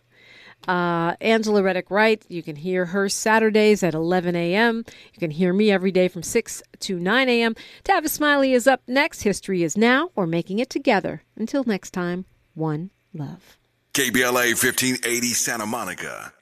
Uh, 0.67 1.15
Angela 1.21 1.63
Reddock 1.63 1.89
Wright, 1.89 2.23
you 2.27 2.43
can 2.43 2.55
hear 2.55 2.85
her 2.87 3.07
Saturdays 3.07 3.83
at 3.83 3.93
11 3.93 4.35
a.m. 4.35 4.83
You 5.13 5.19
can 5.19 5.31
hear 5.31 5.53
me 5.53 5.71
every 5.71 5.91
day 5.91 6.07
from 6.07 6.23
6 6.23 6.63
to 6.79 6.99
9 6.99 7.29
a.m. 7.29 7.55
Tavis 7.83 8.09
Smiley 8.09 8.53
is 8.53 8.67
up 8.67 8.81
next. 8.87 9.21
History 9.21 9.63
is 9.63 9.77
now. 9.77 10.09
We're 10.15 10.25
making 10.25 10.59
it 10.59 10.69
together. 10.69 11.23
Until 11.37 11.63
next 11.63 11.91
time, 11.91 12.25
one 12.53 12.89
love. 13.13 13.57
KBLA 13.93 14.61
1580 14.61 15.27
Santa 15.33 15.65
Monica. 15.65 16.33